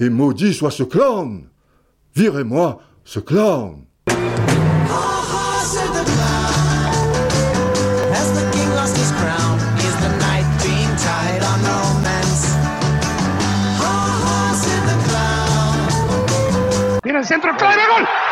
et 0.00 0.10
maudit 0.10 0.54
soit 0.54 0.70
ce 0.70 0.82
clown 0.82 1.48
Virez-moi 2.14 2.80
ce 3.04 3.20
clown 3.20 3.84
Ha 17.18 17.22
ha, 17.22 17.26
said 17.26 17.42
the 17.42 17.48
clown. 17.48 17.56
Tira 17.56 17.56
el 17.56 17.56
centro, 17.56 17.56
clave, 17.56 17.82
gol. 17.88 18.27